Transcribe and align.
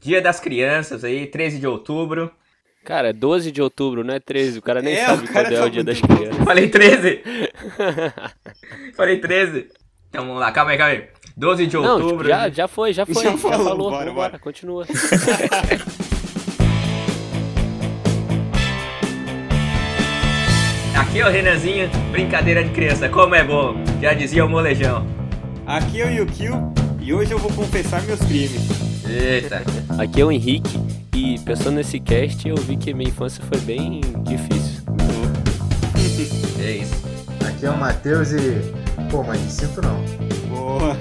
Dia 0.00 0.20
das 0.22 0.40
Crianças 0.40 1.04
aí, 1.04 1.26
13 1.26 1.58
de 1.58 1.66
outubro. 1.66 2.30
Cara, 2.84 3.12
12 3.12 3.52
de 3.52 3.60
outubro, 3.60 4.02
não 4.02 4.14
é 4.14 4.20
13. 4.20 4.58
O 4.58 4.62
cara 4.62 4.80
nem 4.80 4.94
É, 4.94 5.04
sabe 5.06 5.28
quando 5.28 5.46
é 5.52 5.58
tá 5.58 5.64
o 5.64 5.70
dia 5.70 5.84
das 5.84 6.00
crianças. 6.00 6.36
Falei 6.44 6.68
13? 6.68 7.22
Falei 8.96 9.18
13? 9.20 9.68
Então 10.08 10.24
vamos 10.26 10.40
lá, 10.40 10.50
calma 10.50 10.70
aí, 10.72 10.78
calma 10.78 10.92
aí. 10.94 11.04
12 11.36 11.66
de 11.66 11.76
Não, 11.76 12.00
outubro. 12.02 12.26
já, 12.28 12.48
já 12.48 12.66
foi, 12.66 12.92
já 12.92 13.04
foi. 13.04 13.14
Já 13.22 13.30
Já, 13.32 13.36
falou, 13.38 13.64
falou. 13.64 13.90
bora, 13.90 14.12
bora. 14.12 14.38
continua. 14.38 14.86
Aqui 20.98 21.20
é 21.20 21.26
o 21.26 21.30
Renanzinho, 21.30 21.88
brincadeira 22.10 22.62
de 22.62 22.70
criança, 22.70 23.08
como 23.08 23.34
é 23.34 23.42
bom. 23.42 23.74
Já 24.00 24.12
dizia 24.12 24.44
o 24.44 24.48
molejão. 24.48 25.06
Aqui 25.66 26.00
é 26.02 26.06
o 26.06 26.10
Yukio 26.10 26.72
e 27.00 27.12
hoje 27.14 27.32
eu 27.32 27.38
vou 27.38 27.50
confessar 27.52 28.02
meus 28.02 28.20
crimes. 28.20 28.89
Eita. 29.10 29.62
Aqui 29.98 30.20
é 30.20 30.24
o 30.24 30.30
Henrique 30.30 30.78
e 31.14 31.38
pensando 31.40 31.76
nesse 31.76 31.98
cast 31.98 32.48
eu 32.48 32.56
vi 32.56 32.76
que 32.76 32.94
minha 32.94 33.10
infância 33.10 33.42
foi 33.44 33.60
bem 33.60 34.00
difícil. 34.22 34.80
É 36.62 36.72
isso. 36.72 36.94
Aqui 37.48 37.64
é 37.64 37.70
o 37.70 37.78
Matheus 37.78 38.32
e. 38.32 38.60
Pô, 39.10 39.22
mas 39.22 39.40
de 39.40 39.50
cinto 39.50 39.80
não. 39.80 40.04
Boa. 40.48 40.94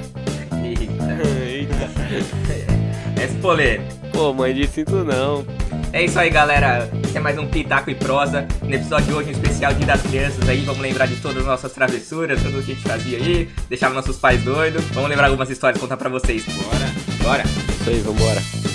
Eita. 0.63 1.27
Eita. 1.45 3.21
Esse 3.21 3.35
polêmico. 3.35 3.99
Pô, 4.13 4.33
mãe, 4.33 4.53
de 4.53 4.67
sinto 4.67 5.03
não. 5.03 5.45
É 5.91 6.03
isso 6.03 6.17
aí, 6.17 6.29
galera. 6.29 6.89
Esse 7.03 7.17
é 7.17 7.19
mais 7.19 7.37
um 7.37 7.47
Pitaco 7.47 7.89
e 7.89 7.95
Prosa. 7.95 8.47
No 8.61 8.73
episódio 8.73 9.07
de 9.07 9.13
hoje, 9.13 9.29
um 9.29 9.31
especial 9.31 9.73
Dia 9.73 9.85
das 9.85 10.01
Crianças 10.01 10.47
aí. 10.47 10.61
Vamos 10.61 10.81
lembrar 10.81 11.07
de 11.07 11.17
todas 11.17 11.39
as 11.39 11.45
nossas 11.45 11.73
travessuras, 11.73 12.41
tudo 12.41 12.63
que 12.63 12.71
a 12.71 12.75
gente 12.75 12.87
fazia 12.87 13.17
aí. 13.17 13.49
Deixava 13.67 13.93
nossos 13.93 14.17
pais 14.17 14.41
doidos. 14.43 14.83
Vamos 14.93 15.09
lembrar 15.09 15.27
algumas 15.27 15.49
histórias, 15.49 15.79
contar 15.79 15.97
pra 15.97 16.09
vocês. 16.09 16.45
Bora. 16.45 16.89
Bora. 17.21 17.68
Aí, 17.89 18.01
vambora. 18.01 18.68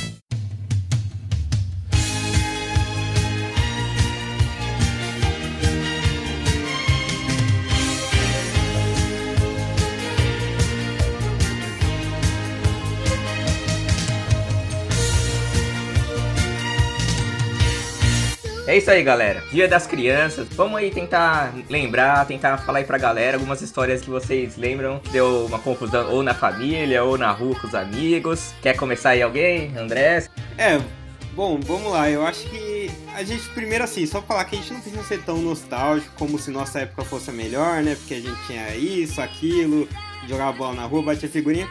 É 18.74 18.78
isso 18.78 18.90
aí, 18.90 19.04
galera. 19.04 19.40
Dia 19.52 19.68
das 19.68 19.86
Crianças. 19.86 20.48
Vamos 20.50 20.78
aí 20.78 20.90
tentar 20.90 21.54
lembrar, 21.70 22.26
tentar 22.26 22.58
falar 22.58 22.80
aí 22.80 22.84
pra 22.84 22.98
galera 22.98 23.36
algumas 23.36 23.62
histórias 23.62 24.00
que 24.00 24.10
vocês 24.10 24.56
lembram. 24.56 24.98
que 24.98 25.10
Deu 25.10 25.46
uma 25.46 25.60
confusão 25.60 26.10
ou 26.10 26.24
na 26.24 26.34
família, 26.34 27.04
ou 27.04 27.16
na 27.16 27.30
rua 27.30 27.54
com 27.54 27.68
os 27.68 27.74
amigos. 27.76 28.52
Quer 28.60 28.76
começar 28.76 29.10
aí 29.10 29.22
alguém? 29.22 29.72
André? 29.78 30.26
É, 30.58 30.80
bom, 31.34 31.60
vamos 31.60 31.92
lá. 31.92 32.10
Eu 32.10 32.26
acho 32.26 32.50
que 32.50 32.90
a 33.14 33.22
gente, 33.22 33.48
primeiro 33.50 33.84
assim, 33.84 34.04
só 34.06 34.20
falar 34.20 34.44
que 34.44 34.56
a 34.56 34.58
gente 34.58 34.72
não 34.72 34.80
precisa 34.80 35.04
ser 35.04 35.22
tão 35.22 35.38
nostálgico 35.38 36.12
como 36.18 36.36
se 36.36 36.50
nossa 36.50 36.80
época 36.80 37.04
fosse 37.04 37.30
a 37.30 37.32
melhor, 37.32 37.80
né? 37.80 37.94
Porque 37.94 38.14
a 38.14 38.20
gente 38.20 38.46
tinha 38.48 38.74
isso, 38.74 39.20
aquilo, 39.20 39.88
jogava 40.26 40.50
bola 40.50 40.74
na 40.74 40.84
rua, 40.84 41.00
batia 41.00 41.28
figurinha. 41.28 41.68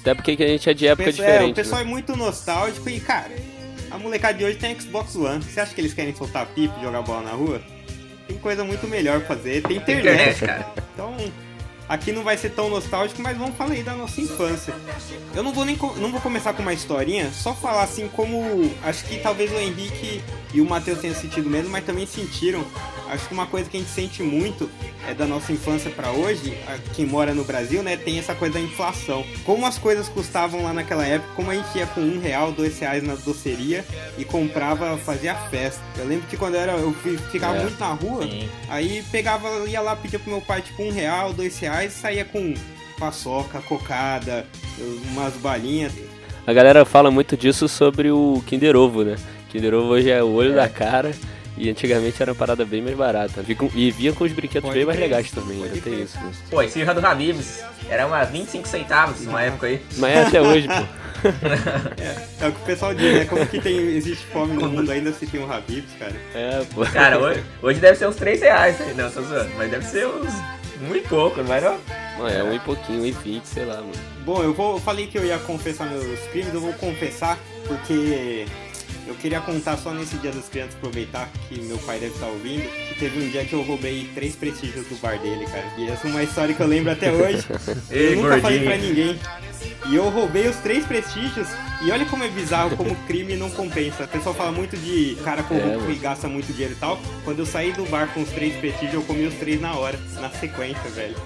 Até 0.00 0.12
porque 0.12 0.34
que 0.34 0.42
a 0.42 0.48
gente 0.48 0.68
é 0.68 0.74
de 0.74 0.88
época 0.88 1.04
pessoal, 1.04 1.28
é, 1.28 1.32
diferente. 1.34 1.52
o 1.52 1.54
pessoal 1.54 1.80
né? 1.82 1.86
é 1.86 1.88
muito 1.88 2.16
nostálgico 2.16 2.88
e, 2.88 2.98
cara, 2.98 3.30
a 3.92 3.98
molecada 3.98 4.38
de 4.38 4.44
hoje 4.44 4.56
tem 4.56 4.78
Xbox 4.78 5.14
One. 5.14 5.42
Você 5.42 5.60
acha 5.60 5.74
que 5.74 5.80
eles 5.80 5.92
querem 5.92 6.14
soltar 6.14 6.46
pipa 6.46 6.74
e 6.78 6.82
jogar 6.82 7.02
bola 7.02 7.22
na 7.22 7.32
rua? 7.32 7.60
Tem 8.26 8.38
coisa 8.38 8.64
muito 8.64 8.88
melhor 8.88 9.20
pra 9.20 9.36
fazer. 9.36 9.62
Tem 9.62 9.76
internet, 9.76 10.40
cara. 10.40 10.66
Então, 10.94 11.14
aqui 11.88 12.10
não 12.10 12.22
vai 12.22 12.38
ser 12.38 12.50
tão 12.50 12.70
nostálgico, 12.70 13.20
mas 13.20 13.36
vamos 13.36 13.54
falar 13.56 13.72
aí 13.72 13.82
da 13.82 13.94
nossa 13.94 14.20
infância. 14.20 14.74
Eu 15.34 15.42
não 15.42 15.52
vou 15.52 15.64
nem 15.64 15.76
não 15.96 16.10
vou 16.10 16.20
começar 16.20 16.54
com 16.54 16.62
uma 16.62 16.72
historinha, 16.72 17.30
só 17.30 17.54
falar 17.54 17.82
assim 17.82 18.08
como 18.08 18.70
acho 18.82 19.04
que 19.04 19.18
talvez 19.18 19.52
o 19.52 19.56
Henrique 19.56 20.22
e 20.54 20.60
o 20.60 20.64
Matheus 20.64 21.00
tenham 21.00 21.14
sentido 21.14 21.50
mesmo, 21.50 21.70
mas 21.70 21.84
também 21.84 22.06
sentiram. 22.06 22.64
Acho 23.12 23.28
que 23.28 23.34
uma 23.34 23.46
coisa 23.46 23.68
que 23.68 23.76
a 23.76 23.80
gente 23.80 23.90
sente 23.92 24.22
muito 24.22 24.70
é 25.06 25.12
da 25.12 25.26
nossa 25.26 25.52
infância 25.52 25.90
pra 25.90 26.10
hoje, 26.12 26.56
quem 26.94 27.04
mora 27.04 27.34
no 27.34 27.44
Brasil, 27.44 27.82
né, 27.82 27.94
tem 27.94 28.18
essa 28.18 28.34
coisa 28.34 28.54
da 28.54 28.60
inflação. 28.60 29.22
Como 29.44 29.66
as 29.66 29.76
coisas 29.76 30.08
custavam 30.08 30.62
lá 30.62 30.72
naquela 30.72 31.06
época, 31.06 31.30
como 31.36 31.50
a 31.50 31.54
gente 31.54 31.76
ia 31.76 31.86
com 31.86 32.00
um 32.00 32.18
real, 32.18 32.52
dois 32.52 32.78
reais 32.78 33.02
na 33.02 33.14
doceria 33.14 33.84
e 34.16 34.24
comprava, 34.24 34.96
fazia 34.96 35.34
festa. 35.34 35.82
Eu 35.98 36.06
lembro 36.06 36.26
que 36.26 36.38
quando 36.38 36.54
eu 36.54 36.60
era, 36.62 36.72
eu 36.72 36.90
ficava 37.30 37.56
É. 37.58 37.62
muito 37.62 37.78
na 37.78 37.92
rua, 37.92 38.22
Sim. 38.22 38.48
Aí 38.70 39.04
pegava, 39.12 39.46
ia 39.68 39.82
lá, 39.82 39.94
pedia 39.94 40.18
pro 40.18 40.30
meu 40.30 40.40
pai 40.40 40.62
tipo 40.62 40.82
um 40.82 40.90
real, 40.90 41.34
dois 41.34 41.58
reais, 41.58 41.92
saía 41.92 42.24
com 42.24 42.54
paçoca, 42.98 43.60
cocada, 43.60 44.46
umas 45.10 45.34
balinhas. 45.34 45.92
A 46.46 46.52
galera 46.54 46.84
fala 46.86 47.10
muito 47.10 47.36
disso 47.36 47.68
sobre 47.68 48.10
o 48.10 48.42
Kinder 48.46 48.74
Ovo, 48.74 49.04
né? 49.04 49.16
Kinder 49.50 49.74
Ovo 49.74 49.88
hoje 49.88 50.10
é 50.10 50.22
o 50.22 50.32
olho 50.32 50.54
da 50.54 50.66
cara 50.68 51.12
e 51.56 51.68
antigamente 51.68 52.20
era 52.22 52.32
uma 52.32 52.36
parada 52.36 52.64
bem 52.64 52.82
mais 52.82 52.96
barata. 52.96 53.44
E 53.74 53.90
vinha 53.90 54.12
com 54.12 54.24
os 54.24 54.32
brinquedos 54.32 54.68
Pode 54.68 54.78
bem 54.78 54.86
mais 54.86 54.98
legais 54.98 55.30
também, 55.30 55.62
ainda 55.62 55.80
tem 55.80 56.02
isso. 56.02 56.18
Né? 56.18 56.32
Pô, 56.50 56.62
esse 56.62 56.84
já 56.84 56.92
do 56.92 57.04
Habibs 57.04 57.62
era 57.88 58.06
umas 58.06 58.28
25 58.30 58.66
centavos 58.66 59.20
numa 59.22 59.42
época 59.42 59.66
aí. 59.66 59.80
Mas 59.96 60.10
é 60.10 60.22
até 60.22 60.40
hoje, 60.40 60.68
pô. 60.68 61.02
É 62.40 62.48
o 62.48 62.52
que 62.52 62.60
o 62.60 62.64
pessoal 62.64 62.92
diz, 62.92 63.14
né? 63.14 63.24
Como 63.26 63.46
que 63.46 63.60
tem, 63.60 63.76
existe 63.78 64.26
fome 64.26 64.54
no 64.54 64.68
mundo 64.68 64.90
ainda 64.90 65.12
se 65.12 65.24
tem 65.24 65.40
um 65.40 65.50
Habibs, 65.50 65.92
cara. 65.96 66.14
É, 66.34 66.64
pô. 66.74 66.84
Cara, 66.86 67.16
hoje, 67.18 67.44
hoje 67.62 67.78
deve 67.78 67.96
ser 67.96 68.08
uns 68.08 68.16
3 68.16 68.40
reais 68.40 68.80
aí. 68.80 68.92
Não, 68.94 69.08
tô 69.08 69.22
zoando. 69.22 69.50
Mas 69.56 69.70
deve 69.70 69.84
ser 69.84 70.06
uns. 70.06 70.34
Um 70.82 70.96
e 70.96 71.00
pouco, 71.02 71.38
não 71.38 71.44
vai 71.44 71.60
não? 71.60 71.78
Mano, 72.18 72.36
é 72.36 72.42
um 72.42 72.52
e 72.52 72.58
pouquinho, 72.58 73.02
um 73.02 73.06
e 73.06 73.12
vinte, 73.12 73.44
sei 73.44 73.64
lá, 73.64 73.76
mano. 73.76 73.92
Bom, 74.24 74.42
eu 74.42 74.52
vou, 74.52 74.74
eu 74.74 74.80
falei 74.80 75.06
que 75.06 75.16
eu 75.16 75.24
ia 75.24 75.38
confessar 75.38 75.88
meus 75.88 76.18
crimes, 76.32 76.52
eu 76.52 76.60
vou 76.60 76.72
confessar 76.72 77.38
porque 77.68 78.46
eu 79.06 79.14
queria 79.14 79.40
contar 79.40 79.76
só 79.76 79.92
nesse 79.92 80.16
dia 80.16 80.30
das 80.32 80.48
crianças, 80.48 80.74
aproveitar 80.76 81.28
que 81.48 81.60
meu 81.62 81.78
pai 81.78 81.98
deve 81.98 82.14
estar 82.14 82.26
ouvindo, 82.26 82.62
que 82.88 82.94
teve 82.98 83.24
um 83.24 83.28
dia 83.30 83.44
que 83.44 83.52
eu 83.52 83.62
roubei 83.62 84.08
três 84.14 84.36
prestígios 84.36 84.86
do 84.86 84.94
bar 85.00 85.18
dele, 85.18 85.44
cara. 85.46 85.64
E 85.76 85.88
essa 85.88 86.06
é 86.06 86.10
uma 86.10 86.22
história 86.22 86.54
que 86.54 86.60
eu 86.60 86.66
lembro 86.66 86.92
até 86.92 87.10
hoje. 87.12 87.44
Ei, 87.90 88.12
eu 88.14 88.16
nunca 88.22 88.40
falei 88.40 88.60
gordinho. 88.60 88.64
pra 88.64 88.76
ninguém. 88.76 89.20
E 89.88 89.96
eu 89.96 90.08
roubei 90.08 90.48
os 90.48 90.56
três 90.56 90.84
prestígios. 90.86 91.48
E 91.84 91.90
olha 91.90 92.06
como 92.06 92.22
é 92.22 92.28
bizarro, 92.28 92.76
como 92.76 92.94
crime 93.06 93.34
não 93.36 93.50
compensa. 93.50 94.04
O 94.04 94.08
pessoal 94.08 94.34
fala 94.34 94.52
muito 94.52 94.76
de 94.76 95.16
cara 95.24 95.42
corrupto 95.42 95.90
É, 95.90 95.92
e 95.92 95.96
gasta 95.96 96.28
muito 96.28 96.52
dinheiro 96.52 96.74
e 96.74 96.76
tal. 96.76 97.00
Quando 97.24 97.40
eu 97.40 97.46
saí 97.46 97.72
do 97.72 97.84
bar 97.86 98.08
com 98.14 98.22
os 98.22 98.28
três 98.30 98.54
prestígios, 98.56 98.94
eu 98.94 99.02
comi 99.02 99.26
os 99.26 99.34
três 99.34 99.60
na 99.60 99.74
hora, 99.74 99.98
na 100.20 100.30
sequência, 100.30 100.88
velho. 100.90 101.16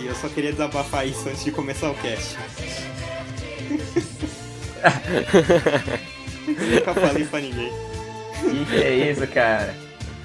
E 0.00 0.06
eu 0.06 0.14
só 0.14 0.28
queria 0.28 0.52
desabafar 0.52 1.06
isso 1.06 1.28
antes 1.28 1.44
de 1.44 1.50
começar 1.52 1.90
o 1.90 1.94
cast. 1.94 2.36
Nunca 6.70 6.94
falei 6.94 7.24
pra 7.24 7.40
ninguém. 7.40 7.72
Que 8.40 8.64
que 8.64 8.76
é 8.76 9.10
isso, 9.10 9.26
cara? 9.28 9.74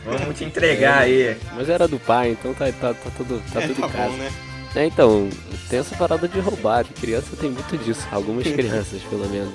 Vamos 0.06 0.38
te 0.38 0.46
entregar 0.46 1.00
aí. 1.00 1.36
Mas 1.56 1.70
era 1.70 1.88
do 1.88 2.00
pai, 2.00 2.32
então 2.32 2.54
tá, 2.54 2.66
tá, 2.72 2.94
tá 2.94 3.10
tudo, 3.18 3.42
tá 3.52 3.62
é, 3.62 3.68
tudo 3.68 3.82
tá 3.82 3.88
em 3.88 3.92
casa. 3.92 4.10
bom, 4.10 4.18
né? 4.18 4.32
É, 4.76 4.86
então, 4.86 5.28
tem 5.70 5.80
essa 5.80 5.96
parada 5.96 6.28
de 6.28 6.40
roubar, 6.40 6.86
que 6.86 6.94
criança 6.94 7.36
tem 7.40 7.50
muito 7.50 7.78
disso, 7.78 8.08
algumas 8.12 8.46
crianças 8.48 9.02
pelo 9.10 9.28
menos. 9.28 9.54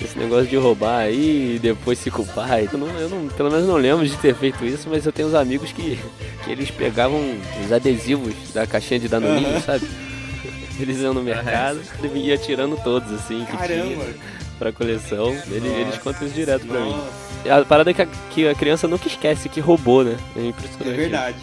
Esse 0.00 0.18
negócio 0.18 0.46
de 0.46 0.56
roubar 0.56 1.00
aí 1.00 1.56
e 1.56 1.58
depois 1.58 1.98
se 1.98 2.10
culpar. 2.10 2.60
Eu, 2.62 2.78
não, 2.78 2.86
eu 2.98 3.08
não, 3.08 3.28
pelo 3.28 3.50
menos 3.50 3.66
não 3.66 3.76
lembro 3.76 4.06
de 4.06 4.16
ter 4.16 4.34
feito 4.34 4.64
isso, 4.64 4.88
mas 4.88 5.04
eu 5.04 5.12
tenho 5.12 5.28
uns 5.28 5.34
amigos 5.34 5.72
que, 5.72 5.98
que 6.44 6.50
eles 6.50 6.70
pegavam 6.70 7.20
os 7.64 7.72
adesivos 7.72 8.32
da 8.54 8.66
caixinha 8.66 9.00
de 9.00 9.08
danoninho, 9.08 9.48
Aham. 9.50 9.60
sabe? 9.60 9.88
Eles 10.78 10.98
iam 11.00 11.12
no 11.12 11.22
mercado 11.22 11.80
e 12.14 12.18
ia 12.28 12.38
tirando 12.38 12.82
todos, 12.82 13.12
assim, 13.12 13.44
que 13.44 13.56
Caramba! 13.56 13.84
tinha 13.86 14.14
pra 14.60 14.70
coleção. 14.70 15.34
Nossa. 15.34 15.54
eles 15.54 15.98
contam 15.98 16.26
isso 16.26 16.34
direto 16.36 16.66
pra 16.66 16.80
mim. 16.80 16.94
A 17.48 17.64
parada 17.64 17.90
é 17.90 17.94
que 17.94 18.02
a, 18.02 18.06
que 18.06 18.46
a 18.46 18.54
criança 18.54 18.86
nunca 18.86 19.08
esquece 19.08 19.48
que 19.48 19.58
roubou, 19.58 20.04
né? 20.04 20.18
É 20.36 20.44
impressionante. 20.44 20.88
é 20.90 20.92
verdade. 20.92 21.38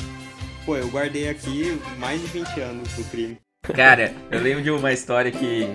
Pô, 0.63 0.77
eu 0.77 0.87
guardei 0.89 1.27
aqui 1.27 1.81
mais 1.97 2.21
de 2.21 2.27
20 2.27 2.59
anos 2.61 2.93
do 2.93 3.03
crime. 3.09 3.37
Cara, 3.73 4.13
eu 4.31 4.41
lembro 4.41 4.63
de 4.63 4.71
uma 4.71 4.93
história 4.93 5.31
que 5.31 5.67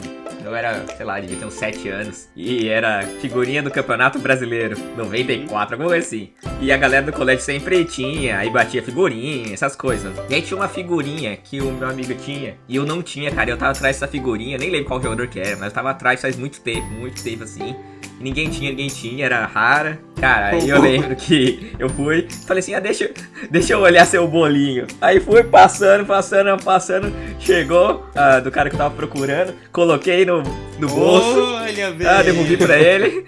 eu 0.44 0.54
era, 0.56 0.84
sei 0.96 1.04
lá, 1.04 1.20
devia 1.20 1.36
ter 1.36 1.44
uns 1.44 1.54
7 1.54 1.88
anos. 1.88 2.28
E 2.34 2.68
era 2.68 3.02
figurinha 3.20 3.62
do 3.62 3.70
Campeonato 3.70 4.18
Brasileiro, 4.18 4.76
94, 4.96 5.74
alguma 5.74 5.90
coisa 5.90 6.06
assim. 6.06 6.30
E 6.60 6.72
a 6.72 6.76
galera 6.76 7.04
do 7.06 7.12
colégio 7.12 7.44
sempre 7.44 7.84
tinha, 7.84 8.38
aí 8.38 8.50
batia 8.50 8.82
figurinha, 8.82 9.52
essas 9.52 9.76
coisas. 9.76 10.14
E 10.28 10.34
aí 10.34 10.42
tinha 10.42 10.56
uma 10.56 10.68
figurinha 10.68 11.36
que 11.36 11.60
o 11.60 11.70
meu 11.70 11.88
amigo 11.88 12.14
tinha, 12.14 12.56
e 12.68 12.76
eu 12.76 12.86
não 12.86 13.02
tinha, 13.02 13.30
cara. 13.30 13.50
Eu 13.50 13.58
tava 13.58 13.72
atrás 13.72 13.96
dessa 13.96 14.08
figurinha, 14.08 14.58
nem 14.58 14.70
lembro 14.70 14.86
qual 14.88 15.02
jogador 15.02 15.28
que 15.28 15.38
era, 15.38 15.56
mas 15.56 15.66
eu 15.66 15.72
tava 15.72 15.90
atrás 15.90 16.20
faz 16.20 16.36
muito 16.36 16.60
tempo, 16.60 16.86
muito 16.88 17.22
tempo 17.22 17.44
assim. 17.44 17.76
Ninguém 18.22 18.48
tinha, 18.48 18.70
ninguém 18.70 18.86
tinha, 18.86 19.26
era 19.26 19.44
rara. 19.44 19.98
Cara, 20.20 20.50
aí 20.50 20.68
eu 20.68 20.80
lembro 20.80 21.16
que 21.16 21.72
eu 21.76 21.88
fui, 21.88 22.28
falei 22.46 22.60
assim, 22.60 22.72
ah, 22.72 22.78
deixa, 22.78 23.10
deixa 23.50 23.72
eu 23.72 23.80
olhar 23.80 24.06
seu 24.06 24.28
bolinho. 24.28 24.86
Aí 25.00 25.18
fui 25.18 25.42
passando, 25.42 26.06
passando, 26.06 26.62
passando, 26.62 27.12
chegou 27.40 28.06
ah, 28.14 28.38
do 28.38 28.48
cara 28.52 28.70
que 28.70 28.76
eu 28.76 28.78
tava 28.78 28.94
procurando, 28.94 29.52
coloquei 29.72 30.24
no, 30.24 30.44
no 30.78 30.88
bolso. 30.88 31.40
Olha! 31.40 31.92
Ah, 32.08 32.22
devolvi 32.22 32.56
pra 32.56 32.78
ele. 32.78 33.26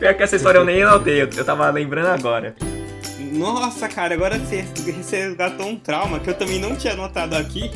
Pior 0.00 0.14
que 0.14 0.22
essa 0.22 0.36
história 0.36 0.58
eu 0.58 0.64
nem 0.64 0.82
anotei, 0.82 1.20
eu, 1.20 1.28
eu 1.36 1.44
tava 1.44 1.68
lembrando 1.70 2.08
agora. 2.08 2.56
Nossa, 3.32 3.86
cara, 3.86 4.14
agora 4.14 4.38
você, 4.38 4.62
você 4.62 5.28
resgatou 5.28 5.66
um 5.66 5.76
trauma 5.76 6.18
que 6.20 6.30
eu 6.30 6.34
também 6.34 6.58
não 6.58 6.74
tinha 6.74 6.94
notado 6.94 7.34
aqui. 7.34 7.70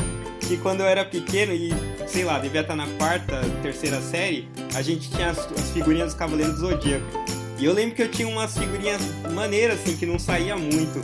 Que 0.46 0.56
quando 0.56 0.80
eu 0.80 0.86
era 0.86 1.04
pequeno 1.04 1.52
e 1.52 1.70
sei 2.06 2.24
lá, 2.24 2.38
devia 2.38 2.60
estar 2.60 2.76
na 2.76 2.86
quarta, 2.98 3.40
terceira 3.62 4.00
série, 4.00 4.48
a 4.74 4.82
gente 4.82 5.10
tinha 5.10 5.30
as, 5.30 5.38
as 5.38 5.70
figurinhas 5.70 6.08
dos 6.08 6.14
Cavaleiros 6.14 6.54
do 6.54 6.60
Zodíaco. 6.60 7.04
E 7.58 7.64
eu 7.64 7.72
lembro 7.72 7.96
que 7.96 8.02
eu 8.02 8.10
tinha 8.10 8.28
umas 8.28 8.56
figurinhas 8.56 9.00
maneiras, 9.32 9.80
assim, 9.80 9.96
que 9.96 10.06
não 10.06 10.18
saía 10.18 10.56
muito. 10.56 11.00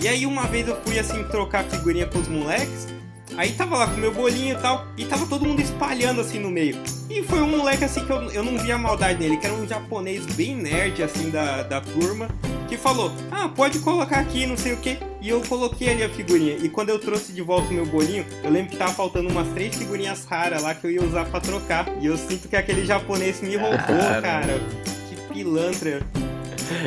E 0.00 0.08
aí 0.08 0.26
uma 0.26 0.46
vez 0.46 0.66
eu 0.66 0.76
fui, 0.82 0.98
assim, 0.98 1.22
trocar 1.24 1.64
figurinha 1.64 2.06
com 2.06 2.18
os 2.18 2.28
moleques, 2.28 2.88
aí 3.36 3.52
tava 3.52 3.76
lá 3.76 3.86
com 3.86 3.96
meu 3.96 4.12
bolinho 4.12 4.56
e 4.56 4.60
tal, 4.60 4.86
e 4.96 5.04
tava 5.04 5.26
todo 5.26 5.46
mundo 5.46 5.60
espalhando, 5.60 6.20
assim, 6.20 6.38
no 6.38 6.50
meio. 6.50 6.76
E 7.08 7.22
foi 7.22 7.40
um 7.40 7.48
moleque, 7.48 7.84
assim, 7.84 8.04
que 8.04 8.10
eu, 8.10 8.30
eu 8.30 8.42
não 8.42 8.58
via 8.58 8.78
maldade 8.78 9.18
nele, 9.18 9.36
que 9.36 9.46
era 9.46 9.54
um 9.54 9.66
japonês 9.66 10.26
bem 10.26 10.56
nerd, 10.56 11.02
assim, 11.02 11.30
da, 11.30 11.62
da 11.62 11.80
turma, 11.80 12.28
que 12.68 12.76
falou, 12.76 13.12
ah, 13.32 13.48
pode 13.48 13.80
colocar 13.80 14.20
aqui, 14.20 14.46
não 14.46 14.56
sei 14.56 14.74
o 14.74 14.76
que. 14.76 14.96
E 15.20 15.28
eu 15.28 15.40
coloquei 15.42 15.90
ali 15.90 16.04
a 16.04 16.08
figurinha. 16.08 16.56
E 16.56 16.68
quando 16.68 16.90
eu 16.90 17.00
trouxe 17.00 17.32
de 17.32 17.42
volta 17.42 17.68
o 17.68 17.72
meu 17.72 17.84
bolinho, 17.84 18.24
eu 18.44 18.50
lembro 18.50 18.70
que 18.70 18.76
tava 18.76 18.92
faltando 18.92 19.28
umas 19.28 19.48
três 19.48 19.74
figurinhas 19.74 20.24
raras 20.24 20.62
lá 20.62 20.72
que 20.72 20.86
eu 20.86 20.90
ia 20.90 21.02
usar 21.02 21.24
pra 21.26 21.40
trocar. 21.40 21.88
E 22.00 22.06
eu 22.06 22.16
sinto 22.16 22.48
que 22.48 22.54
aquele 22.54 22.86
japonês 22.86 23.40
me 23.40 23.56
roubou, 23.56 23.76
cara. 24.22 24.60
Que 25.08 25.34
pilantra. 25.34 26.00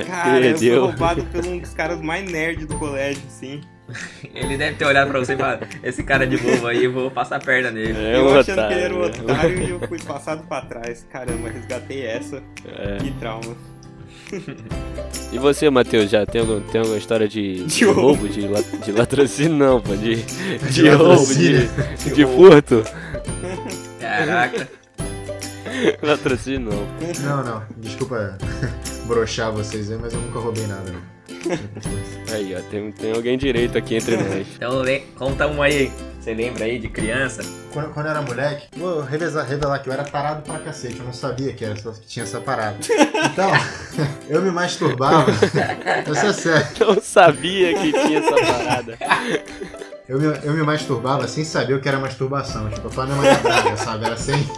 Cara, 0.07 0.37
eu 0.45 0.57
fui 0.57 0.67
Perdeu. 0.67 0.85
roubado 0.85 1.23
por 1.25 1.45
um 1.45 1.57
dos 1.59 1.73
caras 1.73 2.01
mais 2.01 2.29
nerds 2.31 2.65
do 2.65 2.75
colégio, 2.77 3.21
sim. 3.29 3.61
Ele 4.33 4.57
deve 4.57 4.77
ter 4.77 4.85
olhado 4.85 5.09
pra 5.11 5.19
você 5.19 5.33
e 5.33 5.37
falado, 5.37 5.67
esse 5.83 6.03
cara 6.03 6.25
de 6.25 6.37
bobo 6.37 6.67
aí, 6.67 6.85
eu 6.85 6.91
vou 6.93 7.11
passar 7.11 7.35
a 7.35 7.39
perna 7.39 7.69
nele. 7.69 7.93
É 7.97 8.15
eu 8.17 8.39
achando 8.39 8.67
que 8.67 8.73
ele 8.73 8.81
era 8.81 8.95
um 8.95 9.01
otário, 9.03 9.23
otário 9.23 9.59
e 9.63 9.69
eu 9.69 9.79
fui 9.87 9.99
passado 9.99 10.47
pra 10.47 10.61
trás. 10.61 11.05
Caramba, 11.11 11.49
resgatei 11.49 12.05
essa. 12.05 12.41
É. 12.65 12.97
Que 12.97 13.11
trauma. 13.19 13.55
E 15.31 15.37
você, 15.37 15.69
Matheus, 15.69 16.09
já 16.09 16.25
tem, 16.25 16.41
algum, 16.41 16.59
tem 16.61 16.79
alguma 16.81 16.97
história 16.97 17.27
de, 17.27 17.65
De 17.67 17.85
roubo. 17.85 18.01
roubo, 18.01 18.29
de, 18.29 18.47
la- 18.47 18.61
de 18.83 18.91
latrocínio? 18.91 19.57
Não, 19.57 19.81
pô, 19.81 19.95
de, 19.95 20.15
de, 20.23 20.69
De 20.71 20.89
roubo, 20.89 21.33
de, 21.35 21.67
de 22.15 22.25
furto? 22.25 22.83
Caraca. 23.99 24.67
Latrocínio 26.01 26.59
não. 26.71 26.87
Não, 27.21 27.43
não. 27.43 27.63
Desculpa 27.77 28.37
broxar 29.05 29.51
vocês 29.51 29.91
aí, 29.91 29.97
mas 29.97 30.13
eu 30.13 30.19
nunca 30.21 30.39
roubei 30.39 30.65
nada, 30.67 30.91
foi. 31.81 32.35
Aí, 32.35 32.55
ó, 32.55 32.61
tem, 32.69 32.91
tem 32.91 33.13
alguém 33.13 33.37
direito 33.37 33.77
aqui 33.77 33.95
entre 33.95 34.15
nós. 34.17 34.47
Então 34.55 34.83
conta 35.17 35.47
uma 35.47 35.65
aí. 35.65 35.91
Você 36.19 36.33
lembra 36.33 36.63
aí 36.63 36.79
de 36.79 36.87
criança? 36.87 37.43
Quando, 37.73 37.93
quando 37.93 38.05
eu 38.05 38.11
era 38.11 38.21
moleque, 38.21 38.67
vou 38.77 39.01
revelar, 39.01 39.43
revelar 39.43 39.79
que 39.79 39.89
eu 39.89 39.93
era 39.93 40.05
tarado 40.05 40.41
pra 40.41 40.57
cacete. 40.59 40.99
Eu 40.99 41.05
não 41.05 41.11
sabia 41.11 41.51
que, 41.51 41.65
era, 41.65 41.73
que 41.75 42.07
tinha 42.07 42.23
essa 42.23 42.39
parada. 42.39 42.77
Então, 42.79 43.51
eu 44.29 44.41
me 44.41 44.49
masturbava. 44.49 45.29
Essa 46.09 46.27
é 46.27 46.33
sério. 46.33 46.67
Não 46.79 47.01
sabia 47.01 47.77
que 47.77 47.91
tinha 47.91 48.19
essa 48.19 48.35
parada. 48.35 48.97
Eu 50.07 50.17
me, 50.17 50.25
eu 50.43 50.53
me 50.53 50.63
masturbava 50.63 51.27
sem 51.27 51.43
saber 51.43 51.73
o 51.73 51.81
que 51.81 51.89
era 51.89 51.99
masturbação. 51.99 52.69
Tipo, 52.69 52.89
pra 52.89 53.05
minha 53.05 53.17
mãe 53.17 53.35
praga, 53.35 53.75
sabe? 53.75 54.05
Era 54.05 54.15
sem. 54.15 54.49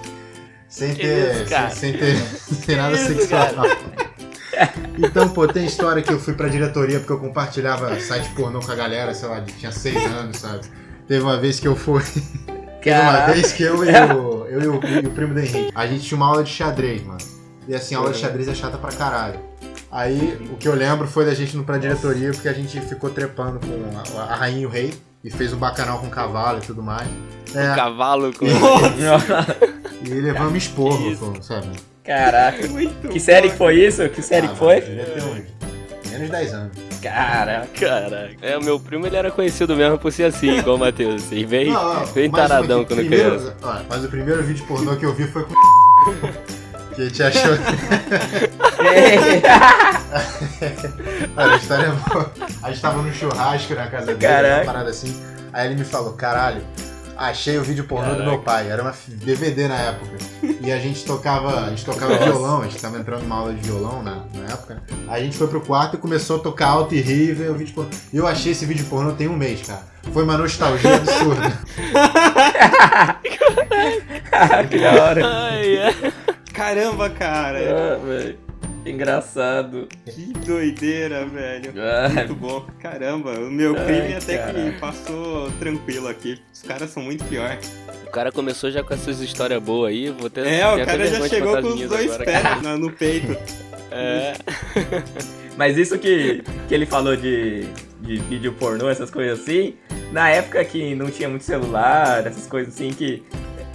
Sem 0.68 0.94
ter. 0.94 1.36
isso, 1.36 1.50
cara? 1.50 1.70
sem, 1.72 1.92
sem 1.94 2.00
ter. 2.00 2.18
Sem 2.18 2.76
nada 2.76 2.96
isso, 2.96 3.08
sexual. 3.08 3.50
Então, 4.98 5.30
pô, 5.30 5.48
tem 5.48 5.66
história 5.66 6.02
que 6.02 6.12
eu 6.12 6.20
fui 6.20 6.34
pra 6.34 6.48
diretoria 6.48 7.00
porque 7.00 7.14
eu 7.14 7.20
compartilhava 7.20 8.00
site 8.00 8.30
pornô 8.36 8.60
com 8.60 8.72
a 8.72 8.76
galera, 8.76 9.14
sei 9.14 9.28
lá, 9.30 9.40
de- 9.40 9.54
tinha 9.54 9.72
seis 9.72 9.98
anos, 10.06 10.38
sabe? 10.38 10.62
Teve 11.08 11.24
uma 11.24 11.38
vez 11.40 11.60
que 11.60 11.68
eu 11.68 11.76
fui. 11.76 12.02
Teve 12.82 13.00
uma 13.02 13.26
vez 13.26 13.52
que 13.52 13.64
eu 13.64 13.84
e 13.84 13.90
o, 13.90 14.46
eu 14.46 14.62
e 14.62 14.68
o, 14.68 14.80
e 15.04 15.08
o 15.08 15.12
primo 15.12 15.34
do 15.34 15.40
Henrique, 15.40 15.72
a 15.74 15.88
gente 15.88 16.04
tinha 16.06 16.16
uma 16.18 16.28
aula 16.28 16.44
de 16.44 16.52
xadrez, 16.52 17.04
mano. 17.04 17.18
E 17.68 17.74
assim, 17.74 17.96
a 17.96 17.98
aula 17.98 18.12
de 18.12 18.20
xadrez 18.20 18.48
é 18.48 18.54
chata 18.54 18.78
pra 18.78 18.92
caralho. 18.92 19.40
Aí, 19.92 20.38
o 20.52 20.56
que 20.58 20.68
eu 20.68 20.76
lembro 20.76 21.08
foi 21.08 21.26
da 21.26 21.34
gente 21.34 21.56
indo 21.56 21.64
pra 21.64 21.78
diretoria 21.80 22.30
porque 22.32 22.48
a 22.48 22.54
gente 22.54 22.80
ficou 22.82 23.10
trepando 23.10 23.60
com 23.60 24.20
a, 24.20 24.24
a 24.24 24.36
rainha 24.36 24.60
e 24.62 24.66
o 24.66 24.70
rei 24.70 24.94
e 25.24 25.32
fez 25.32 25.52
um 25.52 25.58
bacanal 25.58 25.98
com 26.00 26.10
cavalo 26.10 26.60
e 26.60 26.62
tudo 26.62 26.84
mais. 26.84 27.08
É, 27.56 27.74
Cavalo 27.74 28.32
com. 28.38 28.46
e 30.04 30.10
levamos 30.22 30.58
esporro, 30.64 31.42
sabe? 31.42 31.70
Caraca. 32.06 32.68
Muito 32.70 33.08
Que 33.10 33.20
série 33.20 33.50
que 33.50 33.58
foi 33.58 33.76
isso? 33.86 34.08
Que 34.10 34.22
série 34.22 34.48
Ah, 34.48 34.50
que 34.52 34.58
foi? 34.58 34.78
uns 34.78 36.12
menos 36.12 36.26
de 36.28 36.32
10 36.32 36.54
anos. 36.54 36.72
Caraca. 37.02 37.68
Caraca. 37.80 38.30
É, 38.42 38.58
o 38.58 38.64
meu 38.64 38.80
primo 38.80 39.06
ele 39.06 39.16
era 39.16 39.30
conhecido 39.32 39.76
mesmo 39.76 39.98
por 40.00 40.12
ser 40.12 40.24
assim, 40.26 40.58
igual 40.60 40.76
o 40.76 40.80
Matheus. 40.80 41.24
Assim, 41.26 41.46
bem, 41.46 41.72
Não, 41.72 42.00
não, 42.00 42.08
bem 42.14 42.32
taradão 42.32 42.84
quando 42.86 43.00
primeiro- 43.00 43.36
criança. 43.38 43.56
ó, 43.62 43.76
mas 43.90 44.04
o 44.06 44.08
primeiro 44.08 44.42
vídeo 44.44 44.66
pornô 44.66 44.96
que 44.96 45.06
eu 45.06 45.14
vi 45.14 45.28
foi 45.28 45.44
com 45.44 45.54
que 46.96 47.02
a 47.02 47.06
gente 47.06 47.24
achou. 47.24 47.52
Olha, 51.38 51.54
a 51.54 51.58
história 51.58 51.86
é 51.88 52.10
boa. 52.10 52.32
A 52.64 52.70
gente 52.70 52.82
tava 52.82 53.02
no 53.02 53.14
churrasco 53.14 53.74
na 53.76 53.88
casa 53.88 54.06
dele, 54.08 54.20
Caraca. 54.20 54.56
uma 54.58 54.66
parada 54.66 54.90
assim. 54.90 55.16
Aí 55.54 55.68
ele 55.68 55.76
me 55.76 55.86
falou, 55.86 56.14
caralho, 56.14 56.62
achei 57.18 57.58
o 57.58 57.64
vídeo 57.64 57.84
pornô 57.86 58.16
do 58.16 58.24
meu 58.24 58.40
pai. 58.40 58.70
Era 58.70 58.82
uma 58.82 58.94
DVD 59.08 59.68
na 59.68 59.78
época. 59.78 60.18
E 60.62 60.72
a 60.72 60.80
gente 60.80 61.04
tocava, 61.06 61.66
a 61.66 61.70
gente 61.70 61.86
tocava 61.86 62.14
Nossa. 62.14 62.26
violão, 62.26 62.62
a 62.62 62.66
gente 62.66 62.82
tava 62.82 62.98
entrando 62.98 63.24
numa 63.24 63.36
aula 63.36 63.54
de 63.54 63.62
violão 63.62 64.02
na, 64.02 64.24
na 64.34 64.46
época. 64.52 64.82
Aí 65.08 65.22
a 65.22 65.26
gente 65.26 65.38
foi 65.38 65.48
pro 65.48 65.62
quarto 65.62 65.96
e 65.96 66.00
começou 66.00 66.38
a 66.38 66.40
tocar 66.40 66.68
alto 66.68 66.96
e 66.96 67.02
rir 67.02 67.30
e 67.30 67.34
ver 67.34 67.52
o 67.52 67.56
vídeo 67.56 67.74
pornô. 67.74 67.90
E 68.12 68.18
eu 68.18 68.28
achei 68.28 68.52
esse 68.52 68.66
vídeo 68.66 68.86
pornô 68.86 69.12
tem 69.14 69.28
um 69.28 69.36
mês, 69.36 69.62
cara. 69.66 69.84
Foi 70.14 70.24
uma 70.24 70.38
nostalgia 70.38 70.96
absurda. 70.96 71.60
que 74.70 74.80
da 74.80 75.04
hora. 75.04 75.22
É. 75.22 75.94
Caramba, 76.54 77.10
cara. 77.10 77.60
Ah, 77.60 78.06
velho. 78.06 78.45
Engraçado. 78.90 79.88
Que 80.06 80.32
doideira, 80.46 81.26
velho. 81.26 81.74
Ah, 81.78 82.10
Muito 82.10 82.36
bom. 82.36 82.66
Caramba, 82.80 83.32
o 83.32 83.50
meu 83.52 83.76
Ai, 83.78 83.86
crime 83.86 84.14
até 84.16 84.38
caraca. 84.38 84.60
que 84.72 84.80
passou 84.80 85.52
tranquilo 85.60 86.08
aqui. 86.08 86.40
Os 86.54 86.62
caras 86.62 86.90
são 86.92 87.02
muito 87.04 87.24
pior. 87.26 87.58
O 88.08 88.12
cara 88.12 88.32
começou 88.32 88.70
já 88.72 88.84
com 88.84 88.94
essas 88.94 89.20
histórias 89.22 89.62
boas 89.62 89.90
aí, 89.92 90.10
vou 90.10 90.30
ter 90.30 90.46
É, 90.48 90.68
o 90.68 90.86
cara 90.86 91.06
já 91.08 91.28
chegou 91.28 91.62
com 91.62 91.68
os 91.70 91.82
dois 91.90 92.06
agora, 92.12 92.26
pés 92.26 92.42
cara. 92.42 92.62
na- 92.62 92.78
no 92.78 92.92
peito. 92.92 93.36
É, 93.92 94.34
Mas 95.58 95.78
isso 95.78 95.98
que, 95.98 96.44
que 96.68 96.74
ele 96.74 96.86
falou 96.86 97.16
de, 97.16 97.64
de 98.02 98.18
vídeo 98.18 98.52
pornô, 98.54 98.90
essas 98.90 99.10
coisas 99.10 99.40
assim, 99.40 99.76
na 100.12 100.30
época 100.30 100.64
que 100.66 100.94
não 100.96 101.10
tinha 101.10 101.30
muito 101.30 101.46
celular, 101.46 102.28
essas 102.28 102.46
coisas 102.46 102.74
assim 102.74 102.90
que 102.90 103.24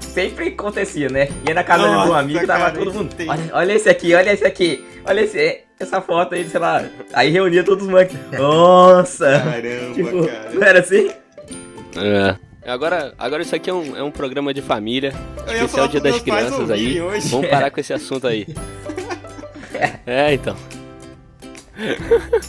sempre 0.01 0.49
acontecia, 0.49 1.09
né? 1.09 1.29
Ia 1.49 1.55
na 1.55 1.65
casa 1.65 1.85
de 1.85 1.91
Nossa, 1.95 2.11
um 2.11 2.15
amigo, 2.15 2.47
tava 2.47 2.71
cara, 2.71 2.79
todo 2.79 2.93
mundo. 2.93 3.15
Olha, 3.27 3.51
olha 3.53 3.73
esse 3.73 3.89
aqui, 3.89 4.15
olha 4.15 4.31
esse 4.33 4.45
aqui, 4.45 4.85
olha 5.05 5.21
esse, 5.23 5.61
essa 5.79 6.01
foto 6.01 6.35
aí, 6.35 6.49
sei 6.49 6.61
lá. 6.61 6.85
Aí 7.13 7.31
reunia 7.31 7.63
todos 7.65 7.85
os 7.85 7.91
moleques. 7.91 8.17
Nossa! 8.33 9.41
Caramba, 9.41 9.95
tipo, 9.95 10.11
não 10.17 10.27
cara. 10.27 10.69
era 10.69 10.81
assim? 10.81 11.11
é. 11.97 12.37
Agora, 12.71 13.15
agora 13.19 13.43
isso 13.43 13.57
aqui 13.57 13.71
é 13.71 13.75
um, 13.75 13.97
é 13.97 14.03
um 14.03 14.11
programa 14.11 14.53
de 14.53 14.61
família, 14.61 15.15
especial 15.47 15.89
Dia 15.89 16.01
das 16.01 16.21
Crianças 16.21 16.71
aí. 16.71 17.01
hoje. 17.01 17.29
Vamos 17.29 17.49
parar 17.49 17.71
com 17.71 17.81
esse 17.81 17.93
assunto 17.93 18.27
aí. 18.27 18.47
É, 20.05 20.35
então. 20.35 20.55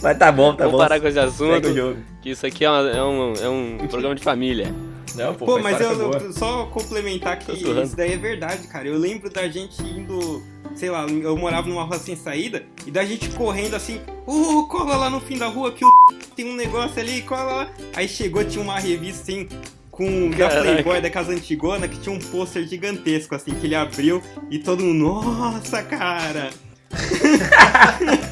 Mas 0.01 0.17
tá 0.17 0.29
bom, 0.31 0.51
tá 0.53 0.65
Vamos 0.65 0.71
bom. 0.73 0.77
parar 0.79 0.99
com 0.99 1.07
esse 1.07 1.19
assunto, 1.19 1.69
o 1.69 1.73
jogo. 1.73 1.97
que 2.21 2.31
isso 2.31 2.45
aqui 2.45 2.65
é, 2.65 2.69
uma- 2.69 2.89
é 2.89 3.01
um, 3.03 3.33
é 3.41 3.49
um 3.49 3.87
programa 3.87 4.13
de 4.15 4.21
família. 4.21 4.73
Não, 5.15 5.33
pô, 5.33 5.45
Pô, 5.45 5.59
mas 5.59 5.79
eu, 5.79 5.95
boa. 5.95 6.31
só 6.33 6.65
complementar 6.65 7.39
que 7.39 7.53
isso 7.53 7.95
daí 7.95 8.13
é 8.13 8.17
verdade, 8.17 8.67
cara. 8.67 8.87
Eu 8.87 8.97
lembro 8.97 9.29
da 9.29 9.47
gente 9.47 9.81
indo, 9.81 10.43
sei 10.75 10.89
lá, 10.89 11.05
eu 11.07 11.37
morava 11.37 11.67
numa 11.67 11.83
rua 11.83 11.99
sem 11.99 12.15
saída, 12.15 12.63
e 12.85 12.91
da 12.91 13.05
gente 13.05 13.29
correndo 13.29 13.75
assim, 13.75 14.01
ô, 14.25 14.65
cola 14.67 14.95
lá 14.95 15.09
no 15.09 15.19
fim 15.19 15.37
da 15.37 15.47
rua 15.47 15.71
que 15.71 15.85
o 15.85 15.89
tem 16.35 16.49
um 16.49 16.55
negócio 16.55 16.99
ali, 16.99 17.21
cola 17.21 17.43
lá. 17.43 17.71
Aí 17.95 18.07
chegou, 18.07 18.43
tinha 18.43 18.63
uma 18.63 18.79
revista 18.79 19.21
assim, 19.21 19.47
com 19.89 20.29
da. 20.31 20.49
Playboy 20.49 21.01
da 21.01 21.09
casa 21.09 21.31
antigona, 21.31 21.87
que 21.87 21.99
tinha 21.99 22.15
um 22.15 22.19
pôster 22.19 22.67
gigantesco, 22.67 23.35
assim, 23.35 23.53
que 23.53 23.67
ele 23.67 23.75
abriu, 23.75 24.21
e 24.49 24.59
todo 24.59 24.83
mundo, 24.83 25.05
nossa, 25.05 25.83
cara! 25.83 26.49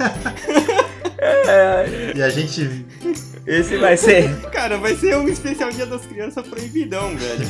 E 2.14 2.22
a 2.22 2.30
gente. 2.30 2.86
Esse 3.46 3.76
vai 3.78 3.96
ser. 3.96 4.34
Cara, 4.52 4.76
vai 4.78 4.94
ser 4.96 5.16
um 5.16 5.26
especial 5.28 5.70
Dia 5.70 5.86
das 5.86 6.04
Crianças 6.06 6.46
proibidão, 6.46 7.16
velho. 7.16 7.48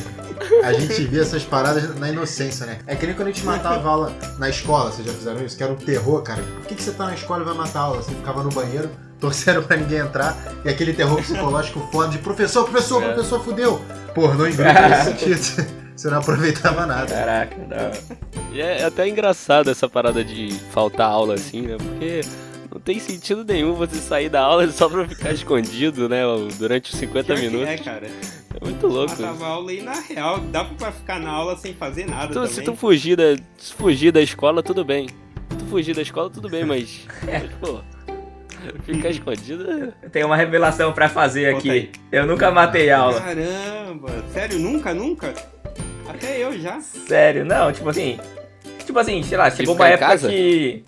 A 0.65 0.73
gente 0.73 1.05
via 1.05 1.23
essas 1.23 1.43
paradas 1.45 1.99
na 1.99 2.09
inocência, 2.09 2.65
né? 2.67 2.79
É 2.87 2.95
que 2.95 3.07
nem 3.07 3.15
quando 3.15 3.29
a 3.29 3.33
gente 3.33 3.45
matava 3.45 3.87
aula 3.89 4.13
na 4.39 4.49
escola, 4.49 4.91
vocês 4.91 5.07
já 5.07 5.13
fizeram 5.13 5.45
isso? 5.45 5.57
Que 5.57 5.63
era 5.63 5.73
um 5.73 5.77
terror, 5.77 6.23
cara. 6.23 6.43
Por 6.43 6.67
que, 6.67 6.75
que 6.75 6.83
você 6.83 6.93
tá 6.93 7.07
na 7.07 7.15
escola 7.15 7.43
e 7.43 7.45
vai 7.45 7.55
matar 7.55 7.81
aula? 7.81 8.03
Você 8.03 8.13
ficava 8.13 8.43
no 8.43 8.51
banheiro, 8.51 8.91
torcendo 9.21 9.63
pra 9.63 9.77
ninguém 9.77 9.99
entrar, 9.99 10.37
e 10.65 10.69
aquele 10.69 10.93
terror 10.95 11.21
psicológico 11.21 11.87
foda 11.93 12.09
de 12.11 12.19
professor, 12.19 12.65
professor, 12.69 13.03
É. 13.03 13.13
professor, 13.13 13.45
fudeu. 13.45 13.81
Porra, 14.15 14.35
não 14.35 14.49
engrupa 14.49 14.73
nesse 14.89 15.05
sentido. 15.35 15.81
Você 15.95 16.09
não 16.09 16.19
aproveitava 16.19 16.87
nada. 16.87 17.15
Caraca, 17.15 17.57
não. 17.69 18.55
E 18.55 18.61
é 18.61 18.85
até 18.85 19.07
engraçado 19.07 19.69
essa 19.71 19.87
parada 19.87 20.25
de 20.25 20.59
faltar 20.73 21.11
aula 21.11 21.35
assim, 21.35 21.61
né? 21.63 21.77
Porque 21.77 22.23
não 22.73 22.81
tem 22.81 22.99
sentido 22.99 23.45
nenhum 23.45 23.75
você 23.75 23.97
sair 23.97 24.29
da 24.29 24.41
aula 24.43 24.69
só 24.73 24.89
pra 24.89 25.07
ficar 25.09 25.33
escondido, 25.33 26.09
né? 26.09 26.23
Durante 26.59 26.93
os 26.93 26.99
50 26.99 27.25
Pior 27.27 27.37
que 27.39 27.47
minutos. 27.49 27.69
É, 27.69 27.77
cara. 27.79 28.07
É 28.07 28.65
muito 28.65 28.87
louco. 28.87 29.11
Matava 29.21 29.47
aula 29.47 29.73
e 29.73 29.81
na 29.83 30.01
real, 30.01 30.39
dá 30.41 30.65
pra 30.65 30.93
ficar 30.93 31.19
na 31.21 31.31
aula 31.31 31.57
sem 31.57 31.73
fazer 31.75 32.07
nada 32.07 32.29
Tu- 32.29 32.35
também. 32.35 32.49
se 32.51 32.63
tu 32.63 32.75
fugir 32.75 33.17
da, 33.17 33.37
se 33.57 33.73
fugir 33.75 34.13
da 34.13 34.21
escola, 34.21 34.63
tudo 34.63 34.85
bem. 34.85 35.09
Se 35.09 35.57
tu 35.57 35.65
fugir 35.67 35.95
da 35.95 36.03
escola, 36.03 36.29
tudo 36.31 36.49
bem, 36.49 36.65
mas. 36.65 37.07
mas, 37.25 37.51
pô, 37.61 37.81
Ficar 38.85 39.09
escondido. 39.09 39.65
Eu 40.03 40.11
tenho 40.11 40.27
uma 40.27 40.37
revelação 40.37 40.93
pra 40.93 41.09
fazer 41.09 41.55
Conta 41.55 41.73
aí. 41.73 41.79
aqui. 41.79 41.91
Eu 42.13 42.27
nunca 42.27 42.51
matei 42.51 42.91
aula. 42.91 43.19
Caramba, 43.19 44.11
sério, 44.35 44.59
nunca, 44.59 44.93
nunca? 44.93 45.33
Até 46.07 46.45
eu 46.45 46.59
já. 46.61 46.79
Sério, 46.81 47.45
não, 47.45 47.73
tipo 47.73 47.89
assim. 47.89 48.19
Tipo 48.85 48.99
assim, 48.99 49.23
sei 49.23 49.39
lá, 49.39 49.51
chegou 49.51 49.75
ficar 49.75 49.85
uma 49.85 49.89
época 49.89 50.07
casa? 50.09 50.29
que. 50.29 50.85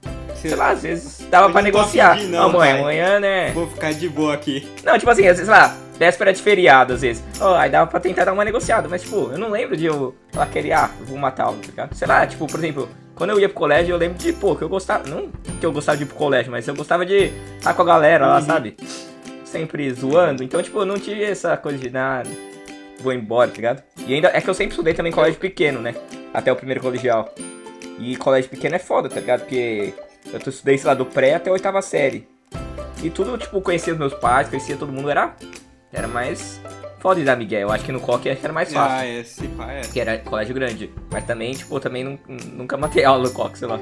Sei 0.49 0.57
lá, 0.57 0.71
às 0.71 0.83
vezes 0.83 1.27
dava 1.31 1.51
pra 1.51 1.63
negociar. 1.63 2.13
afim, 2.13 2.27
Não, 2.27 2.43
não, 2.51 2.59
mãe, 2.59 2.71
pai. 2.73 2.81
amanhã, 2.81 3.21
né? 3.21 3.51
Vou 3.53 3.67
ficar 3.69 3.93
de 3.93 4.09
boa 4.09 4.35
aqui. 4.35 4.69
Não, 4.85 4.99
tipo 4.99 5.11
assim, 5.11 5.23
às 5.23 5.39
vezes, 5.39 5.47
sei 5.47 5.55
lá, 5.55 5.77
véspera 5.99 6.33
de 6.33 6.43
feriado, 6.43 6.93
às 6.95 7.03
vezes. 7.03 7.23
Ó, 7.41 7.55
aí 7.55 7.71
dava 7.71 7.89
pra 7.91 8.01
tentar 8.01 8.25
dar 8.25 8.33
uma 8.33 8.45
negociada, 8.45 8.89
mas, 8.89 9.03
tipo, 9.03 9.31
eu 9.33 9.39
não 9.39 9.51
lembro 9.51 9.77
de 9.77 9.87
eu 9.87 10.15
falar 10.33 10.47
aquele, 10.47 10.73
ah, 10.73 10.91
vou 11.03 11.17
matar 11.19 11.45
aula, 11.45 11.59
tá 11.61 11.67
ligado? 11.67 11.95
Sei 11.95 12.07
lá, 12.09 12.27
tipo, 12.27 12.47
por 12.47 12.59
exemplo, 12.59 12.89
quando 13.15 13.31
eu 13.31 13.41
ia 13.41 13.49
pro 13.49 13.59
colégio, 13.59 13.93
eu 13.95 13.99
lembro 13.99 14.19
de, 14.19 14.33
pô, 14.33 14.57
que 14.57 14.63
eu 14.63 14.69
gostava. 14.69 15.07
Não 15.09 15.29
que 15.61 15.65
eu 15.67 15.73
gostava 15.73 15.97
de 15.97 16.05
ir 16.05 16.07
pro 16.07 16.17
colégio, 16.17 16.51
mas 16.51 16.67
eu 16.67 16.75
gostava 16.75 17.07
de 17.07 17.31
estar 17.59 17.73
com 17.75 17.83
a 17.83 17.85
galera 17.85 18.27
lá, 18.27 18.37
Uhum. 18.37 18.43
sabe? 18.43 18.77
Sempre 19.45 19.93
zoando. 19.93 20.43
Então, 20.43 20.63
tipo, 20.63 20.79
eu 20.79 20.87
não 20.87 20.97
tinha 20.99 21.27
essa 21.29 21.57
coisa 21.57 21.79
de 21.79 21.91
nada. 21.91 22.29
Vou 23.01 23.13
embora, 23.13 23.51
tá 23.51 23.57
ligado? 23.57 23.83
E 24.07 24.15
ainda 24.15 24.29
é 24.33 24.41
que 24.41 24.49
eu 24.49 24.55
sempre 24.55 24.71
estudei 24.73 24.95
também 24.95 25.11
em 25.11 25.15
colégio 25.15 25.39
pequeno, 25.39 25.81
né? 25.81 25.95
Até 26.33 26.51
o 26.53 26.57
primeiro 26.57 26.81
colegial. 26.81 27.33
E 27.99 28.17
colégio 28.17 28.49
pequeno 28.51 28.75
é 28.77 28.79
foda, 28.79 29.09
tá 29.09 29.21
ligado? 29.21 29.41
Porque 29.41 29.93
eu 30.31 30.39
estudei, 30.47 30.77
sei 30.79 30.87
lá, 30.89 30.95
do 30.95 31.07
pré 31.07 31.35
até 31.35 31.51
a 31.51 31.53
oitava 31.53 31.81
série. 31.83 32.27
E 33.03 33.11
tudo, 33.11 33.37
tipo, 33.39 33.61
conhecia 33.61 33.93
os 33.93 33.99
meus 33.99 34.15
pais, 34.15 34.49
conhecia 34.49 34.77
todo 34.77 34.93
mundo, 34.93 35.11
era. 35.11 35.35
Era 35.93 36.07
mais 36.09 36.61
foda 37.01 37.21
de 37.21 37.27
dar 37.27 37.37
Miguel. 37.37 37.63
Eu 37.63 37.71
acho 37.73 37.85
que 37.85 37.93
no 37.93 38.01
coque 38.01 38.29
era 38.29 38.53
mais 38.53 38.73
fácil. 38.73 38.97
Ah, 38.97 39.07
esse 39.07 39.47
pai 39.49 39.79
é. 39.79 39.81
Porque 39.83 40.01
era 40.01 40.19
colégio 40.19 40.55
grande. 40.55 40.91
Mas 41.11 41.25
também, 41.25 41.53
tipo, 41.53 41.79
também 41.81 42.05
nun- 42.05 42.19
nunca 42.55 42.77
matei 42.77 43.05
aula 43.05 43.25
no 43.25 43.31
coque, 43.33 43.59
sei 43.59 43.69
lá. 43.69 43.81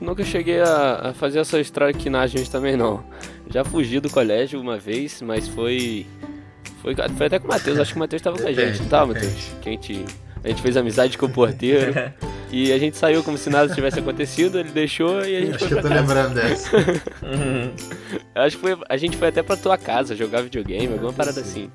Nunca 0.00 0.24
cheguei 0.24 0.60
a, 0.62 1.10
a 1.10 1.12
fazer 1.14 1.40
essas 1.40 1.68
traquinagens 1.70 2.48
também, 2.48 2.76
não. 2.76 3.04
Já 3.50 3.64
fugi 3.64 4.00
do 4.00 4.08
colégio 4.08 4.58
uma 4.60 4.78
vez, 4.78 5.20
mas 5.20 5.48
foi. 5.48 6.06
Foi, 6.80 6.94
foi 6.94 7.26
até 7.26 7.38
com 7.38 7.46
o 7.46 7.50
Matheus, 7.50 7.78
acho 7.78 7.92
que 7.92 7.98
o 7.98 8.00
Matheus 8.00 8.22
tava 8.22 8.38
com 8.38 8.48
a 8.48 8.52
gente, 8.52 8.82
tava. 8.88 9.12
Matheus? 9.12 9.52
Que 9.60 9.68
a 9.68 9.72
gente, 9.72 10.04
a 10.44 10.48
gente 10.48 10.62
fez 10.62 10.76
amizade 10.76 11.16
com 11.18 11.26
o 11.26 11.30
porteiro 11.30 11.92
e 12.50 12.72
a 12.72 12.78
gente 12.78 12.96
saiu 12.96 13.22
como 13.22 13.36
se 13.38 13.50
nada 13.50 13.74
tivesse 13.74 13.98
acontecido, 13.98 14.58
ele 14.58 14.70
deixou 14.70 15.24
e 15.24 15.36
a 15.36 15.40
gente 15.40 15.54
Acho 15.56 15.58
foi 15.60 15.68
que 15.68 15.74
eu 15.74 15.80
pra 15.80 15.82
tô 15.82 15.88
casa. 15.88 16.00
lembrando 16.00 16.34
dessa. 16.34 16.70
Uhum. 17.22 17.70
Acho 18.34 18.56
que 18.56 18.62
foi, 18.62 18.78
a 18.88 18.96
gente 18.96 19.16
foi 19.16 19.28
até 19.28 19.42
pra 19.42 19.56
tua 19.56 19.76
casa 19.78 20.16
jogar 20.16 20.42
videogame, 20.42 20.92
alguma 20.92 21.12
parada 21.12 21.40
assim. 21.40 21.70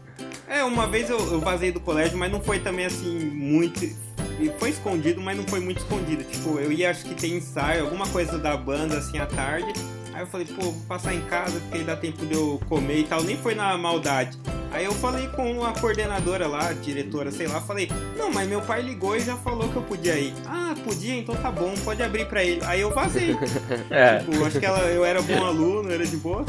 É, 0.48 0.64
uma 0.64 0.88
vez 0.88 1.10
eu, 1.10 1.18
eu 1.18 1.40
vazei 1.40 1.72
do 1.72 1.80
colégio, 1.80 2.18
mas 2.18 2.32
não 2.32 2.42
foi 2.42 2.60
também 2.60 2.86
assim 2.86 3.20
muito. 3.20 3.84
e 3.84 4.52
Foi 4.60 4.70
escondido, 4.70 5.22
mas 5.22 5.38
não 5.38 5.44
foi 5.46 5.60
muito 5.60 5.78
escondido. 5.80 6.24
Tipo, 6.24 6.60
eu 6.60 6.72
ia, 6.72 6.90
acho 6.92 7.06
que 7.06 7.16
tem 7.16 7.38
ensaio, 7.38 7.84
alguma 7.84 8.08
coisa 8.08 8.38
da 8.38 8.56
banda 8.58 8.98
assim 8.98 9.18
à 9.18 9.26
tarde. 9.26 9.72
Aí 10.14 10.22
eu 10.22 10.28
falei, 10.28 10.46
pô, 10.48 10.62
vou 10.72 10.74
passar 10.88 11.14
em 11.14 11.22
casa 11.22 11.60
porque 11.70 11.84
dá 11.84 11.96
tempo 11.96 12.26
de 12.26 12.34
eu 12.34 12.60
comer 12.70 13.00
e 13.00 13.04
tal. 13.04 13.22
Nem 13.24 13.38
foi 13.38 13.54
na 13.56 13.78
maldade. 13.78 14.38
Aí 14.76 14.84
eu 14.84 14.92
falei 14.92 15.26
com 15.30 15.64
a 15.64 15.72
coordenadora 15.72 16.48
lá, 16.48 16.68
a 16.68 16.74
diretora, 16.74 17.32
sei 17.32 17.48
lá, 17.48 17.62
falei, 17.62 17.90
não, 18.18 18.30
mas 18.30 18.46
meu 18.46 18.62
pai 18.62 18.82
ligou 18.82 19.16
e 19.16 19.22
já 19.22 19.38
falou 19.38 19.70
que 19.70 19.76
eu 19.78 19.82
podia 19.82 20.20
ir. 20.20 20.34
Ah, 20.46 20.76
podia? 20.84 21.16
Então 21.16 21.34
tá 21.34 21.50
bom, 21.50 21.74
pode 21.86 22.04
abrir 22.04 22.26
pra 22.28 22.44
ele. 22.44 22.60
Aí 22.66 22.82
eu 22.82 22.92
vazei. 22.94 23.36
É. 23.90 24.20
tipo, 24.20 24.44
acho 24.46 24.60
que 24.60 24.66
ela, 24.66 24.80
eu 24.90 25.06
era 25.06 25.22
bom 25.22 25.44
aluno, 25.46 25.90
era 25.92 26.06
de 26.06 26.18
boa. 26.18 26.44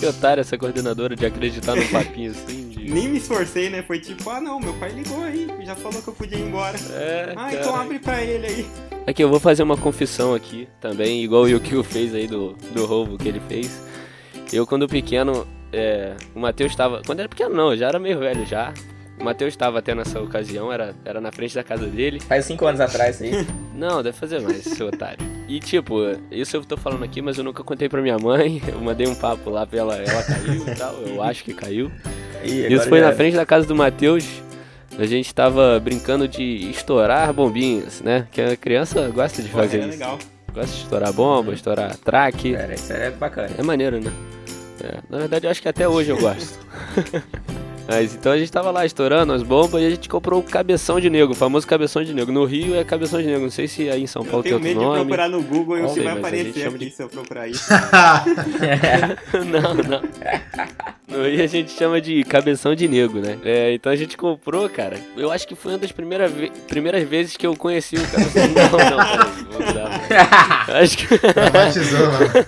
Que 0.00 0.06
otário 0.06 0.40
essa 0.40 0.56
coordenadora 0.56 1.14
de 1.14 1.26
acreditar 1.26 1.74
num 1.76 1.86
papinho 1.88 2.30
assim. 2.30 2.68
De... 2.70 2.90
Nem 2.90 3.08
me 3.08 3.18
esforcei, 3.18 3.68
né? 3.68 3.82
Foi 3.82 3.98
tipo, 4.00 4.28
ah 4.30 4.40
não, 4.40 4.58
meu 4.58 4.72
pai 4.74 4.92
ligou 4.92 5.22
aí, 5.22 5.46
já 5.62 5.74
falou 5.74 6.00
que 6.00 6.08
eu 6.08 6.14
podia 6.14 6.38
ir 6.38 6.46
embora. 6.48 6.78
É, 6.92 7.32
Ah, 7.36 7.50
cara. 7.50 7.54
então 7.60 7.76
abre 7.76 7.98
pra 7.98 8.22
ele 8.22 8.46
aí. 8.46 8.66
Aqui, 9.06 9.22
eu 9.22 9.28
vou 9.28 9.38
fazer 9.38 9.62
uma 9.62 9.76
confissão 9.76 10.34
aqui 10.34 10.66
também, 10.80 11.22
igual 11.22 11.42
o 11.42 11.48
Yukio 11.48 11.82
fez 11.84 12.14
aí 12.14 12.26
do, 12.26 12.54
do 12.72 12.86
roubo 12.86 13.18
que 13.18 13.28
ele 13.28 13.40
fez. 13.48 13.82
Eu, 14.52 14.66
quando 14.66 14.88
pequeno, 14.88 15.46
é, 15.76 16.16
o 16.34 16.40
Matheus 16.40 16.72
estava. 16.72 17.02
Quando 17.04 17.20
era 17.20 17.28
pequeno, 17.28 17.54
não, 17.54 17.76
já 17.76 17.88
era 17.88 17.98
meio 17.98 18.18
velho 18.18 18.46
já. 18.46 18.72
O 19.18 19.24
Matheus 19.24 19.54
estava 19.54 19.78
até 19.78 19.94
nessa 19.94 20.20
ocasião, 20.20 20.70
era, 20.70 20.94
era 21.04 21.20
na 21.20 21.32
frente 21.32 21.54
da 21.54 21.64
casa 21.64 21.86
dele. 21.86 22.20
Faz 22.20 22.44
cinco 22.44 22.66
anos 22.66 22.80
atrás 22.80 23.20
aí. 23.22 23.46
Não, 23.74 24.02
deve 24.02 24.16
fazer 24.16 24.40
mais, 24.40 24.62
seu 24.64 24.88
otário. 24.88 25.18
E 25.48 25.60
tipo, 25.60 26.00
isso 26.30 26.56
eu 26.56 26.64
tô 26.64 26.78
falando 26.78 27.02
aqui, 27.02 27.20
mas 27.20 27.36
eu 27.36 27.44
nunca 27.44 27.62
contei 27.62 27.88
pra 27.90 28.00
minha 28.00 28.18
mãe. 28.18 28.60
Eu 28.68 28.80
mandei 28.80 29.06
um 29.06 29.14
papo 29.14 29.50
lá 29.50 29.66
pra 29.66 29.78
ela, 29.78 29.96
ela 29.96 30.22
caiu 30.22 30.66
e 30.66 30.74
tal. 30.74 30.94
Eu 30.94 31.22
acho 31.22 31.44
que 31.44 31.52
caiu. 31.52 31.90
Isso 32.42 32.88
foi 32.88 33.00
na 33.00 33.08
era. 33.08 33.16
frente 33.16 33.36
da 33.36 33.44
casa 33.44 33.66
do 33.66 33.76
Matheus. 33.76 34.24
A 34.98 35.04
gente 35.04 35.34
tava 35.34 35.78
brincando 35.78 36.26
de 36.26 36.70
estourar 36.70 37.30
bombinhas, 37.34 38.00
né? 38.00 38.26
Que 38.32 38.40
a 38.40 38.56
criança 38.56 39.08
gosta 39.10 39.42
de 39.42 39.48
Pô, 39.50 39.58
fazer 39.58 39.78
era 39.78 39.88
isso. 39.88 39.98
legal. 39.98 40.18
Gosta 40.54 40.74
de 40.74 40.82
estourar 40.82 41.12
bomba, 41.12 41.52
estourar 41.52 41.96
traque. 41.98 42.54
Cara, 42.54 42.74
isso 42.74 42.92
é 42.94 43.10
bacana. 43.10 43.50
É 43.58 43.62
maneiro, 43.62 44.00
né? 44.00 44.10
É, 44.86 44.98
na 45.10 45.18
verdade, 45.18 45.46
eu 45.46 45.50
acho 45.50 45.60
que 45.62 45.68
até 45.68 45.88
hoje 45.88 46.10
eu 46.10 46.18
gosto. 46.18 46.58
Mas 47.88 48.16
então 48.16 48.32
a 48.32 48.36
gente 48.38 48.50
tava 48.50 48.72
lá 48.72 48.84
estourando 48.84 49.32
as 49.32 49.44
bombas 49.44 49.80
e 49.80 49.86
a 49.86 49.90
gente 49.90 50.08
comprou 50.08 50.40
o 50.40 50.42
cabeção 50.42 50.98
de 50.98 51.08
negro, 51.08 51.30
o 51.30 51.34
famoso 51.36 51.64
cabeção 51.68 52.02
de 52.02 52.12
negro. 52.12 52.32
No 52.32 52.44
Rio 52.44 52.74
é 52.74 52.82
cabeção 52.82 53.20
de 53.20 53.26
negro, 53.28 53.42
não 53.42 53.50
sei 53.50 53.68
se 53.68 53.88
aí 53.88 54.02
em 54.02 54.08
São 54.08 54.22
Eu 54.24 54.28
Paulo 54.28 54.42
tem 54.42 54.50
tenho 54.50 54.56
outro 54.56 54.68
medo 54.68 54.80
de 54.80 54.84
nome. 54.86 55.00
procurar 55.06 55.28
no 55.28 55.40
Google 55.40 55.76
e 55.78 55.80
o 55.80 55.82
Não 55.84 55.94
sei, 55.94 56.02
vai 56.02 56.18
aparecer 56.18 56.66
aqui 56.66 56.78
de- 56.78 56.90
se 56.90 57.00
eu 57.00 57.08
procurar 57.08 57.46
isso. 57.46 57.62
não, 59.52 59.74
não. 59.74 60.02
No 61.06 61.28
Rio 61.28 61.44
a 61.44 61.46
gente 61.46 61.70
chama 61.70 62.00
de 62.00 62.24
cabeção 62.24 62.74
de 62.74 62.88
negro, 62.88 63.20
né? 63.20 63.38
É, 63.44 63.74
então 63.74 63.92
a 63.92 63.96
gente 63.96 64.16
comprou, 64.16 64.68
cara. 64.68 64.98
Eu 65.16 65.30
acho 65.30 65.46
que 65.46 65.54
foi 65.54 65.70
uma 65.72 65.78
das 65.78 65.92
primeiras, 65.92 66.32
ve- 66.32 66.50
primeiras 66.66 67.08
vezes 67.08 67.36
que 67.36 67.46
eu 67.46 67.54
conheci 67.56 67.94
o 67.94 68.08
cabeção. 68.08 68.48
não, 68.48 68.90
não, 68.90 68.96
peraí, 68.96 69.44
vou 69.52 69.62
mudar. 69.64 70.66
Acho 70.82 70.98
que. 70.98 71.18
Traumatizou, 71.18 72.06
mano. 72.08 72.46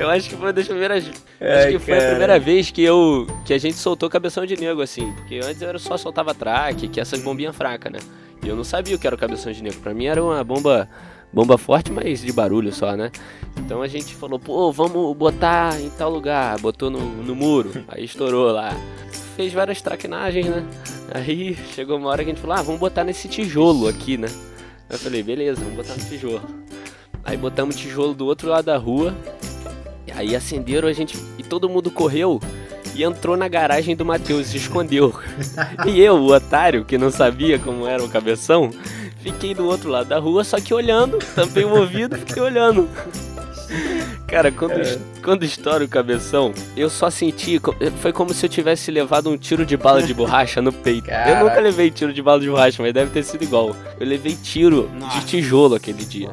Eu 0.00 0.08
acho 0.10 0.28
que 0.30 0.34
foi 0.36 0.46
uma 0.46 0.52
das 0.52 0.66
primeiras. 0.66 1.04
acho 1.04 1.12
Ai, 1.40 1.72
que 1.72 1.78
foi 1.78 1.94
a 1.94 1.96
cara. 1.98 2.10
primeira 2.10 2.38
vez 2.38 2.70
que 2.70 2.82
eu. 2.82 3.26
que 3.44 3.52
a 3.52 3.58
gente 3.58 3.76
soltou 3.76 4.08
cabeção 4.08 4.46
de 4.46 4.56
negro, 4.56 4.82
assim. 4.82 5.12
Porque 5.12 5.40
antes 5.44 5.60
eu 5.60 5.68
era 5.68 5.78
só 5.78 5.96
soltava 5.96 6.34
traque, 6.34 6.88
que 6.88 6.98
é 6.98 7.02
essas 7.02 7.20
bombinhas 7.20 7.54
fracas, 7.54 7.92
né? 7.92 7.98
E 8.42 8.48
eu 8.48 8.56
não 8.56 8.64
sabia 8.64 8.96
o 8.96 8.98
que 8.98 9.06
era 9.06 9.14
o 9.14 9.18
cabeção 9.18 9.52
de 9.52 9.62
negro. 9.62 9.78
Pra 9.80 9.92
mim 9.92 10.06
era 10.06 10.22
uma 10.22 10.42
bomba. 10.42 10.88
Bomba 11.32 11.56
forte, 11.56 11.92
mas 11.92 12.22
de 12.22 12.32
barulho 12.32 12.72
só, 12.72 12.96
né? 12.96 13.12
Então 13.56 13.82
a 13.82 13.86
gente 13.86 14.16
falou, 14.16 14.36
pô, 14.36 14.72
vamos 14.72 15.16
botar 15.16 15.80
em 15.80 15.88
tal 15.90 16.10
lugar. 16.10 16.58
Botou 16.58 16.90
no, 16.90 16.98
no 16.98 17.36
muro, 17.36 17.70
aí 17.86 18.04
estourou 18.04 18.50
lá. 18.50 18.74
Fez 19.36 19.52
várias 19.52 19.80
traquinagens, 19.80 20.46
né? 20.46 20.64
Aí 21.14 21.56
chegou 21.72 21.98
uma 21.98 22.08
hora 22.08 22.24
que 22.24 22.30
a 22.30 22.34
gente 22.34 22.40
falou, 22.42 22.56
ah, 22.56 22.62
vamos 22.62 22.80
botar 22.80 23.04
nesse 23.04 23.28
tijolo 23.28 23.86
aqui, 23.86 24.16
né? 24.16 24.26
Eu 24.88 24.98
falei, 24.98 25.22
beleza, 25.22 25.60
vamos 25.60 25.76
botar 25.76 25.94
no 25.94 26.04
tijolo. 26.04 26.42
Aí 27.22 27.36
botamos 27.36 27.76
o 27.76 27.78
tijolo 27.78 28.12
do 28.12 28.26
outro 28.26 28.48
lado 28.48 28.64
da 28.64 28.76
rua. 28.76 29.14
Aí 30.14 30.34
acenderam 30.36 30.88
a 30.88 30.92
gente. 30.92 31.16
E 31.38 31.42
todo 31.42 31.68
mundo 31.68 31.90
correu 31.90 32.40
e 32.94 33.02
entrou 33.04 33.36
na 33.36 33.48
garagem 33.48 33.94
do 33.96 34.04
Matheus, 34.04 34.48
se 34.48 34.56
escondeu. 34.56 35.14
E 35.86 36.00
eu, 36.00 36.14
o 36.16 36.32
otário, 36.34 36.84
que 36.84 36.98
não 36.98 37.10
sabia 37.10 37.58
como 37.58 37.86
era 37.86 38.02
o 38.02 38.08
cabeção, 38.08 38.70
fiquei 39.22 39.54
do 39.54 39.66
outro 39.66 39.88
lado 39.88 40.08
da 40.08 40.18
rua, 40.18 40.44
só 40.44 40.60
que 40.60 40.74
olhando, 40.74 41.18
tampei 41.34 41.64
o 41.64 41.74
ouvido 41.78 42.16
fiquei 42.18 42.42
olhando. 42.42 42.88
Cara, 44.26 44.50
quando, 44.52 44.80
es- 44.80 44.98
quando 45.22 45.44
estoura 45.44 45.84
o 45.84 45.88
cabeção, 45.88 46.52
eu 46.76 46.88
só 46.90 47.10
senti. 47.10 47.60
Foi 48.00 48.12
como 48.12 48.32
se 48.32 48.46
eu 48.46 48.50
tivesse 48.50 48.90
levado 48.90 49.28
um 49.30 49.36
tiro 49.36 49.64
de 49.66 49.76
bala 49.76 50.02
de 50.02 50.14
borracha 50.14 50.60
no 50.62 50.72
peito. 50.72 51.08
Eu 51.08 51.14
Caraca. 51.14 51.44
nunca 51.44 51.60
levei 51.60 51.90
tiro 51.90 52.12
de 52.12 52.22
bala 52.22 52.40
de 52.40 52.48
borracha, 52.48 52.82
mas 52.82 52.92
deve 52.92 53.10
ter 53.10 53.22
sido 53.24 53.42
igual. 53.42 53.74
Eu 53.98 54.06
levei 54.06 54.36
tiro 54.40 54.88
Nossa. 54.98 55.18
de 55.20 55.26
tijolo 55.26 55.74
aquele 55.74 56.04
dia. 56.04 56.30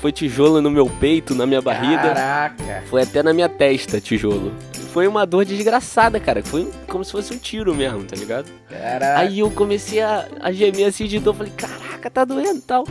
Foi 0.00 0.12
tijolo 0.12 0.60
no 0.60 0.70
meu 0.70 0.86
peito, 0.86 1.34
na 1.34 1.46
minha 1.46 1.60
barriga. 1.62 2.14
Caraca. 2.14 2.82
Foi 2.88 3.02
até 3.02 3.22
na 3.22 3.32
minha 3.32 3.48
testa, 3.48 4.00
tijolo. 4.00 4.52
Foi 4.92 5.08
uma 5.08 5.26
dor 5.26 5.44
desgraçada, 5.44 6.20
cara. 6.20 6.42
Foi 6.42 6.70
como 6.86 7.04
se 7.04 7.10
fosse 7.10 7.34
um 7.34 7.38
tiro 7.38 7.74
mesmo, 7.74 8.04
tá 8.04 8.14
ligado? 8.16 8.46
Caraca. 8.68 9.18
Aí 9.20 9.40
eu 9.40 9.50
comecei 9.50 10.00
a, 10.00 10.26
a 10.40 10.52
gemer 10.52 10.86
assim 10.86 11.06
de 11.06 11.18
dor. 11.18 11.34
Falei, 11.34 11.52
caraca, 11.56 12.08
tá 12.08 12.24
doendo 12.24 12.58
e 12.58 12.62
tal. 12.62 12.84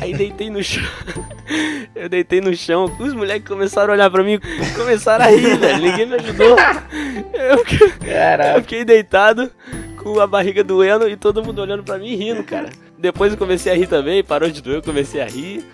Aí 0.00 0.14
deitei 0.14 0.48
no 0.50 0.62
chão. 0.62 0.84
Eu 1.92 2.08
deitei 2.08 2.40
no 2.40 2.54
chão. 2.54 2.84
Os 3.00 3.12
moleques 3.12 3.48
começaram 3.48 3.90
a 3.92 3.96
olhar 3.96 4.08
pra 4.08 4.22
mim. 4.22 4.38
Começaram 4.76 5.24
a 5.24 5.28
rir, 5.28 5.58
velho. 5.58 5.82
Ninguém 5.82 6.06
me 6.06 6.14
ajudou. 6.14 6.56
Eu 7.34 7.58
fiquei, 7.66 7.86
eu 7.88 8.14
Caraca. 8.14 8.60
fiquei 8.62 8.84
deitado 8.84 9.50
com 9.96 10.20
a 10.20 10.26
barriga 10.28 10.62
doendo 10.62 11.08
e 11.08 11.16
todo 11.16 11.42
mundo 11.44 11.60
olhando 11.60 11.82
pra 11.82 11.98
mim 11.98 12.14
rindo, 12.14 12.44
cara. 12.44 12.70
Depois 12.96 13.32
eu 13.32 13.38
comecei 13.38 13.72
a 13.72 13.74
rir 13.74 13.88
também. 13.88 14.22
Parou 14.22 14.48
de 14.48 14.62
doer, 14.62 14.76
eu 14.76 14.82
comecei 14.82 15.20
a 15.20 15.26
rir. 15.26 15.64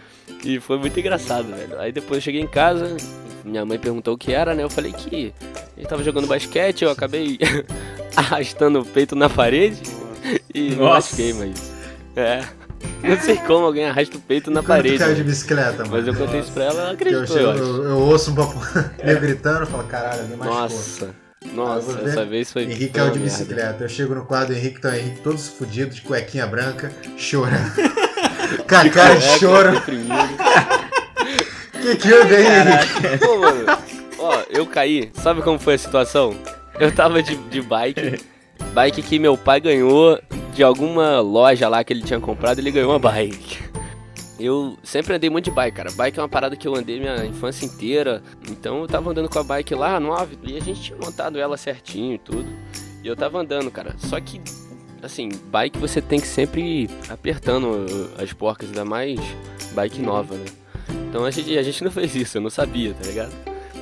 E 0.44 0.60
foi 0.60 0.78
muito 0.78 0.98
engraçado, 0.98 1.48
velho. 1.48 1.78
Aí 1.78 1.92
depois 1.92 2.18
eu 2.18 2.22
cheguei 2.22 2.40
em 2.40 2.46
casa, 2.46 2.96
minha 3.44 3.64
mãe 3.64 3.78
perguntou 3.78 4.14
o 4.14 4.18
que 4.18 4.32
era, 4.32 4.54
né? 4.54 4.62
Eu 4.62 4.70
falei 4.70 4.92
que 4.92 5.32
gente 5.76 5.88
tava 5.88 6.02
jogando 6.02 6.26
basquete, 6.26 6.82
eu 6.82 6.90
acabei 6.90 7.38
arrastando 8.16 8.80
o 8.80 8.84
peito 8.84 9.14
na 9.14 9.28
parede 9.28 9.82
e 10.54 10.70
me 10.70 10.76
Nossa. 10.76 11.16
mas. 11.34 11.72
É. 12.16 12.44
Não 13.02 13.20
sei 13.20 13.36
como 13.36 13.66
alguém 13.66 13.86
arrasta 13.86 14.16
o 14.16 14.20
peito 14.20 14.50
na 14.50 14.62
parede. 14.62 14.98
caiu 14.98 15.14
de 15.14 15.22
né? 15.22 15.28
bicicleta, 15.28 15.84
mano? 15.84 15.90
Mas 15.90 16.06
eu 16.06 16.14
contei 16.14 16.40
isso 16.40 16.52
pra 16.52 16.64
ela, 16.64 16.80
ela 16.82 16.92
acreditou, 16.92 17.36
eu, 17.36 17.52
eu, 17.52 17.84
eu 17.84 17.98
ouço 17.98 18.30
um 18.30 18.34
papo 18.34 18.58
eu 19.02 19.20
gritando 19.20 19.64
e 19.64 19.66
falo, 19.66 19.84
caralho, 19.84 20.22
alguém 20.22 20.36
machucou. 20.36 20.60
Nossa, 20.60 21.14
nossa, 21.52 22.00
essa 22.00 22.24
vez 22.24 22.52
foi. 22.52 22.64
Henrique 22.64 22.88
caiu 22.88 23.12
de 23.12 23.18
merda. 23.18 23.36
bicicleta. 23.36 23.84
Eu 23.84 23.88
chego 23.88 24.14
no 24.14 24.24
quadro 24.24 24.54
Henrique, 24.54 24.80
tá 24.80 24.98
Henrique 24.98 25.20
todos 25.20 25.46
fudidos, 25.48 25.96
de 25.96 26.02
cuequinha 26.02 26.46
branca, 26.46 26.90
chorando. 27.16 27.72
Com 28.68 28.74
a 28.76 28.88
cara 28.90 29.14
de 29.16 29.38
choro. 29.38 29.82
que 31.82 31.96
que 31.96 32.08
eu 32.08 32.24
dei, 32.26 32.46
Henrique? 32.46 33.18
Pô, 33.24 33.38
mano, 33.38 33.78
Ó, 34.18 34.42
eu 34.50 34.66
caí. 34.66 35.10
Sabe 35.14 35.42
como 35.42 35.58
foi 35.58 35.74
a 35.74 35.78
situação? 35.78 36.36
Eu 36.78 36.92
tava 36.92 37.22
de, 37.22 37.36
de 37.36 37.62
bike. 37.62 38.24
Bike 38.72 39.02
que 39.02 39.18
meu 39.18 39.36
pai 39.36 39.60
ganhou 39.60 40.18
de 40.52 40.62
alguma 40.62 41.20
loja 41.20 41.68
lá 41.68 41.84
que 41.84 41.92
ele 41.92 42.02
tinha 42.02 42.18
comprado, 42.18 42.58
ele 42.58 42.70
ganhou 42.70 42.90
uma 42.90 42.98
bike. 42.98 43.64
Eu 44.38 44.76
sempre 44.82 45.14
andei 45.14 45.30
muito 45.30 45.46
de 45.46 45.50
bike, 45.50 45.76
cara. 45.76 45.90
Bike 45.92 46.18
é 46.18 46.22
uma 46.22 46.28
parada 46.28 46.56
que 46.56 46.68
eu 46.68 46.74
andei 46.74 46.98
minha 46.98 47.24
infância 47.24 47.64
inteira. 47.64 48.22
Então 48.50 48.80
eu 48.80 48.86
tava 48.86 49.10
andando 49.10 49.28
com 49.28 49.38
a 49.38 49.42
bike 49.42 49.74
lá 49.74 49.98
no 49.98 50.12
Ávila 50.12 50.42
e 50.44 50.56
a 50.56 50.60
gente 50.60 50.80
tinha 50.80 50.98
montado 50.98 51.38
ela 51.38 51.56
certinho 51.56 52.14
e 52.14 52.18
tudo. 52.18 52.46
E 53.02 53.08
eu 53.08 53.16
tava 53.16 53.38
andando, 53.38 53.70
cara. 53.70 53.94
Só 53.98 54.20
que, 54.20 54.40
assim, 55.02 55.28
bike 55.50 55.78
você 55.78 56.00
tem 56.00 56.18
que 56.20 56.26
sempre 56.26 56.60
ir 56.84 56.90
apertando 57.08 57.86
as 58.18 58.32
porcas, 58.32 58.68
ainda 58.68 58.84
mais 58.84 59.18
bike 59.72 60.00
nova, 60.00 60.34
né? 60.34 60.44
Então 61.08 61.24
a 61.24 61.30
gente, 61.30 61.56
a 61.56 61.62
gente 61.62 61.82
não 61.84 61.90
fez 61.90 62.14
isso, 62.14 62.38
eu 62.38 62.42
não 62.42 62.50
sabia, 62.50 62.92
tá 62.94 63.06
ligado? 63.06 63.32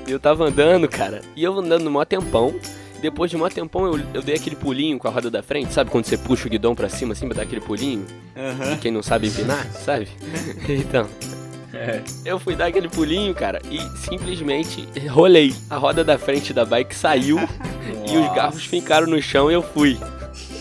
E 0.07 0.11
eu 0.11 0.21
tava 0.21 0.45
andando, 0.45 0.87
cara, 0.89 1.23
e 1.35 1.43
eu 1.43 1.59
andando 1.59 1.85
no 1.85 1.91
maior 1.91 2.05
tempão. 2.05 2.55
Depois 3.01 3.31
de 3.31 3.37
um 3.37 3.47
tempão, 3.51 3.85
eu, 3.87 4.01
eu 4.15 4.23
dei 4.23 4.35
aquele 4.35 4.57
pulinho 4.57 4.99
com 4.99 5.07
a 5.07 5.11
roda 5.11 5.31
da 5.31 5.43
frente, 5.43 5.75
sabe? 5.75 5.91
Quando 5.91 6.07
você 6.07 6.17
puxa 6.17 6.47
o 6.47 6.51
guidão 6.51 6.75
pra 6.75 6.89
cima, 6.89 7.13
assim, 7.13 7.27
pra 7.27 7.37
dar 7.37 7.43
aquele 7.43 7.61
pulinho. 7.61 8.07
Aham. 8.35 8.79
Quem 8.79 8.91
não 8.91 9.03
sabe 9.03 9.27
empinar, 9.27 9.67
sabe? 9.73 10.09
então, 10.67 11.07
É. 11.75 12.01
eu 12.25 12.39
fui 12.39 12.57
dar 12.57 12.67
aquele 12.67 12.89
pulinho, 12.89 13.35
cara, 13.35 13.61
e 13.71 13.79
simplesmente 13.99 14.89
rolei. 15.11 15.55
A 15.69 15.77
roda 15.77 16.03
da 16.03 16.17
frente 16.17 16.55
da 16.55 16.65
bike 16.65 16.95
saiu 16.95 17.37
e 18.11 18.17
os 18.17 18.35
garfos 18.35 18.65
ficaram 18.65 19.07
no 19.07 19.21
chão 19.21 19.51
e 19.51 19.55
eu 19.55 19.63
fui. 19.63 19.99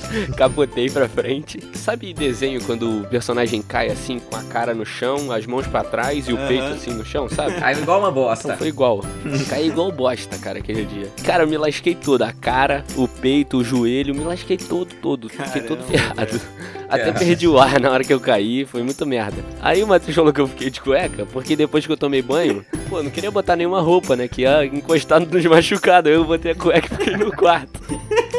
Capotei 0.37 0.89
pra 0.89 1.07
frente. 1.07 1.59
Sabe 1.73 2.13
desenho 2.13 2.61
quando 2.63 3.01
o 3.01 3.07
personagem 3.07 3.61
cai 3.61 3.87
assim, 3.89 4.19
com 4.19 4.35
a 4.35 4.43
cara 4.43 4.73
no 4.73 4.85
chão, 4.85 5.31
as 5.31 5.45
mãos 5.45 5.67
pra 5.67 5.83
trás 5.83 6.27
e 6.27 6.33
o 6.33 6.37
Aham. 6.37 6.47
peito 6.47 6.65
assim 6.65 6.91
no 6.93 7.05
chão, 7.05 7.29
sabe? 7.29 7.55
Aí 7.61 7.77
igual 7.77 7.99
uma 7.99 8.11
bosta. 8.11 8.47
Então 8.47 8.57
foi 8.57 8.67
igual. 8.67 9.03
Caí 9.49 9.67
igual 9.67 9.91
bosta, 9.91 10.37
cara, 10.37 10.59
aquele 10.59 10.85
dia. 10.85 11.09
Cara, 11.23 11.43
eu 11.43 11.47
me 11.47 11.57
lasquei 11.57 11.95
todo. 11.95 12.23
A 12.23 12.31
cara, 12.31 12.83
o 12.95 13.07
peito, 13.07 13.57
o 13.57 13.63
joelho, 13.63 14.13
me 14.15 14.23
lasquei 14.23 14.57
todo, 14.57 14.93
todo. 15.01 15.29
Fiquei 15.29 15.61
todo 15.61 15.83
Caramba, 15.85 15.91
ferrado. 16.25 16.41
Até 16.89 16.97
Caramba. 17.05 17.19
perdi 17.19 17.47
o 17.47 17.57
ar 17.59 17.79
na 17.79 17.89
hora 17.91 18.03
que 18.03 18.13
eu 18.13 18.19
caí, 18.19 18.65
foi 18.65 18.83
muito 18.83 19.05
merda. 19.05 19.43
Aí 19.61 19.81
o 19.83 19.87
Matheus 19.87 20.15
falou 20.15 20.31
que 20.31 20.41
eu 20.41 20.47
fiquei 20.47 20.69
de 20.69 20.79
cueca, 20.79 21.25
porque 21.25 21.55
depois 21.55 21.85
que 21.85 21.91
eu 21.91 21.97
tomei 21.97 22.21
banho, 22.21 22.63
pô, 22.89 23.01
não 23.01 23.09
queria 23.09 23.31
botar 23.31 23.55
nenhuma 23.55 23.81
roupa, 23.81 24.15
né? 24.15 24.27
Que 24.27 24.43
ia 24.43 24.65
encostar 24.65 25.19
nos 25.19 25.45
machucados. 25.45 26.09
Aí 26.11 26.15
eu 26.17 26.23
botei 26.23 26.51
a 26.51 26.55
cueca 26.55 26.87
e 26.93 26.97
fiquei 26.97 27.17
no 27.17 27.31
quarto. 27.31 27.79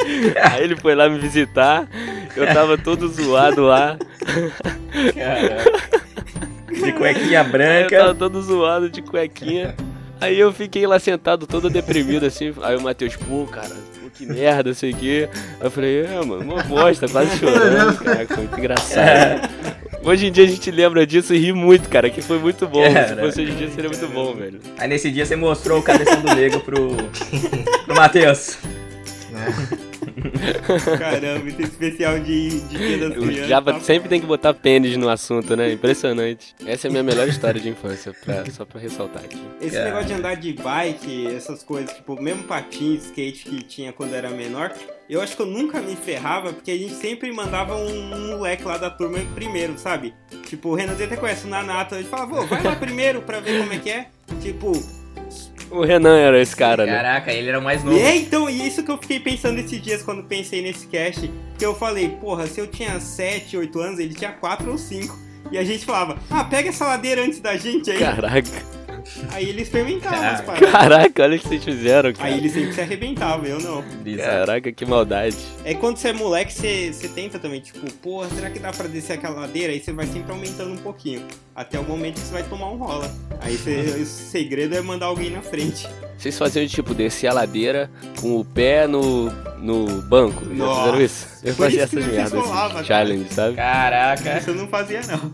Aí 0.52 0.62
ele 0.62 0.76
foi 0.76 0.94
lá 0.94 1.08
me 1.08 1.18
visitar, 1.18 1.88
eu 2.36 2.46
tava 2.46 2.76
todo 2.76 3.08
zoado 3.08 3.62
lá. 3.62 3.96
De 6.70 6.92
cuequinha 6.92 7.40
Aí 7.42 7.46
eu 7.46 7.50
branca. 7.50 7.98
tava 7.98 8.14
todo 8.14 8.42
zoado 8.42 8.90
de 8.90 9.02
cuequinha. 9.02 9.74
Aí 10.20 10.38
eu 10.38 10.52
fiquei 10.52 10.86
lá 10.86 10.98
sentado 10.98 11.46
todo 11.46 11.68
deprimido 11.68 12.24
assim. 12.24 12.52
Aí 12.62 12.76
o 12.76 12.80
Matheus, 12.80 13.16
pô, 13.16 13.46
cara, 13.46 13.68
pô, 13.68 14.08
que 14.10 14.24
merda, 14.24 14.72
sei 14.72 14.92
o 14.92 14.96
quê. 14.96 15.28
Aí 15.60 15.66
eu 15.66 15.70
falei, 15.70 16.04
é, 16.04 16.24
mano, 16.24 16.40
uma 16.40 16.62
bosta, 16.62 17.08
quase 17.08 17.36
chorando, 17.38 17.98
cara, 18.02 18.26
foi 18.26 18.36
muito 18.38 18.58
engraçado. 18.58 19.50
Hoje 20.02 20.26
em 20.26 20.32
dia 20.32 20.44
a 20.44 20.46
gente 20.46 20.70
lembra 20.70 21.06
disso 21.06 21.34
e 21.34 21.38
ri 21.38 21.52
muito, 21.52 21.88
cara, 21.88 22.10
que 22.10 22.20
foi 22.20 22.38
muito 22.38 22.66
bom. 22.66 22.84
Se 22.84 23.16
fosse 23.16 23.42
hoje 23.42 23.52
em 23.52 23.56
dia 23.56 23.70
seria 23.70 23.88
muito 23.90 24.06
bom, 24.08 24.34
velho. 24.34 24.60
Aí 24.78 24.88
nesse 24.88 25.10
dia 25.10 25.24
você 25.24 25.34
mostrou 25.34 25.78
o 25.78 25.82
cabeção 25.82 26.20
do 26.20 26.34
Lego 26.34 26.60
pro, 26.60 26.88
pro 27.86 27.94
Matheus. 27.94 28.58
Caramba, 30.98 31.48
esse 31.48 31.62
especial 31.62 32.18
de, 32.20 32.60
de 32.60 32.76
Dia 32.78 32.98
das 33.08 33.16
O 33.16 33.20
Crianças. 33.20 33.48
Java 33.48 33.72
tá- 33.74 33.80
sempre 33.80 34.08
tem 34.08 34.20
que 34.20 34.26
botar 34.26 34.54
pênis 34.54 34.96
no 34.96 35.08
assunto, 35.08 35.56
né? 35.56 35.72
Impressionante. 35.72 36.54
Essa 36.66 36.86
é 36.86 36.88
a 36.88 36.90
minha 36.90 37.02
melhor 37.02 37.28
história 37.28 37.60
de 37.60 37.68
infância, 37.68 38.12
pra- 38.24 38.44
só 38.50 38.64
pra 38.64 38.80
ressaltar 38.80 39.24
aqui. 39.24 39.40
Esse 39.60 39.72
Cara. 39.76 39.84
negócio 39.86 40.06
de 40.06 40.12
andar 40.14 40.34
de 40.36 40.52
bike, 40.52 41.26
essas 41.34 41.62
coisas, 41.62 41.94
tipo, 41.94 42.20
mesmo 42.20 42.44
patins, 42.44 43.04
skate 43.06 43.44
que 43.44 43.62
tinha 43.64 43.92
quando 43.92 44.14
era 44.14 44.30
menor, 44.30 44.72
eu 45.08 45.20
acho 45.20 45.36
que 45.36 45.42
eu 45.42 45.46
nunca 45.46 45.80
me 45.80 45.96
ferrava, 45.96 46.52
porque 46.52 46.70
a 46.70 46.76
gente 46.78 46.94
sempre 46.94 47.30
mandava 47.32 47.76
um, 47.76 48.14
um 48.14 48.36
moleque 48.36 48.64
lá 48.64 48.78
da 48.78 48.90
turma 48.90 49.18
primeiro, 49.34 49.78
sabe? 49.78 50.14
Tipo, 50.48 50.70
o 50.70 50.74
Renan 50.74 50.92
até 50.92 51.16
conhece 51.16 51.46
o 51.46 51.48
Nanato, 51.50 51.94
ele 51.94 52.04
falava, 52.04 52.36
vô, 52.40 52.46
vai 52.46 52.62
lá 52.62 52.74
primeiro 52.76 53.22
pra 53.22 53.40
ver 53.40 53.60
como 53.60 53.72
é 53.72 53.78
que 53.78 53.90
é. 53.90 54.06
Tipo, 54.40 54.72
O 55.70 55.82
Renan 55.82 56.16
era 56.18 56.40
esse 56.40 56.54
cara, 56.54 56.86
né? 56.86 56.92
Caraca, 56.92 57.32
ele 57.32 57.48
era 57.48 57.58
o 57.58 57.62
mais 57.62 57.82
novo. 57.82 57.96
e 57.96 58.00
é 58.00 58.16
então, 58.16 58.48
e 58.48 58.66
isso 58.66 58.82
que 58.82 58.90
eu 58.90 58.98
fiquei 58.98 59.20
pensando 59.20 59.58
esses 59.58 59.80
dias 59.80 60.02
quando 60.02 60.22
pensei 60.24 60.62
nesse 60.62 60.86
cast, 60.86 61.30
que 61.58 61.64
eu 61.64 61.74
falei, 61.74 62.08
porra, 62.20 62.46
se 62.46 62.60
eu 62.60 62.66
tinha 62.66 62.98
7, 63.00 63.56
8 63.56 63.80
anos, 63.80 63.98
ele 63.98 64.14
tinha 64.14 64.32
4 64.32 64.70
ou 64.70 64.78
5. 64.78 65.18
E 65.50 65.58
a 65.58 65.64
gente 65.64 65.84
falava, 65.84 66.18
ah, 66.30 66.44
pega 66.44 66.70
essa 66.70 66.84
ladeira 66.86 67.22
antes 67.22 67.40
da 67.40 67.56
gente 67.56 67.90
aí. 67.90 67.98
Caraca. 67.98 68.83
Aí 69.32 69.48
ele 69.48 69.62
experimentavam 69.62 70.18
as 70.18 70.40
Caraca. 70.40 70.44
paradas. 70.44 70.70
Caraca, 70.70 71.22
olha 71.22 71.36
o 71.36 71.38
que 71.38 71.48
vocês 71.48 71.64
fizeram, 71.64 72.12
cara. 72.12 72.28
Aí 72.28 72.38
ele 72.38 72.48
sempre 72.48 72.72
se 72.72 72.80
arrebentava, 72.80 73.46
eu 73.46 73.60
não. 73.60 73.84
Caraca, 74.16 74.72
que 74.72 74.84
maldade. 74.86 75.36
É 75.64 75.74
quando 75.74 75.96
você 75.96 76.08
é 76.08 76.12
moleque, 76.12 76.52
você, 76.52 76.92
você 76.92 77.08
tenta 77.08 77.38
também, 77.38 77.60
tipo, 77.60 77.90
porra, 77.94 78.28
será 78.30 78.50
que 78.50 78.58
dá 78.58 78.72
pra 78.72 78.86
descer 78.86 79.14
aquela 79.14 79.40
ladeira? 79.40 79.72
Aí 79.72 79.80
você 79.80 79.92
vai 79.92 80.06
sempre 80.06 80.32
aumentando 80.32 80.72
um 80.72 80.76
pouquinho. 80.78 81.22
Até 81.54 81.78
o 81.78 81.84
momento 81.84 82.14
que 82.14 82.20
você 82.26 82.32
vai 82.32 82.42
tomar 82.44 82.70
um 82.70 82.76
rola. 82.76 83.10
Aí 83.40 83.56
você- 83.56 83.80
o 84.02 84.06
segredo 84.06 84.74
é 84.76 84.80
mandar 84.80 85.06
alguém 85.06 85.30
na 85.30 85.42
frente. 85.42 85.86
Vocês 86.18 86.38
faziam 86.38 86.66
tipo 86.66 86.94
descer 86.94 87.26
a 87.28 87.32
ladeira 87.32 87.90
com 88.20 88.38
o 88.38 88.44
pé 88.44 88.86
no, 88.86 89.30
no 89.58 90.00
banco. 90.02 90.44
Já 90.44 90.54
Nossa, 90.54 90.80
fizeram 90.80 91.00
isso? 91.02 91.26
Eu 91.44 91.54
por 91.54 91.64
fazia 91.64 91.84
isso 91.84 91.98
essas 91.98 92.04
vocês 92.04 92.32
merdas, 92.32 92.50
cara. 92.50 92.84
challenge, 92.84 93.34
sabe? 93.34 93.56
Caraca. 93.56 94.38
Isso 94.38 94.50
eu 94.50 94.54
não 94.54 94.68
fazia, 94.68 95.00
não. 95.02 95.32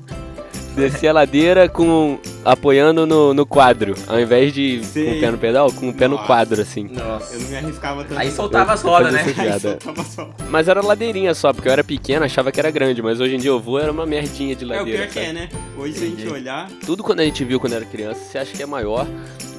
Descer 0.74 1.08
a 1.08 1.12
ladeira 1.12 1.68
com. 1.68 2.18
apoiando 2.44 3.06
no, 3.06 3.34
no 3.34 3.44
quadro. 3.44 3.94
Ao 4.06 4.18
invés 4.20 4.52
de 4.52 4.78
com 4.78 4.84
Sei. 4.84 5.18
o 5.18 5.20
pé 5.20 5.30
no 5.30 5.38
pedal, 5.38 5.72
com 5.72 5.88
o 5.88 5.94
pé 5.94 6.06
no 6.08 6.14
Nossa. 6.14 6.26
quadro, 6.26 6.62
assim. 6.62 6.84
Nossa. 6.84 7.34
Eu 7.34 7.40
não 7.40 7.48
me 7.48 7.56
arriscava 7.56 8.04
tanto. 8.04 8.18
Aí 8.18 8.30
soltava 8.30 8.72
as 8.72 8.82
rodas, 8.82 9.12
né? 9.12 9.24
soltava. 9.60 10.34
Mas 10.48 10.68
era 10.68 10.80
ladeirinha 10.80 11.34
só, 11.34 11.52
porque 11.52 11.68
eu 11.68 11.72
era 11.72 11.82
pequeno, 11.84 12.24
achava 12.24 12.50
que 12.52 12.60
era 12.60 12.70
grande, 12.70 13.02
mas 13.02 13.20
hoje 13.20 13.34
em 13.34 13.38
dia 13.38 13.50
eu 13.50 13.60
vou, 13.60 13.78
era 13.78 13.90
uma 13.90 14.06
merdinha 14.06 14.54
de 14.54 14.64
É 14.64 14.66
o 14.66 14.70
ladeira. 14.70 14.98
pior 15.02 15.08
que 15.12 15.18
é, 15.18 15.22
sabe? 15.26 15.34
né? 15.38 15.48
Hoje 15.76 15.92
se 15.94 16.04
a 16.04 16.06
gente 16.06 16.28
olhar, 16.28 16.68
Tudo 16.86 17.02
quando 17.02 17.20
a 17.20 17.24
gente 17.24 17.44
viu 17.44 17.58
quando 17.60 17.72
era 17.74 17.84
criança, 17.84 18.20
você 18.20 18.38
acha 18.38 18.52
que 18.52 18.62
é 18.62 18.66
maior. 18.66 19.06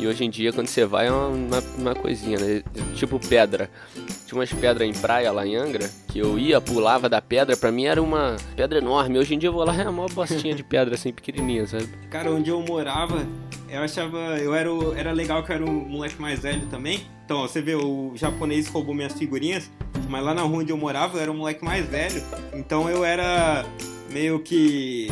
E 0.01 0.07
hoje 0.07 0.25
em 0.25 0.31
dia, 0.31 0.51
quando 0.51 0.65
você 0.65 0.83
vai, 0.83 1.05
é 1.05 1.11
uma, 1.11 1.27
uma, 1.27 1.63
uma 1.77 1.95
coisinha, 1.95 2.35
né? 2.39 2.63
Tipo 2.95 3.19
pedra. 3.19 3.69
Tinha 4.25 4.39
umas 4.39 4.51
pedras 4.51 4.89
em 4.89 4.99
praia 4.99 5.31
lá 5.31 5.45
em 5.45 5.55
Angra, 5.55 5.87
que 6.07 6.17
eu 6.17 6.39
ia, 6.39 6.59
pulava 6.59 7.07
da 7.07 7.21
pedra, 7.21 7.55
pra 7.55 7.71
mim 7.71 7.85
era 7.85 8.01
uma 8.01 8.35
pedra 8.55 8.79
enorme. 8.79 9.19
Hoje 9.19 9.35
em 9.35 9.37
dia 9.37 9.49
eu 9.49 9.53
vou 9.53 9.63
lá, 9.63 9.79
é 9.79 9.87
uma 9.87 10.07
bostinha 10.07 10.55
de 10.55 10.63
pedra 10.63 10.95
assim, 10.95 11.13
pequenininha, 11.13 11.67
sabe? 11.67 11.87
cara, 12.09 12.31
onde 12.31 12.49
eu 12.49 12.59
morava, 12.61 13.27
eu 13.71 13.81
achava. 13.81 14.17
Eu 14.39 14.53
era, 14.53 14.71
o- 14.73 14.93
era 14.95 15.12
legal 15.12 15.43
que 15.43 15.51
eu 15.51 15.55
era 15.55 15.65
o 15.65 15.71
moleque 15.71 16.21
mais 16.21 16.39
velho 16.39 16.65
também. 16.67 17.01
Então, 17.25 17.38
ó, 17.38 17.47
você 17.47 17.62
vê, 17.62 17.75
o 17.75 18.12
japonês 18.15 18.67
roubou 18.67 18.93
minhas 18.93 19.13
figurinhas, 19.13 19.69
mas 20.10 20.23
lá 20.23 20.34
na 20.34 20.41
rua 20.41 20.60
onde 20.60 20.71
eu 20.71 20.77
morava 20.77 21.17
eu 21.17 21.21
era 21.21 21.31
o 21.31 21.36
moleque 21.36 21.63
mais 21.63 21.86
velho. 21.86 22.21
Então 22.53 22.89
eu 22.89 23.03
era 23.05 23.65
meio 24.12 24.39
que. 24.39 25.07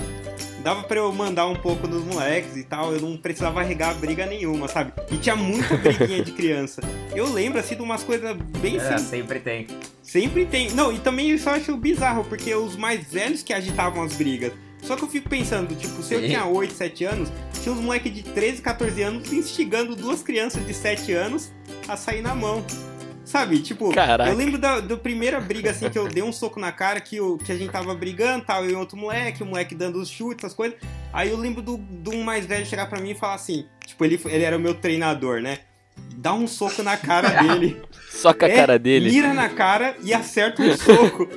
Dava 0.61 0.83
pra 0.83 0.97
eu 0.97 1.13
mandar 1.13 1.47
um 1.47 1.55
pouco 1.55 1.87
nos 1.87 2.03
moleques 2.03 2.57
e 2.57 2.63
tal, 2.65 2.93
eu 2.93 2.99
não 2.99 3.15
precisava 3.15 3.61
regar 3.63 3.95
briga 3.95 4.25
nenhuma, 4.25 4.67
sabe? 4.67 4.91
E 5.09 5.15
tinha 5.15 5.33
muita 5.37 5.75
briguinha 5.79 6.21
de 6.21 6.33
criança. 6.33 6.81
Eu 7.15 7.31
lembro, 7.31 7.59
assim, 7.59 7.75
de 7.75 7.81
umas 7.81 8.03
coisas 8.03 8.35
bem 8.59 8.75
É, 8.75 8.79
simples. 8.81 9.01
sempre 9.03 9.39
tem. 9.39 9.67
Sempre 10.03 10.45
tem. 10.45 10.69
Não, 10.71 10.91
e 10.91 10.99
também 10.99 11.31
isso 11.31 11.47
eu 11.47 11.53
acho 11.53 11.77
bizarro, 11.77 12.25
porque 12.25 12.53
os 12.53 12.75
mais 12.75 13.09
velhos 13.09 13.41
que 13.41 13.53
agitavam 13.53 14.03
as 14.03 14.13
brigas. 14.17 14.51
Só 14.81 14.95
que 14.95 15.03
eu 15.03 15.07
fico 15.07 15.29
pensando, 15.29 15.75
tipo, 15.75 16.01
se 16.01 16.13
eu 16.13 16.21
tinha 16.21 16.45
8, 16.45 16.73
7 16.73 17.05
anos, 17.05 17.29
tinha 17.61 17.73
uns 17.73 17.81
moleques 17.81 18.13
de 18.13 18.23
13, 18.23 18.61
14 18.61 19.01
anos 19.01 19.31
instigando 19.33 19.95
duas 19.95 20.23
crianças 20.23 20.65
de 20.65 20.73
7 20.73 21.13
anos 21.13 21.51
a 21.87 21.95
sair 21.97 22.21
na 22.21 22.33
mão. 22.33 22.63
Sabe, 23.25 23.59
tipo, 23.59 23.93
Caraca. 23.93 24.31
eu 24.31 24.35
lembro 24.35 24.57
da, 24.57 24.79
da 24.79 24.97
primeira 24.97 25.39
briga, 25.39 25.69
assim, 25.69 25.87
que 25.87 25.99
eu 25.99 26.07
dei 26.07 26.23
um 26.23 26.33
soco 26.33 26.59
na 26.59 26.71
cara, 26.71 26.99
que, 26.99 27.21
o, 27.21 27.37
que 27.37 27.51
a 27.51 27.55
gente 27.55 27.69
tava 27.71 27.93
brigando, 27.93 28.43
tal, 28.43 28.65
eu 28.65 28.71
e 28.71 28.75
outro 28.75 28.97
moleque, 28.97 29.43
o 29.43 29.45
moleque 29.45 29.75
dando 29.75 29.99
os 29.99 30.09
chutes, 30.09 30.43
essas 30.43 30.55
coisas. 30.55 30.79
Aí 31.13 31.29
eu 31.29 31.37
lembro 31.37 31.61
do, 31.61 31.77
do 31.77 32.09
um 32.09 32.23
mais 32.23 32.47
velho 32.47 32.65
chegar 32.65 32.89
pra 32.89 32.99
mim 32.99 33.11
e 33.11 33.15
falar 33.15 33.35
assim, 33.35 33.67
tipo, 33.85 34.03
ele, 34.03 34.19
ele 34.25 34.43
era 34.43 34.57
o 34.57 34.59
meu 34.59 34.73
treinador, 34.73 35.41
né? 35.41 35.59
Dá 36.15 36.33
um 36.33 36.47
soco 36.47 36.81
na 36.81 36.97
cara 36.97 37.29
dele. 37.43 37.79
Só 38.09 38.33
com 38.33 38.45
a 38.45 38.49
É, 38.49 38.55
cara 38.55 38.79
dele. 38.79 39.11
Mira 39.11 39.31
na 39.31 39.47
cara 39.47 39.95
e 40.01 40.11
acerta 40.11 40.63
um 40.63 40.75
soco. 40.75 41.29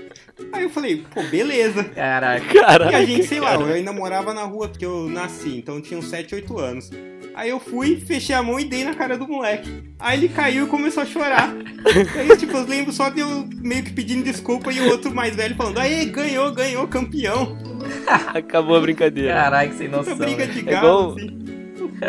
Aí 0.52 0.64
eu 0.64 0.70
falei, 0.70 1.04
pô, 1.12 1.22
beleza. 1.24 1.82
Caraca. 1.84 2.46
Caraca, 2.60 2.92
E 2.92 2.94
a 2.94 3.04
gente, 3.04 3.26
sei 3.26 3.40
lá, 3.40 3.50
cara. 3.52 3.62
eu 3.62 3.74
ainda 3.74 3.92
morava 3.92 4.34
na 4.34 4.42
rua 4.44 4.68
porque 4.68 4.84
eu 4.84 5.08
nasci, 5.08 5.56
então 5.56 5.76
eu 5.76 5.80
tinha 5.80 5.98
uns 5.98 6.08
7, 6.08 6.34
8 6.34 6.58
anos. 6.58 6.90
Aí 7.34 7.48
eu 7.48 7.58
fui, 7.58 7.96
fechei 7.98 8.34
a 8.34 8.42
mão 8.42 8.60
e 8.60 8.64
dei 8.64 8.84
na 8.84 8.94
cara 8.94 9.16
do 9.16 9.26
moleque. 9.26 9.70
Aí 9.98 10.18
ele 10.18 10.28
caiu 10.28 10.64
e 10.66 10.68
começou 10.68 11.02
a 11.02 11.06
chorar. 11.06 11.54
Aí, 12.18 12.36
tipo, 12.36 12.54
eu 12.54 12.66
lembro 12.66 12.92
só 12.92 13.08
de 13.08 13.20
eu 13.20 13.48
meio 13.62 13.82
que 13.82 13.92
pedindo 13.92 14.22
desculpa 14.22 14.70
e 14.70 14.78
o 14.80 14.90
outro 14.90 15.14
mais 15.14 15.34
velho 15.34 15.54
falando, 15.56 15.78
aê, 15.78 16.04
ganhou, 16.04 16.52
ganhou, 16.52 16.86
campeão. 16.86 17.56
Acabou 18.34 18.76
a 18.76 18.80
brincadeira. 18.80 19.32
Caraca, 19.32 19.72
sem 19.72 19.86
Essa 19.86 19.96
noção. 19.96 20.16
briga 20.18 20.44
né? 20.46 20.52
de 20.52 20.58
É 20.60 20.62
galo, 20.62 20.86
igual- 20.86 21.16
assim. 21.16 21.42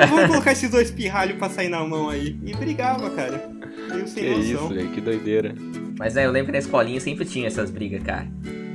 Vamos 0.10 0.28
colocar 0.28 0.52
esses 0.52 0.70
dois 0.72 0.90
pirralhos 0.92 1.38
pra 1.38 1.50
sair 1.50 1.70
na 1.70 1.80
mão 1.86 2.10
aí. 2.10 2.36
E 2.44 2.54
brigava, 2.54 3.10
cara. 3.12 3.50
Meio 3.92 4.08
sem 4.08 4.24
Que 4.24 4.30
noção. 4.32 4.44
isso, 4.44 4.68
velho, 4.74 4.90
que 4.90 5.00
doideira. 5.02 5.56
Mas 5.98 6.18
é, 6.18 6.26
eu 6.26 6.32
lembro 6.32 6.48
que 6.48 6.52
na 6.54 6.58
escolinha 6.60 7.00
sempre 7.00 7.26
tinha 7.26 7.48
essas 7.48 7.70
brigas, 7.70 8.02
cara. 8.04 8.28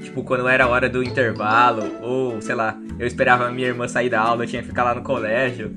Tipo, 0.03 0.23
quando 0.23 0.47
era 0.49 0.65
a 0.65 0.69
hora 0.69 0.89
do 0.89 1.03
intervalo, 1.03 1.83
ou 2.03 2.41
sei 2.41 2.55
lá, 2.55 2.77
eu 2.99 3.07
esperava 3.07 3.47
a 3.47 3.51
minha 3.51 3.69
irmã 3.69 3.87
sair 3.89 4.09
da 4.09 4.21
aula, 4.21 4.45
eu 4.45 4.49
tinha 4.49 4.63
que 4.63 4.69
ficar 4.69 4.85
lá 4.85 4.95
no 4.95 5.03
colégio. 5.03 5.75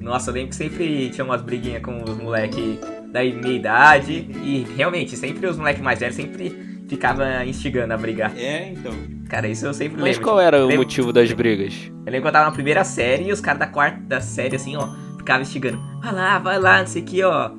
Nossa, 0.00 0.30
eu 0.30 0.34
lembro 0.34 0.50
que 0.50 0.56
sempre 0.56 1.08
tinha 1.10 1.24
umas 1.24 1.40
briguinhas 1.42 1.82
com 1.82 2.02
os 2.02 2.16
moleques 2.16 2.78
da 3.12 3.20
minha 3.22 3.52
idade. 3.54 4.28
E 4.42 4.66
realmente, 4.76 5.16
sempre 5.16 5.46
os 5.46 5.56
moleques 5.56 5.82
mais 5.82 5.98
velhos 5.98 6.14
sempre 6.16 6.54
ficavam 6.88 7.24
instigando 7.44 7.94
a 7.94 7.96
brigar. 7.96 8.32
É, 8.36 8.70
então. 8.72 8.92
Cara, 9.28 9.48
isso 9.48 9.64
eu 9.64 9.72
sempre 9.72 9.94
Mas 10.00 10.16
lembro. 10.16 10.22
qual 10.22 10.38
era 10.40 10.58
o 10.58 10.66
Lembro- 10.66 10.78
motivo 10.84 11.12
das 11.12 11.32
brigas? 11.32 11.74
Eu 12.04 12.12
lembro 12.12 12.22
que 12.22 12.28
eu 12.28 12.32
tava 12.32 12.44
na 12.46 12.52
primeira 12.52 12.84
série 12.84 13.28
e 13.28 13.32
os 13.32 13.40
caras 13.40 13.60
da 13.60 13.66
quarta 13.66 14.20
série, 14.20 14.56
assim, 14.56 14.76
ó, 14.76 14.88
ficavam 15.16 15.40
instigando. 15.42 15.80
Vai 16.02 16.12
lá, 16.12 16.38
vai 16.38 16.58
lá, 16.58 16.80
não 16.80 16.86
sei 16.86 17.00
o 17.00 17.04
que, 17.06 17.22
ó. 17.22 17.50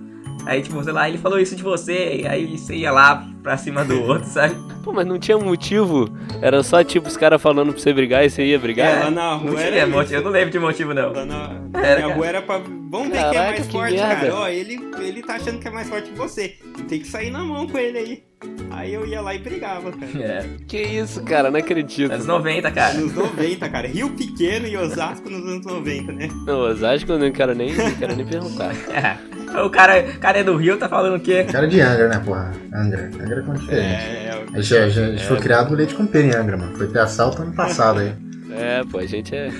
Aí, 0.45 0.61
tipo, 0.61 0.83
sei 0.83 0.93
lá, 0.93 1.07
ele 1.07 1.17
falou 1.17 1.39
isso 1.39 1.55
de 1.55 1.63
você, 1.63 2.17
e 2.21 2.27
aí 2.27 2.57
você 2.57 2.75
ia 2.75 2.91
lá 2.91 3.25
pra 3.41 3.57
cima 3.57 3.83
do 3.85 4.01
outro, 4.03 4.27
sabe? 4.27 4.55
Pô, 4.83 4.91
mas 4.91 5.05
não 5.05 5.17
tinha 5.17 5.37
motivo? 5.37 6.09
Era 6.41 6.61
só 6.61 6.83
tipo 6.83 7.07
os 7.07 7.15
caras 7.15 7.41
falando 7.41 7.71
pra 7.71 7.81
você 7.81 7.93
brigar 7.93 8.25
e 8.25 8.29
você 8.29 8.43
ia 8.45 8.59
brigar? 8.59 8.87
É, 8.97 9.03
lá 9.05 9.11
na 9.11 9.31
Não 9.31 9.37
rua 9.39 9.51
tinha 9.55 9.63
era 9.67 9.87
motivo, 9.87 10.15
eu 10.15 10.21
não 10.23 10.31
lembro 10.31 10.49
de 10.51 10.59
motivo, 10.59 10.93
não. 10.93 11.13
Lá 11.13 11.25
na, 11.25 11.47
na 11.71 11.79
Era, 11.79 11.95
minha 11.95 12.07
cara. 12.07 12.13
rua 12.15 12.27
era 12.27 12.41
pra. 12.41 12.57
Vamos 12.89 13.07
ver 13.07 13.13
quem 13.13 13.19
é 13.19 13.23
Caraca, 13.33 13.49
mais 13.51 13.65
que 13.65 13.71
forte, 13.71 13.93
merda. 13.95 14.15
cara. 14.15 14.35
Ó, 14.35 14.47
ele, 14.49 14.79
ele 14.99 15.21
tá 15.23 15.35
achando 15.35 15.59
que 15.59 15.67
é 15.67 15.71
mais 15.71 15.87
forte 15.89 16.09
que 16.09 16.17
você. 16.17 16.55
Tem 16.89 16.99
que 16.99 17.07
sair 17.07 17.31
na 17.31 17.39
mão 17.39 17.65
com 17.65 17.77
ele 17.77 17.97
aí. 17.97 18.23
Aí 18.71 18.93
eu 18.93 19.05
ia 19.05 19.21
lá 19.21 19.33
e 19.33 19.39
brigava, 19.39 19.89
cara. 19.93 20.11
É, 20.21 20.45
Que 20.67 20.81
isso, 20.81 21.23
cara? 21.23 21.49
Não 21.49 21.59
acredito. 21.59 22.11
anos 22.11 22.25
90, 22.27 22.69
cara. 22.71 22.93
Nos 22.95 23.13
90, 23.13 23.69
cara. 23.69 23.87
Rio 23.87 24.09
Pequeno 24.09 24.67
e 24.67 24.75
Osasco 24.75 25.29
nos 25.29 25.47
anos 25.49 25.65
90, 25.65 26.11
né? 26.11 26.27
Não, 26.45 26.59
Osasco 26.59 27.09
eu 27.13 27.17
não 27.19 27.31
quero 27.31 27.55
nem, 27.55 27.73
não 27.73 27.91
quero 27.95 28.15
nem 28.17 28.25
perguntar. 28.25 28.75
o 29.61 29.69
cara, 29.69 29.99
o 30.15 30.19
cara 30.19 30.39
é 30.39 30.43
do 30.43 30.55
Rio, 30.55 30.77
tá 30.77 30.89
falando 30.89 31.15
o 31.15 31.19
quê? 31.19 31.43
Cara 31.43 31.67
de 31.67 31.79
Angra, 31.81 32.07
né, 32.07 32.21
porra? 32.23 32.51
Angra. 32.73 33.09
Angra 33.21 33.39
é 33.39 33.43
com 33.43 33.53
diferente. 33.53 33.83
É, 33.83 34.43
A 34.53 34.61
gente, 34.61 34.75
a 34.75 34.89
gente 34.89 35.25
foi 35.25 35.37
criado 35.39 35.73
leite 35.75 35.93
com 35.95 36.05
pera 36.05 36.27
em 36.27 36.35
Angra, 36.35 36.57
mano. 36.57 36.75
Foi 36.77 36.87
ter 36.87 36.99
assalto 36.99 37.41
ano 37.41 37.53
passado 37.53 37.99
aí. 37.99 38.13
É, 38.51 38.83
pô, 38.89 38.99
a 38.99 39.05
gente 39.05 39.35
é. 39.35 39.51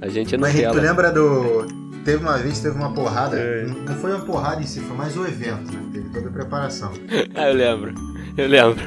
A 0.00 0.08
gente 0.08 0.34
é 0.34 0.38
Mas 0.38 0.54
tu 0.54 0.74
lembra 0.80 1.10
do. 1.10 1.66
Teve 2.04 2.22
uma 2.22 2.38
vez, 2.38 2.60
teve 2.60 2.76
uma 2.76 2.92
porrada. 2.92 3.36
Não 3.66 3.80
não 3.80 3.94
foi 3.96 4.12
uma 4.12 4.24
porrada 4.24 4.62
em 4.62 4.66
si, 4.66 4.80
foi 4.80 4.96
mais 4.96 5.16
o 5.16 5.26
evento, 5.26 5.72
né? 5.72 5.80
Teve 5.92 6.08
toda 6.10 6.28
a 6.28 6.32
preparação. 6.32 6.92
Ah, 7.34 7.48
eu 7.50 7.54
lembro. 7.54 7.94
Eu 8.36 8.48
lembro. 8.48 8.82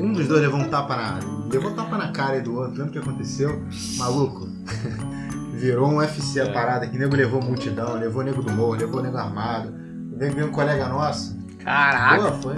Um 0.00 0.12
dos 0.12 0.28
dois 0.28 0.42
levou 0.42 0.60
um 0.60 0.68
tapa 0.68 0.94
na. 0.96 1.18
Levou 1.50 1.70
um 1.70 1.74
tapa 1.74 1.96
na 1.98 2.12
cara 2.12 2.40
do 2.40 2.54
outro. 2.54 2.72
Lembra 2.72 2.86
o 2.86 2.90
que 2.92 2.98
aconteceu? 2.98 3.62
Maluco. 3.98 4.48
Virou 5.54 5.88
um 5.88 5.96
UFC 5.98 6.40
a 6.40 6.44
É. 6.44 6.52
parada 6.52 6.86
que 6.86 6.98
nego 6.98 7.14
levou 7.16 7.40
multidão, 7.42 7.94
levou 7.98 8.22
nego 8.22 8.42
do 8.42 8.52
morro, 8.52 8.74
levou 8.74 9.02
nego 9.02 9.16
armado. 9.16 9.72
Veio 10.16 10.32
veio 10.32 10.46
um 10.48 10.52
colega 10.52 10.86
nosso. 10.88 11.36
Caraca. 11.58 12.30
Pô, 12.32 12.38
foi. 12.50 12.54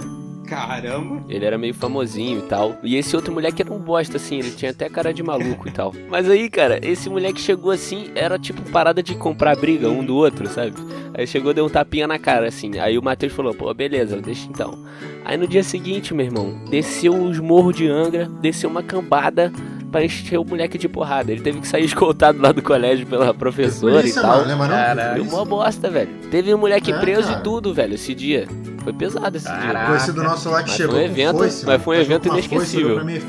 caramba. 0.47 1.23
Ele 1.27 1.43
era 1.43 1.57
meio 1.57 1.73
famosinho 1.73 2.39
e 2.39 2.41
tal. 2.43 2.77
E 2.81 2.95
esse 2.95 3.15
outro 3.15 3.33
moleque 3.33 3.61
era 3.61 3.73
um 3.73 3.79
bosta, 3.79 4.15
assim, 4.17 4.39
ele 4.39 4.51
tinha 4.51 4.71
até 4.71 4.87
cara 4.89 5.13
de 5.13 5.21
maluco 5.21 5.67
e 5.67 5.71
tal. 5.71 5.93
Mas 6.09 6.29
aí, 6.29 6.49
cara, 6.49 6.79
esse 6.85 7.09
moleque 7.09 7.39
chegou 7.41 7.71
assim, 7.71 8.11
era 8.15 8.39
tipo 8.39 8.61
parada 8.71 9.03
de 9.03 9.13
comprar 9.15 9.55
briga 9.57 9.89
um 9.89 10.03
do 10.05 10.15
outro, 10.15 10.47
sabe? 10.47 10.73
Aí 11.13 11.25
chegou, 11.27 11.53
deu 11.53 11.65
um 11.65 11.69
tapinha 11.69 12.07
na 12.07 12.17
cara, 12.17 12.47
assim. 12.47 12.79
Aí 12.79 12.97
o 12.97 13.03
Matheus 13.03 13.33
falou, 13.33 13.53
pô, 13.53 13.73
beleza, 13.73 14.21
deixa 14.21 14.47
então. 14.47 14.77
Aí 15.25 15.35
no 15.35 15.47
dia 15.47 15.63
seguinte, 15.63 16.13
meu 16.13 16.25
irmão, 16.25 16.57
desceu 16.69 17.13
os 17.13 17.39
morros 17.39 17.75
de 17.75 17.87
Angra, 17.89 18.29
desceu 18.41 18.69
uma 18.69 18.81
cambada 18.83 19.51
pra 19.91 20.03
encher 20.03 20.37
o 20.39 20.43
moleque 20.43 20.77
de 20.77 20.87
porrada. 20.89 21.31
Ele 21.31 21.41
teve 21.41 21.59
que 21.61 21.67
sair 21.67 21.85
escoltado 21.85 22.41
lá 22.41 22.51
do 22.51 22.61
colégio 22.61 23.05
pela 23.07 23.33
professora 23.33 23.95
Polícia, 23.95 24.19
e 24.19 24.21
tal. 24.21 24.37
mano, 24.37 24.47
lembra? 24.47 24.67
Caraca. 24.67 25.23
Mó 25.23 25.45
bosta, 25.45 25.89
velho. 25.89 26.09
Teve 26.29 26.53
um 26.53 26.57
moleque 26.57 26.91
É, 26.91 26.99
preso 26.99 27.27
cara. 27.27 27.39
e 27.39 27.43
tudo, 27.43 27.73
velho, 27.73 27.95
esse 27.95 28.13
dia. 28.13 28.47
Foi 28.83 28.93
pesado 28.93 29.35
esse 29.37 29.45
dia. 29.47 29.55
Caraca. 29.57 29.87
Conhecido 29.87 30.23
nosso 30.23 30.49
lá 30.49 30.63
que 30.63 30.69
Mas 30.69 30.77
chegou 30.77 30.95
foi 30.95 31.03
um 31.03 31.05
evento- 31.05 31.37
foice, 31.37 31.65
mas 31.65 31.81
foi 31.83 31.97
um 31.97 32.01
evento 32.01 32.25
uma 32.25 32.33
foice, 32.35 32.47
inesquecível. 32.55 32.95
pra 32.95 33.03
mim 33.03 33.15
e 33.15 33.19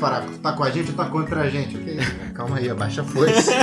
tá 0.41 0.51
com 0.53 0.63
a 0.63 0.69
gente 0.69 0.89
ou 0.91 0.95
tá 0.95 1.05
contra 1.05 1.41
a 1.41 1.49
gente? 1.49 1.75
O 1.75 1.79
que 1.79 1.89
é 1.89 1.93
isso? 1.95 2.15
Calma 2.33 2.57
aí, 2.57 2.69
abaixa 2.69 3.01
a 3.01 3.03
foice. 3.03 3.51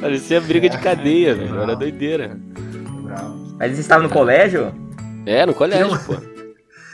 Parecia 0.00 0.40
briga 0.40 0.68
de 0.68 0.78
cadeia, 0.78 1.34
velho. 1.34 1.60
Era 1.60 1.76
doideira. 1.76 2.36
Bravo. 3.02 3.56
Mas 3.58 3.72
você 3.74 3.80
estava 3.80 4.02
no 4.02 4.08
colégio? 4.08 4.72
É, 5.26 5.44
no 5.44 5.52
colégio, 5.52 5.98
pô. 6.06 6.14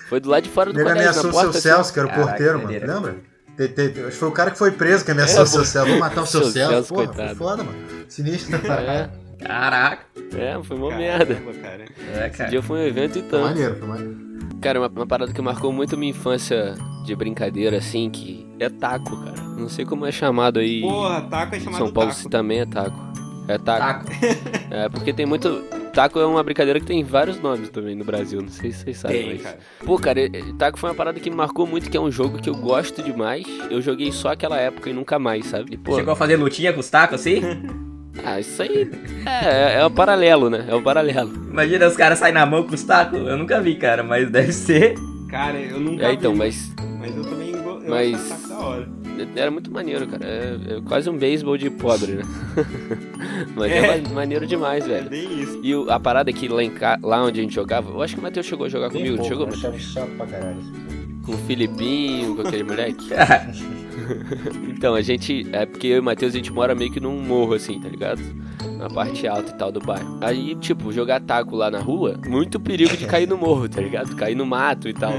Foi 0.09 0.21
do 0.21 0.29
lado 0.31 0.43
de 0.43 0.49
fora 0.51 0.73
do 0.73 0.79
Ele 0.79 0.85
colégio, 0.89 1.03
ameaçou 1.11 1.31
o 1.31 1.33
seu 1.35 1.43
porta. 1.43 1.61
Celso, 1.61 1.93
que 1.93 1.99
era 1.99 2.09
o 2.09 2.11
Caraca, 2.11 2.29
porteiro, 2.29 2.53
mano. 2.59 2.69
doideira. 2.69 2.95
Lembra? 2.95 3.17
Te- 3.57 3.69
te- 3.69 3.89
te- 3.89 4.01
Acho 4.01 4.11
que 4.11 4.17
foi 4.17 4.29
o 4.29 4.33
cara 4.33 4.51
que 4.51 4.59
foi 4.59 4.71
preso 4.71 5.05
que 5.05 5.11
ameaçou 5.11 5.41
É, 5.41 5.43
o 5.43 5.47
seu. 5.47 5.65
Celso. 5.65 5.91
Vou 5.91 5.99
matar 5.99 6.23
o 6.23 6.27
seu 6.27 6.43
Seu 6.43 6.51
Celso. 6.53 6.73
Celso, 6.73 6.95
Porra, 6.95 7.07
coitado. 7.07 7.29
foi 7.29 7.37
foda, 7.37 7.65
mano. 7.65 7.79
Sinistro. 8.09 8.57
assim. 8.57 8.67
É, 8.69 9.11
Caraca. 9.47 10.03
é, 10.37 10.63
foi 10.63 10.77
uma 10.77 10.91
merda. 10.97 11.35
Caramba, 11.35 11.53
cara. 11.55 11.85
É, 12.15 12.27
Esse 12.29 12.37
cara. 12.39 12.51
dia 12.51 12.63
foi 12.63 12.79
um 12.81 12.83
evento 12.83 13.19
e 13.19 13.23
Foi 13.23 13.31
tanto. 13.31 13.45
maneiro, 13.45 13.77
foi 13.77 13.89
maneiro. 13.89 14.17
Cara, 14.61 14.81
uma, 14.81 14.89
uma 14.89 15.07
parada 15.07 15.33
que 15.33 15.41
marcou 15.43 15.73
muito 15.73 15.97
minha 15.97 16.11
infância 16.11 16.75
de 17.05 17.15
brincadeira, 17.15 17.77
assim, 17.79 18.09
que 18.11 18.47
é 18.59 18.69
taco, 18.69 19.17
cara. 19.25 19.41
Não 19.57 19.69
sei 19.69 19.85
como 19.85 20.05
é 20.07 20.13
chamado 20.13 20.59
aí. 20.59 20.81
Porra, 20.83 21.21
taco 21.23 21.55
é 21.55 21.61
chamado 21.61 21.79
São 21.79 21.91
Paulo 21.93 22.11
taco. 22.11 22.23
se 22.23 22.29
também 22.29 22.61
é 22.61 22.67
taco. 22.67 22.99
É 23.49 23.59
taco. 23.59 24.05
Taco. 24.07 24.17
É, 24.71 24.89
porque 24.89 25.13
tem 25.13 25.25
muito. 25.27 25.63
Taco 25.97 26.19
é 26.21 26.27
uma 26.27 26.43
brincadeira 26.43 26.79
que 26.79 26.85
tem 26.85 27.03
vários 27.03 27.41
nomes 27.41 27.71
também 27.71 27.95
no 27.95 28.05
Brasil, 28.05 28.43
não 28.43 28.51
sei 28.51 28.71
se 28.71 28.81
vocês 28.85 28.99
sabem, 28.99 29.17
Tem, 29.23 29.33
mas. 29.33 29.43
cara. 29.43 29.59
Pô, 29.83 29.99
cara, 29.99 30.21
e 30.21 30.53
Taco 30.53 30.79
foi 30.79 30.91
uma 30.91 30.95
parada 30.95 31.19
que 31.19 31.31
me 31.31 31.37
marcou 31.37 31.67
muito, 31.67 31.89
que 31.91 31.97
é 31.97 32.01
um 32.01 32.11
jogo 32.11 32.37
que 32.39 32.51
eu 32.51 32.55
gosto 32.55 33.03
demais. 33.03 33.47
Eu 33.71 33.81
joguei 33.81 34.13
só 34.13 34.33
aquela 34.33 34.59
época 34.59 34.91
e 34.91 34.93
nunca 34.93 35.19
mais, 35.19 35.47
sabe? 35.47 35.73
E, 35.73 35.77
pô, 35.79 35.97
Chegou 35.97 36.13
a 36.13 36.17
fazer 36.17 36.37
lutinha 36.37 36.71
com 36.75 36.81
os 36.81 36.91
tacos 36.91 37.21
assim? 37.21 37.41
ah, 38.23 38.39
isso 38.39 38.61
aí 38.61 38.91
é, 39.25 39.81
é 39.81 39.87
um 39.87 39.91
paralelo, 39.91 40.51
né? 40.51 40.67
É 40.69 40.75
um 40.75 40.83
paralelo. 40.83 41.33
Imagina 41.35 41.87
os 41.89 41.97
caras 41.97 42.19
saem 42.19 42.35
na 42.35 42.45
mão 42.45 42.63
com 42.65 42.75
os 42.75 42.83
tacos. 42.83 43.19
Eu 43.19 43.39
nunca 43.39 43.59
vi, 43.63 43.77
cara, 43.77 44.03
mas 44.03 44.29
deve 44.31 44.53
ser. 44.53 44.97
Cara, 45.31 45.59
eu 45.59 45.81
nunca 45.81 46.09
É, 46.09 46.13
então, 46.13 46.33
vi, 46.33 46.39
mas 46.39 46.73
mas 47.01 47.17
eu 47.17 47.23
também 47.25 47.53
eu 47.53 47.81
mas- 47.89 48.46
era 49.37 49.51
muito 49.51 49.71
maneiro, 49.71 50.07
cara. 50.07 50.25
É, 50.25 50.57
é 50.77 50.81
quase 50.83 51.09
um 51.11 51.17
beisebol 51.17 51.57
de 51.57 51.71
pobre, 51.71 52.13
né? 52.17 52.23
mas 53.55 53.71
é, 53.73 53.79
É. 53.79 54.01
ma- 54.03 54.11
maneiro 54.15 54.47
demais, 54.47 54.85
É 54.85 54.89
velho. 54.89 55.11
bem 55.11 55.41
isso. 55.43 55.61
E 55.63 55.75
o- 55.75 55.91
a 55.91 55.99
parada 56.01 56.31
é 56.31 56.33
que 56.33 56.49
lá, 56.49 56.63
em 56.63 56.73
lá 57.03 57.23
onde 57.25 57.41
a 57.41 57.43
gente 57.43 57.55
jogava, 57.55 57.91
eu 57.91 58.03
acho 58.03 58.15
que 58.15 58.21
o 58.21 58.23
Matheus 58.23 58.47
chegou 58.47 58.67
a 58.67 58.69
jogar 58.69 58.91
comigo, 58.91 59.17
não 59.17 59.25
chegou? 59.25 59.47
achava 59.49 59.79
chato 59.79 60.11
pra 60.17 60.27
caralho. 60.27 60.63
Com 61.25 61.33
o 61.33 61.39
Filipinho, 61.39 62.37
com 62.37 62.43
aquele 62.43 62.63
moleque. 62.65 63.09
Então, 64.69 64.95
a 64.95 65.01
gente. 65.03 65.47
É 65.53 65.65
porque 65.67 65.87
eu 65.89 65.97
e 65.97 66.01
o 66.01 66.03
Matheus 66.03 66.33
a 66.35 66.37
gente 66.37 66.53
mora 66.53 66.75
meio 66.75 66.91
que 66.93 67.01
num 67.01 67.19
morro, 67.21 67.55
assim, 67.55 67.81
tá 67.81 67.89
ligado? 67.89 68.21
Na 68.79 68.89
parte 68.91 69.27
alta 69.27 69.51
e 69.51 69.55
tal 69.55 69.73
do 69.73 69.81
bairro. 69.81 70.19
Aí, 70.21 70.55
tipo, 70.57 70.93
jogar 70.93 71.19
taco 71.21 71.57
lá 71.57 71.71
na 71.71 71.81
rua, 71.81 72.21
muito 72.29 72.61
perigo 72.61 72.95
de 72.97 73.07
cair 73.07 73.27
no 73.27 73.37
morro, 73.39 73.69
tá 73.69 73.81
ligado? 73.81 74.15
Cair 74.15 74.35
no 74.37 74.45
mato 74.47 74.89
e 74.89 74.93
tal. 74.93 75.13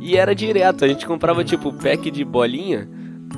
E 0.00 0.16
era 0.16 0.34
direto, 0.34 0.84
a 0.84 0.88
gente 0.88 1.04
comprava, 1.04 1.44
tipo, 1.44 1.72
pack 1.72 2.10
de 2.10 2.24
bolinha. 2.24 2.88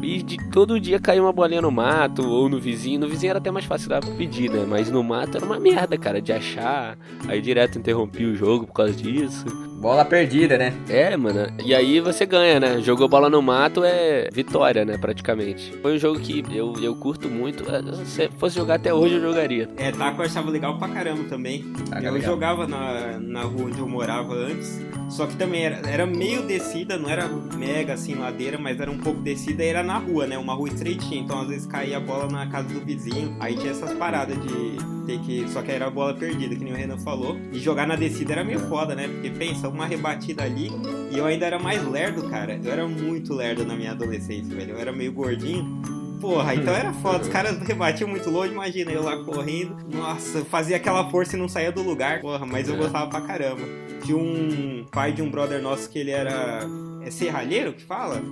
E 0.02 0.22
de 0.22 0.36
todo 0.50 0.78
dia 0.78 0.98
caía 0.98 1.22
uma 1.22 1.32
bolinha 1.32 1.62
no 1.62 1.70
mato 1.70 2.28
ou 2.28 2.48
no 2.48 2.58
vizinho. 2.58 3.00
No 3.00 3.08
vizinho 3.08 3.30
era 3.30 3.38
até 3.38 3.50
mais 3.50 3.64
fácil 3.64 3.88
dar 3.88 4.04
pedir, 4.16 4.50
né? 4.50 4.64
Mas 4.68 4.90
no 4.90 5.02
mato 5.02 5.36
era 5.36 5.46
uma 5.46 5.58
merda, 5.58 5.96
cara, 5.96 6.20
de 6.20 6.32
achar. 6.32 6.98
Aí 7.26 7.40
direto 7.40 7.78
interrompi 7.78 8.24
o 8.24 8.34
jogo 8.34 8.66
por 8.66 8.74
causa 8.74 8.92
disso. 8.92 9.44
Bola 9.84 10.02
perdida, 10.02 10.56
né? 10.56 10.72
É, 10.88 11.14
mano. 11.14 11.46
E 11.62 11.74
aí 11.74 12.00
você 12.00 12.24
ganha, 12.24 12.58
né? 12.58 12.80
Jogou 12.80 13.06
bola 13.06 13.28
no 13.28 13.42
mato 13.42 13.84
é 13.84 14.30
vitória, 14.32 14.82
né? 14.82 14.96
Praticamente. 14.96 15.76
Foi 15.82 15.96
um 15.96 15.98
jogo 15.98 16.18
que 16.20 16.42
eu, 16.50 16.72
eu 16.82 16.96
curto 16.96 17.28
muito. 17.28 17.64
É, 17.70 17.82
Se 18.06 18.30
fosse 18.38 18.56
jogar 18.56 18.76
até 18.76 18.94
hoje, 18.94 19.16
eu 19.16 19.20
jogaria. 19.20 19.68
É, 19.76 19.92
taco 19.92 20.22
eu 20.22 20.24
achava 20.24 20.50
legal 20.50 20.78
pra 20.78 20.88
caramba 20.88 21.24
também. 21.24 21.64
Taco 21.90 22.02
é 22.02 22.08
eu 22.08 22.14
legal. 22.14 22.32
jogava 22.32 22.66
na, 22.66 23.18
na 23.20 23.42
rua 23.42 23.66
onde 23.66 23.78
eu 23.78 23.86
morava 23.86 24.32
antes. 24.32 24.80
Só 25.10 25.26
que 25.26 25.36
também 25.36 25.66
era, 25.66 25.86
era 25.86 26.06
meio 26.06 26.46
descida, 26.46 26.96
não 26.96 27.10
era 27.10 27.28
mega 27.28 27.92
assim 27.92 28.14
ladeira, 28.14 28.56
mas 28.58 28.80
era 28.80 28.90
um 28.90 28.96
pouco 28.96 29.20
descida 29.20 29.62
e 29.62 29.68
era 29.68 29.82
na 29.82 29.98
rua, 29.98 30.26
né? 30.26 30.38
Uma 30.38 30.54
rua 30.54 30.70
estreitinha. 30.70 31.20
Então 31.20 31.42
às 31.42 31.48
vezes 31.48 31.66
caía 31.66 31.98
a 31.98 32.00
bola 32.00 32.26
na 32.26 32.46
casa 32.46 32.68
do 32.68 32.80
vizinho. 32.80 33.36
Aí 33.38 33.54
tinha 33.54 33.72
essas 33.72 33.92
paradas 33.92 34.38
de 34.40 34.93
ter 35.06 35.18
que. 35.20 35.48
Só 35.48 35.62
que 35.62 35.70
era 35.72 35.86
a 35.86 35.90
bola 35.90 36.14
perdida, 36.14 36.54
que 36.54 36.64
nem 36.64 36.72
o 36.72 36.76
Renan 36.76 36.98
falou. 36.98 37.36
E 37.52 37.58
jogar 37.58 37.86
na 37.86 37.96
descida 37.96 38.32
era 38.32 38.44
meio 38.44 38.60
foda, 38.60 38.94
né? 38.94 39.08
Porque 39.08 39.30
pensa, 39.30 39.68
uma 39.68 39.86
rebatida 39.86 40.42
ali. 40.44 40.70
E 41.12 41.18
eu 41.18 41.24
ainda 41.26 41.46
era 41.46 41.58
mais 41.58 41.86
lerdo, 41.88 42.28
cara. 42.28 42.58
Eu 42.62 42.70
era 42.72 42.86
muito 42.86 43.32
lerdo 43.34 43.64
na 43.64 43.74
minha 43.76 43.92
adolescência, 43.92 44.54
velho. 44.54 44.72
Eu 44.72 44.78
era 44.78 44.92
meio 44.92 45.12
gordinho. 45.12 45.82
Porra, 46.20 46.54
então 46.54 46.72
era 46.74 46.90
foda. 46.94 47.20
Os 47.22 47.28
caras 47.28 47.58
rebatiam 47.58 48.08
muito 48.08 48.30
longe, 48.30 48.50
imagina 48.52 48.90
eu 48.90 49.02
lá 49.02 49.16
correndo. 49.24 49.76
Nossa, 49.92 50.38
eu 50.38 50.44
fazia 50.46 50.76
aquela 50.76 51.10
força 51.10 51.36
e 51.36 51.38
não 51.38 51.48
saía 51.48 51.70
do 51.70 51.82
lugar. 51.82 52.20
Porra, 52.22 52.46
mas 52.46 52.66
eu 52.68 52.74
É. 52.76 52.78
gostava 52.78 53.08
pra 53.10 53.20
caramba. 53.20 53.60
Tinha 54.02 54.16
um 54.16 54.86
pai 54.90 55.12
de 55.12 55.20
um 55.20 55.30
brother 55.30 55.60
nosso 55.60 55.90
que 55.90 55.98
ele 55.98 56.10
era. 56.10 56.60
É 57.02 57.10
serralheiro 57.10 57.74
que 57.74 57.84
fala? 57.84 58.22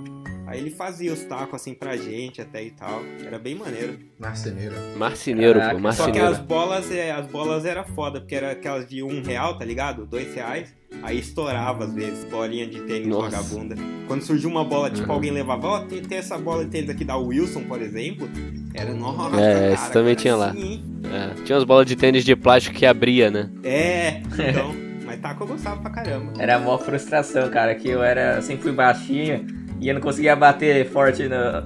Aí 0.45 0.59
ele 0.59 0.69
fazia 0.71 1.11
os 1.13 1.21
tacos 1.23 1.55
assim 1.55 1.73
pra 1.73 1.95
gente 1.95 2.41
até 2.41 2.63
e 2.63 2.71
tal. 2.71 3.01
Era 3.25 3.39
bem 3.39 3.55
maneiro. 3.55 3.97
Marceneiro. 4.19 4.75
Marceneiro, 4.97 5.59
pô, 5.59 5.65
Só 5.65 5.75
que 5.75 5.81
marceneiro. 5.81 6.27
as 6.27 6.39
bolas, 6.39 6.91
é, 6.91 7.11
as 7.11 7.25
bolas 7.27 7.65
era 7.65 7.83
foda, 7.83 8.19
porque 8.19 8.35
era 8.35 8.51
aquelas 8.51 8.87
de 8.87 9.01
um 9.01 9.21
real, 9.23 9.57
tá 9.57 9.63
ligado? 9.65 10.05
Dois 10.05 10.33
reais. 10.35 10.73
Aí 11.01 11.17
estourava 11.19 11.85
às 11.85 11.93
vezes, 11.93 12.23
bolinha 12.25 12.67
de 12.67 12.81
tênis 12.81 13.07
Nossa. 13.07 13.29
vagabunda. 13.37 13.75
Quando 14.07 14.21
surgiu 14.21 14.49
uma 14.49 14.63
bola, 14.63 14.89
tipo, 14.91 15.07
Uhum. 15.07 15.13
alguém 15.15 15.31
levava, 15.31 15.67
ó, 15.67 15.79
tem, 15.79 16.01
tem 16.01 16.17
essa 16.19 16.37
bola 16.37 16.63
de 16.65 16.69
tênis 16.71 16.89
aqui 16.89 17.03
da 17.03 17.17
Wilson, 17.17 17.63
por 17.63 17.81
exemplo. 17.81 18.29
Era 18.75 18.93
nossa. 18.93 19.39
É, 19.41 19.73
esse 19.73 19.91
também 19.91 20.13
tinha 20.15 20.35
lá. 20.35 20.51
sim, 20.53 20.61
hein? 20.61 20.83
É, 21.05 21.41
tinha 21.43 21.55
umas 21.57 21.63
bolas 21.65 21.85
de 21.87 21.95
tênis 21.95 22.23
de 22.23 22.35
plástico 22.35 22.75
que 22.75 22.85
abria, 22.85 23.31
né? 23.31 23.49
É, 23.63 24.19
então. 24.19 24.75
mas 25.05 25.19
taco 25.19 25.43
eu 25.43 25.47
gostava 25.47 25.81
pra 25.81 25.89
caramba. 25.89 26.33
Era 26.37 26.59
mó 26.59 26.77
frustração, 26.77 27.49
cara, 27.49 27.73
que 27.75 27.89
eu 27.89 28.03
era, 28.03 28.41
sempre 28.41 28.63
fui 28.63 28.71
baixinho 28.71 29.45
e 29.83 29.89
eu 29.89 29.93
não 29.95 30.01
conseguia 30.01 30.33
bater 30.33 30.89
forte 30.89 31.27
na, 31.27 31.65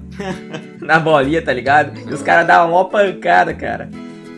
na 0.81 0.99
bolinha, 0.99 1.39
tá 1.39 1.53
ligado? 1.53 1.99
E 2.09 2.11
os 2.11 2.23
caras 2.23 2.47
davam 2.47 2.73
uma 2.73 2.85
pancada, 2.85 3.53
cara. 3.53 3.87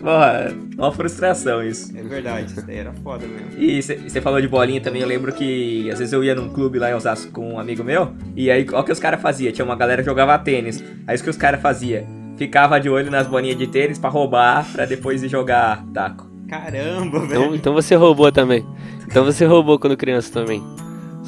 Porra, 0.02 0.54
uma 0.78 0.92
frustração 0.92 1.64
isso. 1.64 1.98
É 1.98 2.02
verdade, 2.02 2.52
isso 2.52 2.66
daí 2.66 2.78
era 2.78 2.92
foda 2.92 3.26
mesmo. 3.26 3.48
E 3.58 3.82
você 3.82 4.20
falou 4.20 4.42
de 4.42 4.50
bolinha 4.50 4.82
também, 4.82 5.02
eu 5.02 5.08
lembro 5.08 5.32
que 5.32 5.90
às 5.90 6.00
vezes 6.00 6.14
eu 6.14 6.22
ia 6.22 6.36
num 6.36 6.50
clube 6.50 6.78
lá 6.78 6.92
em 6.92 6.94
Osasco 6.94 7.32
com 7.32 7.54
um 7.54 7.60
amigo 7.60 7.82
meu, 7.82 8.14
e 8.36 8.52
aí 8.52 8.66
olha 8.70 8.80
o 8.82 8.84
que 8.84 8.92
os 8.92 9.00
caras 9.00 9.22
faziam, 9.22 9.52
tinha 9.54 9.64
uma 9.64 9.78
galera 9.78 10.02
que 10.02 10.10
jogava 10.10 10.38
tênis. 10.38 10.84
Aí 11.08 11.16
o 11.16 11.24
que 11.24 11.30
os 11.30 11.38
caras 11.38 11.62
faziam? 11.62 12.06
Ficava 12.36 12.80
de 12.80 12.90
olho 12.90 13.10
nas 13.10 13.28
bolinhas 13.28 13.58
de 13.58 13.68
tênis 13.68 13.98
pra 13.98 14.10
roubar, 14.10 14.66
pra 14.74 14.86
depois 14.86 15.24
ir 15.24 15.30
jogar 15.30 15.86
taco. 15.94 16.30
Caramba, 16.50 17.20
velho. 17.20 17.32
Então, 17.32 17.56
então 17.56 17.74
você 17.74 17.96
roubou 17.96 18.30
também. 18.30 18.66
Então 19.08 19.24
você 19.24 19.46
roubou 19.46 19.80
quando 19.80 19.96
criança 19.96 20.34
também. 20.34 20.62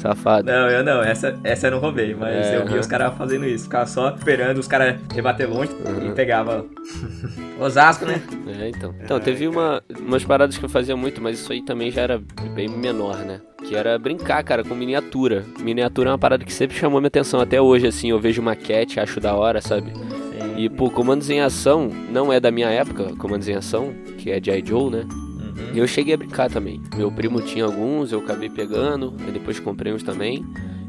Safado. 0.02 0.46
Não, 0.50 0.68
eu 0.68 0.82
não, 0.82 1.00
essa, 1.02 1.38
essa 1.44 1.68
eu 1.68 1.70
não 1.70 1.78
roubei, 1.78 2.12
mas 2.14 2.34
É, 2.48 2.56
eu 2.56 2.66
vi 2.66 2.76
os 2.78 2.86
caras 2.86 3.14
fazendo 3.16 3.46
isso, 3.46 3.64
ficava 3.64 3.86
só 3.86 4.10
esperando 4.16 4.58
os 4.58 4.66
caras 4.66 4.96
rebater 5.14 5.48
longe 5.48 5.70
e 6.02 6.08
Uhum. 6.08 6.14
pegava 6.14 6.64
Osasco, 7.60 8.04
né? 8.04 8.20
É, 8.60 8.68
então. 8.68 8.94
Então, 9.02 9.20
teve 9.20 9.46
uma, 9.46 9.82
umas 10.00 10.24
paradas 10.24 10.58
que 10.58 10.64
eu 10.64 10.68
fazia 10.68 10.96
muito, 10.96 11.20
mas 11.22 11.38
isso 11.38 11.52
aí 11.52 11.62
também 11.62 11.90
já 11.90 12.02
era 12.02 12.20
bem 12.54 12.68
menor, 12.68 13.16
né? 13.18 13.40
Que 13.64 13.76
era 13.76 13.96
brincar, 13.98 14.42
cara, 14.42 14.64
com 14.64 14.74
miniatura. 14.74 15.44
Miniatura 15.60 16.10
é 16.10 16.12
uma 16.12 16.18
parada 16.18 16.44
que 16.44 16.52
sempre 16.52 16.76
chamou 16.76 17.00
minha 17.00 17.06
atenção. 17.08 17.40
Até 17.40 17.60
hoje, 17.60 17.86
assim, 17.86 18.10
eu 18.10 18.18
vejo 18.18 18.42
maquete, 18.42 18.98
acho 18.98 19.20
da 19.20 19.34
hora, 19.34 19.60
sabe? 19.60 19.92
E, 20.56 20.68
pô, 20.68 20.90
comandos 20.90 21.30
em 21.30 21.40
ação 21.40 21.88
não 22.10 22.32
é 22.32 22.40
da 22.40 22.50
minha 22.50 22.68
época, 22.68 23.14
comandos 23.16 23.48
em 23.48 23.54
ação, 23.54 23.92
que 24.18 24.30
é 24.30 24.40
de 24.40 24.50
Joe, 24.66 24.90
né? 24.90 25.04
E 25.72 25.78
eu 25.78 25.86
cheguei 25.86 26.14
a 26.14 26.16
brincar 26.16 26.50
também. 26.50 26.80
Meu 26.96 27.10
primo 27.10 27.40
tinha 27.40 27.64
alguns, 27.64 28.12
eu 28.12 28.18
acabei 28.18 28.50
pegando, 28.50 29.14
aí 29.24 29.32
depois 29.32 29.58
comprei 29.58 29.92
uns 29.92 30.02
também. 30.02 30.44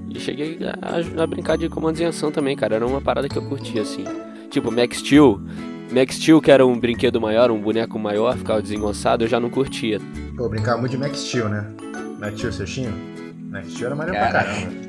E 0.09 0.19
cheguei 0.19 0.59
a, 0.81 1.23
a 1.23 1.27
brincar 1.27 1.57
de 1.57 1.69
comandos 1.69 2.01
em 2.01 2.05
ação 2.05 2.31
também, 2.31 2.55
cara. 2.55 2.75
Era 2.75 2.85
uma 2.85 3.01
parada 3.01 3.27
que 3.29 3.37
eu 3.37 3.43
curtia, 3.43 3.81
assim. 3.81 4.03
Tipo, 4.49 4.71
Max 4.71 4.97
Steel. 4.97 5.41
Max 5.91 6.15
Steel, 6.15 6.41
que 6.41 6.51
era 6.51 6.65
um 6.65 6.77
brinquedo 6.79 7.19
maior, 7.21 7.49
um 7.51 7.59
boneco 7.59 7.97
maior, 7.97 8.35
ficava 8.37 8.61
desengonçado, 8.61 9.23
eu 9.23 9.27
já 9.27 9.39
não 9.39 9.49
curtia. 9.49 9.99
Pô, 10.35 10.43
eu 10.45 10.49
brincava 10.49 10.79
muito 10.79 10.91
de 10.91 10.97
Max 10.97 11.19
Steel, 11.19 11.49
né? 11.49 11.65
Max 12.19 12.37
Steel, 12.37 12.51
seu 12.53 12.65
tinha? 12.65 12.91
Max 13.49 13.71
Steel 13.71 13.87
era 13.87 13.95
maneiro 13.95 14.19
pra 14.19 14.31
Cara. 14.31 14.43
caramba. 14.53 14.83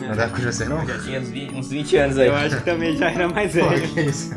Não 0.00 0.16
deve 0.16 0.32
com 0.34 0.42
vocês, 0.42 0.68
não? 0.68 0.86
Já 0.86 0.98
tinha 1.00 1.20
uns 1.20 1.28
20, 1.30 1.54
uns 1.54 1.68
20 1.70 1.96
anos 1.96 2.18
aí. 2.18 2.28
Eu 2.28 2.34
acho 2.34 2.56
que 2.58 2.64
também 2.64 2.96
já 2.96 3.10
era 3.10 3.28
mais 3.28 3.52
Pô, 3.56 3.68
velho. 3.68 3.88
que 3.88 4.00
isso? 4.00 4.34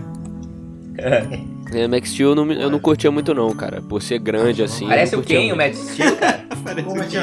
É, 0.97 1.39
Max 1.87 2.09
Steel 2.09 2.29
eu 2.29 2.35
não, 2.35 2.51
eu 2.51 2.69
não 2.69 2.79
curtia 2.79 3.09
muito 3.11 3.33
não, 3.33 3.53
cara. 3.55 3.81
Por 3.81 4.01
ser 4.01 4.19
grande 4.19 4.61
assim. 4.61 4.87
Parece 4.87 5.15
o 5.15 5.23
Ken, 5.23 5.53
o. 5.53 5.55
Matt 5.55 5.75
Steel, 5.75 6.15
cara. 6.17 6.41
Parece 6.63 6.87
Pô, 6.87 7.03
tinha... 7.03 7.21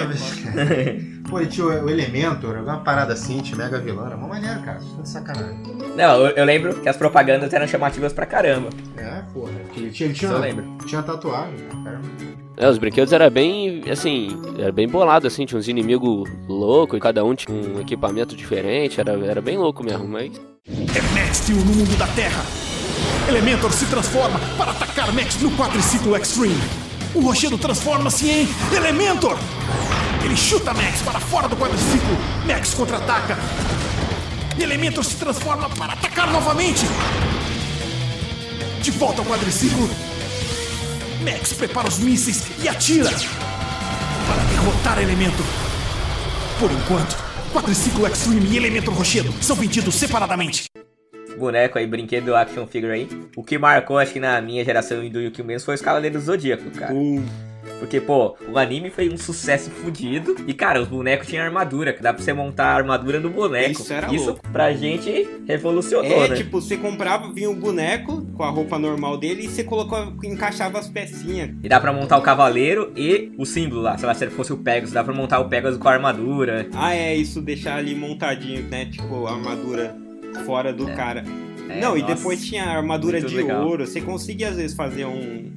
é, 0.57 1.01
Pô, 1.29 1.41
e 1.41 1.47
tinha 1.47 1.67
o 1.67 1.85
o 1.85 1.91
Elementor, 1.91 2.57
alguma 2.57 2.79
parada 2.79 3.13
assim, 3.13 3.41
tinha 3.41 3.57
Mega 3.57 3.79
Vilã, 3.79 4.07
era 4.07 4.17
mó 4.17 4.27
maneiro, 4.27 4.61
cara. 4.63 4.79
Isso 4.79 5.01
é 5.01 5.05
sacanagem. 5.05 5.59
Não, 5.97 6.27
eu, 6.27 6.31
eu 6.31 6.45
lembro 6.45 6.75
que 6.81 6.89
as 6.89 6.97
propagandas 6.97 7.53
eram 7.53 7.67
chamativas 7.67 8.13
pra 8.13 8.27
caramba. 8.27 8.71
É, 8.97 9.23
porra. 9.33 9.53
Ele 9.77 9.91
tinha, 9.91 10.09
ele 10.09 10.19
tinha, 10.19 10.31
uma, 10.31 10.39
lembro. 10.39 10.65
tinha 10.87 11.03
tatuagem, 11.03 11.59
caramba. 11.85 12.09
É, 12.57 12.69
os 12.69 12.79
brinquedos 12.79 13.13
era 13.13 13.31
bem, 13.31 13.85
assim, 13.89 14.31
era 14.59 14.73
bem 14.73 14.89
bolado, 14.89 15.27
assim, 15.29 15.47
tinha 15.47 15.59
uns 15.59 15.69
inimigos 15.69 16.29
loucos, 16.49 16.99
cada 16.99 17.25
um 17.25 17.35
tinha 17.35 17.57
um 17.57 17.81
equipamento 17.81 18.35
diferente, 18.35 19.01
era, 19.01 19.13
era 19.13 19.41
bem 19.41 19.57
louco 19.57 19.85
mesmo, 19.85 20.09
mas 20.09 20.33
É 20.67 21.01
Max 21.15 21.37
Steel 21.37 21.59
no 21.59 21.75
mundo 21.75 21.97
da 21.97 22.07
Terra. 22.09 22.68
Elementor 23.29 23.73
se 23.73 23.87
transforma 23.87 24.39
para 24.57 24.71
atacar 24.71 25.13
Max 25.13 25.37
no 25.41 25.51
quadriciclo 25.53 26.17
Extreme. 26.17 26.61
O 27.15 27.21
Rochedo 27.21 27.59
transforma-se 27.59 28.29
em 28.29 28.49
Elementor. 28.75 29.39
Ele 30.25 30.37
chuta 30.37 30.73
Max 30.75 31.01
para 31.03 31.21
fora 31.21 31.49
do 31.49 31.57
quadriciclo. 31.57 32.17
Max 32.47 32.75
contra-ataca. 32.75 33.39
Elementor 34.59 35.05
se 35.05 35.17
transforma 35.17 35.69
para 35.71 35.93
atacar 35.93 36.31
novamente. 36.31 36.87
De 38.83 38.91
volta 38.91 39.21
ao 39.21 39.27
quadriciclo. 39.27 39.89
Max 41.23 41.53
prepara 41.53 41.89
os 41.89 41.99
mísseis 41.99 42.45
e 42.63 42.69
atira 42.69 43.11
para 43.11 44.43
derrotar 44.51 45.03
Elementor. 45.03 45.47
Por 46.59 46.71
enquanto, 46.71 47.29
Quadriciclo 47.53 48.07
Extreme 48.07 48.49
e 48.49 48.57
Elementor 48.57 48.95
Rochedo 48.95 49.33
são 49.41 49.57
vendidos 49.57 49.95
separadamente. 49.95 50.65
Boneco 51.39 51.79
aí, 51.79 51.87
brinquedo 51.87 52.35
action 52.35 52.67
figure 52.67 52.93
aí. 52.93 53.09
O 53.37 53.43
que 53.43 53.57
marcou, 53.57 53.99
acho 53.99 54.13
que 54.13 54.21
na 54.21 54.41
minha 54.41 54.65
geração 54.65 55.03
e 55.03 55.09
do 55.09 55.21
Yuki 55.21 55.43
mesmo, 55.43 55.67
foi 55.67 55.75
os 55.75 55.81
Cavaleiros 55.81 56.23
do 56.23 56.27
Zodíaco, 56.27 56.71
cara. 56.71 56.93
Uh, 56.93 57.23
Porque, 57.79 58.01
pô, 58.01 58.37
o 58.51 58.59
anime 58.59 58.91
foi 58.91 59.09
um 59.09 59.17
sucesso 59.17 59.71
fudido. 59.71 60.35
E, 60.47 60.55
cara, 60.55 60.81
os 60.81 60.89
bonecos 60.89 61.29
tinham 61.29 61.45
armadura, 61.45 61.93
que 61.93 62.03
dá 62.03 62.13
pra 62.13 62.23
você 62.23 62.33
montar 62.33 62.67
a 62.67 62.75
armadura 62.75 63.21
do 63.21 63.31
boneco. 63.31 63.81
Isso 63.81 63.93
era 63.93 64.11
louco. 64.11 64.41
pra 64.51 64.73
gente 64.73 65.29
revolucionou, 65.47 66.25
é, 66.25 66.29
né? 66.29 66.37
tipo, 66.37 66.61
você 66.61 66.77
comprava, 66.77 67.33
vinha 67.33 67.51
o 67.51 67.55
boneco 67.55 68.27
com 68.35 68.43
a 68.43 68.51
roupa 68.51 68.79
normal 68.79 69.17
dele 69.17 69.45
e 69.45 69.49
você 69.49 69.63
colocava, 69.63 70.13
encaixava 70.25 70.79
as 70.79 70.89
pecinhas. 70.89 71.51
E 71.63 71.69
dá 71.69 71.79
pra 71.79 71.93
montar 71.93 72.19
o 72.19 72.23
cavaleiro 72.23 72.93
e 72.97 73.33
o 73.39 73.45
símbolo 73.45 73.83
lá. 73.83 73.97
Sei 73.97 74.07
lá, 74.07 74.15
se 74.15 74.25
ele 74.25 74.33
fosse 74.33 74.53
o 74.53 74.57
Pegasus, 74.57 74.93
dá 74.93 75.05
pra 75.05 75.15
montar 75.15 75.39
o 75.39 75.49
Pegasus 75.49 75.79
com 75.79 75.89
a 75.89 75.93
armadura. 75.93 76.69
Ah, 76.75 76.95
é, 76.95 77.15
isso 77.15 77.41
deixar 77.41 77.77
ali 77.77 77.95
montadinho, 77.95 78.63
né? 78.65 78.87
Tipo, 78.87 79.27
a 79.27 79.35
armadura 79.35 79.97
fora 80.45 80.73
do 80.73 80.87
cara. 80.87 81.25
É, 81.69 81.81
Não, 81.81 81.97
e 81.97 82.01
nossa, 82.03 82.15
depois 82.15 82.45
tinha 82.45 82.65
armadura 82.65 83.21
de 83.21 83.35
legal. 83.37 83.67
ouro. 83.67 83.87
Você 83.87 84.01
conseguia 84.01 84.49
às 84.49 84.57
vezes 84.57 84.75
fazer 84.77 85.05
um, 85.05 85.51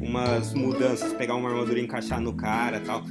umas 0.00 0.54
mudanças, 0.54 1.12
pegar 1.12 1.34
uma 1.34 1.48
armadura 1.50 1.78
e 1.78 1.82
encaixar 1.84 2.20
no 2.20 2.32
cara 2.32 2.78
e 2.78 2.80
tal. 2.80 3.04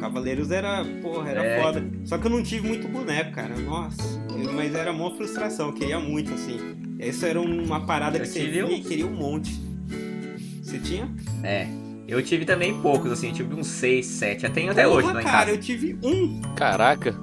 Cavaleiros 0.00 0.50
era, 0.50 0.84
porra, 1.02 1.30
era 1.30 1.44
É. 1.44 1.62
foda. 1.62 1.84
Só 2.04 2.18
que 2.18 2.26
eu 2.26 2.30
não 2.30 2.42
tive 2.42 2.66
muito 2.68 2.86
boneco, 2.88 3.32
cara. 3.32 3.56
Nossa, 3.58 4.02
eu- 4.36 4.52
mas 4.52 4.74
era 4.74 4.92
mó 4.92 5.10
frustração, 5.10 5.68
eu 5.68 5.72
queria 5.72 5.98
muito, 5.98 6.32
assim. 6.34 6.58
Essa 6.98 7.26
era 7.28 7.40
uma 7.40 7.80
parada 7.86 8.18
Eu 8.18 8.22
que 8.22 8.28
você 8.28 8.62
um. 8.62 8.70
e 8.70 8.80
queria 8.80 9.06
um 9.06 9.14
monte. 9.14 9.52
Você 10.62 10.78
tinha? 10.78 11.10
É. 11.42 11.66
Eu 12.06 12.22
tive 12.22 12.44
também 12.44 12.78
poucos, 12.82 13.10
assim, 13.10 13.28
eu 13.28 13.32
tive 13.34 13.54
uns 13.54 13.66
6, 13.66 14.04
7. 14.06 14.44
Até 14.46 14.68
até 14.68 14.86
hoje 14.86 15.08
em 15.08 15.12
cara, 15.12 15.22
casa. 15.24 15.50
eu 15.52 15.58
tive 15.58 15.96
um. 16.02 16.40
caraca. 16.54 17.14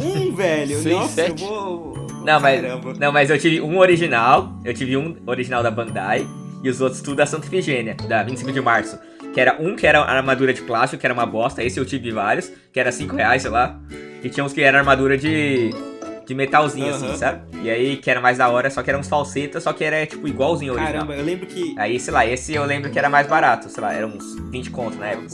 Um, 0.00 0.32
velho. 0.34 0.78
Seis, 0.82 0.94
Nossa, 0.94 1.14
sete? 1.14 1.42
eu 1.42 1.48
vou. 1.48 2.01
Não, 2.24 2.40
mas, 2.40 2.60
Caramba. 2.60 2.94
não, 2.98 3.12
mas 3.12 3.30
eu 3.30 3.38
tive 3.38 3.60
um 3.60 3.78
original, 3.78 4.52
eu 4.64 4.72
tive 4.72 4.96
um 4.96 5.16
original 5.26 5.62
da 5.62 5.70
Bandai 5.70 6.26
e 6.62 6.68
os 6.68 6.80
outros 6.80 7.00
tudo 7.00 7.16
da 7.16 7.26
Santa 7.26 7.46
Efigênia, 7.46 7.94
da 8.08 8.22
25 8.22 8.52
de 8.52 8.60
março. 8.60 8.98
Que 9.34 9.40
era 9.40 9.56
um 9.58 9.74
que 9.74 9.86
era 9.86 10.00
armadura 10.00 10.52
de 10.52 10.60
plástico, 10.62 11.00
que 11.00 11.06
era 11.06 11.14
uma 11.14 11.24
bosta, 11.26 11.62
esse 11.62 11.80
eu 11.80 11.86
tive 11.86 12.10
vários, 12.10 12.52
que 12.72 12.78
era 12.78 12.92
5 12.92 13.16
reais, 13.16 13.42
sei 13.42 13.50
lá. 13.50 13.78
E 14.22 14.28
tinha 14.28 14.44
uns 14.44 14.52
que 14.52 14.60
era 14.60 14.78
armadura 14.78 15.16
de, 15.16 15.70
de 16.26 16.34
metalzinho, 16.34 16.90
assim, 16.94 17.06
Aham. 17.06 17.16
sabe? 17.16 17.42
E 17.62 17.70
aí 17.70 17.96
que 17.96 18.10
era 18.10 18.20
mais 18.20 18.38
da 18.38 18.48
hora, 18.50 18.68
só 18.70 18.82
que 18.82 18.90
eram 18.90 19.00
uns 19.00 19.08
falsetas, 19.08 19.62
só 19.62 19.72
que 19.72 19.82
era 19.82 20.04
tipo 20.06 20.28
igualzinho 20.28 20.72
ao 20.72 20.78
original. 20.78 21.06
Caramba, 21.06 21.20
eu 21.20 21.24
lembro 21.24 21.46
que. 21.46 21.74
Aí, 21.78 21.98
sei 21.98 22.12
lá, 22.12 22.26
esse 22.26 22.54
eu 22.54 22.64
lembro 22.64 22.90
que 22.90 22.98
era 22.98 23.08
mais 23.08 23.26
barato, 23.26 23.70
sei 23.70 23.82
lá, 23.82 23.92
era 23.94 24.06
uns 24.06 24.36
20 24.50 24.70
conto 24.70 24.98
na 24.98 25.08
época. 25.08 25.28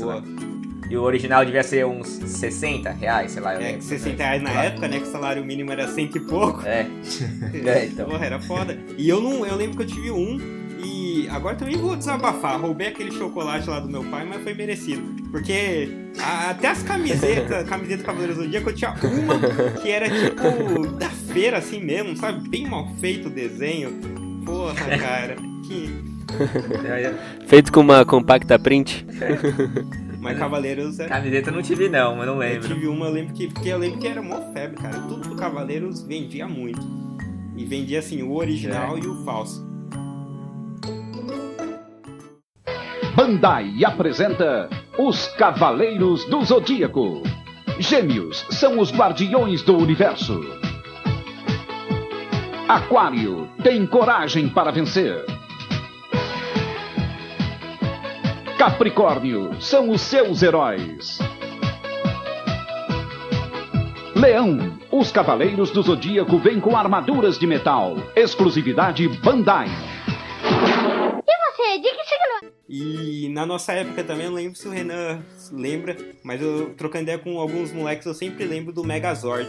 E 0.90 0.96
o 0.96 1.02
original 1.02 1.44
devia 1.44 1.62
ser 1.62 1.84
uns 1.84 2.08
60 2.08 2.90
reais, 2.90 3.32
sei 3.32 3.42
lá, 3.42 3.54
eu 3.54 3.60
É, 3.60 3.64
lembro. 3.64 3.78
que 3.78 3.84
60 3.84 4.22
reais 4.22 4.42
na 4.42 4.50
época, 4.64 4.88
né? 4.88 4.98
Que 5.00 5.06
o 5.08 5.12
salário 5.12 5.44
mínimo 5.44 5.70
era 5.70 5.86
cento 5.88 6.16
e 6.16 6.20
pouco. 6.20 6.62
É. 6.66 6.86
É, 7.66 7.84
então. 7.86 8.06
Porra, 8.08 8.24
era 8.26 8.40
foda. 8.40 8.78
E 8.96 9.08
eu 9.08 9.20
não. 9.20 9.44
Eu 9.44 9.56
lembro 9.56 9.76
que 9.76 9.82
eu 9.82 9.86
tive 9.86 10.10
um. 10.10 10.38
E 10.82 11.28
agora 11.30 11.56
também 11.56 11.76
vou 11.76 11.96
desabafar. 11.96 12.58
Roubei 12.60 12.86
aquele 12.88 13.10
chocolate 13.10 13.68
lá 13.68 13.80
do 13.80 13.88
meu 13.88 14.04
pai, 14.04 14.24
mas 14.24 14.42
foi 14.42 14.54
merecido. 14.54 15.02
Porque 15.30 15.88
a- 16.20 16.50
até 16.50 16.68
as 16.68 16.82
camisetas, 16.82 17.68
camiseta 17.68 18.02
Cavaleiros 18.04 18.36
do 18.36 18.44
Zodíaco, 18.44 18.70
eu 18.70 18.74
tinha 18.74 18.90
uma 19.02 19.38
que 19.82 19.90
era 19.90 20.08
tipo 20.08 20.86
da 20.96 21.10
feira 21.10 21.58
assim 21.58 21.80
mesmo, 21.82 22.16
sabe? 22.16 22.48
Bem 22.48 22.66
mal 22.66 22.88
feito 23.00 23.26
o 23.28 23.30
desenho. 23.30 23.90
Porra, 24.46 24.74
cara. 24.98 25.36
Que. 25.66 26.08
Feito 27.46 27.72
com 27.72 27.80
uma 27.80 28.04
compacta 28.04 28.58
print. 28.58 29.04
Mas 30.30 30.38
Cavaleiros 30.38 30.98
era. 31.00 31.08
Camiseta 31.08 31.50
eu 31.50 31.54
não 31.54 31.62
tive 31.62 31.88
não, 31.88 32.18
eu 32.20 32.26
não 32.26 32.34
Eu 32.34 32.38
lembro. 32.38 32.68
tive 32.68 32.86
uma, 32.86 33.06
eu 33.06 33.12
lembro 33.12 33.34
que. 33.34 33.48
Porque 33.48 33.68
eu 33.68 33.78
lembro 33.78 33.98
que 33.98 34.06
era 34.08 34.22
mó 34.22 34.40
febre, 34.52 34.76
cara. 34.80 34.98
Tudo 35.02 35.28
do 35.28 35.36
Cavaleiros 35.36 36.02
vendia 36.02 36.46
muito. 36.48 36.80
E 37.56 37.64
vendia 37.64 37.98
assim, 37.98 38.22
o 38.22 38.34
original 38.36 38.96
É. 38.96 39.00
e 39.00 39.06
o 39.06 39.24
falso. 39.24 39.66
Bandai 43.14 43.84
apresenta 43.84 44.68
Os 44.96 45.26
Cavaleiros 45.28 46.24
do 46.26 46.44
Zodíaco. 46.44 47.22
Gêmeos 47.78 48.44
são 48.50 48.78
os 48.80 48.92
guardiões 48.92 49.62
do 49.62 49.76
universo. 49.76 50.40
Aquário 52.68 53.48
tem 53.62 53.86
coragem 53.86 54.48
para 54.48 54.70
vencer. 54.70 55.24
Capricórnio 58.58 59.60
são 59.60 59.90
os 59.90 60.00
seus 60.00 60.42
heróis. 60.42 61.18
Leão, 64.16 64.76
os 64.90 65.12
Cavaleiros 65.12 65.70
do 65.70 65.80
Zodíaco 65.82 66.38
vêm 66.38 66.58
com 66.60 66.76
armaduras 66.76 67.38
de 67.38 67.46
metal. 67.46 67.96
Exclusividade 68.16 69.08
Bandai. 69.08 69.68
E 69.68 71.52
você 71.54 71.72
Rede, 71.72 71.88
que 71.88 72.04
chega 72.04 72.24
no... 72.42 72.48
E 72.68 73.28
na 73.30 73.46
nossa 73.46 73.72
época 73.72 74.02
também, 74.04 74.24
eu 74.26 74.30
não 74.30 74.36
lembro 74.36 74.58
se 74.58 74.66
o 74.66 74.70
Renan 74.70 75.20
lembra, 75.52 75.96
mas 76.24 76.42
eu 76.42 76.74
trocando 76.76 77.04
ideia 77.04 77.18
com 77.18 77.38
alguns 77.38 77.72
moleques, 77.72 78.06
eu 78.06 78.12
sempre 78.14 78.44
lembro 78.44 78.72
do 78.72 78.84
Megazord, 78.84 79.48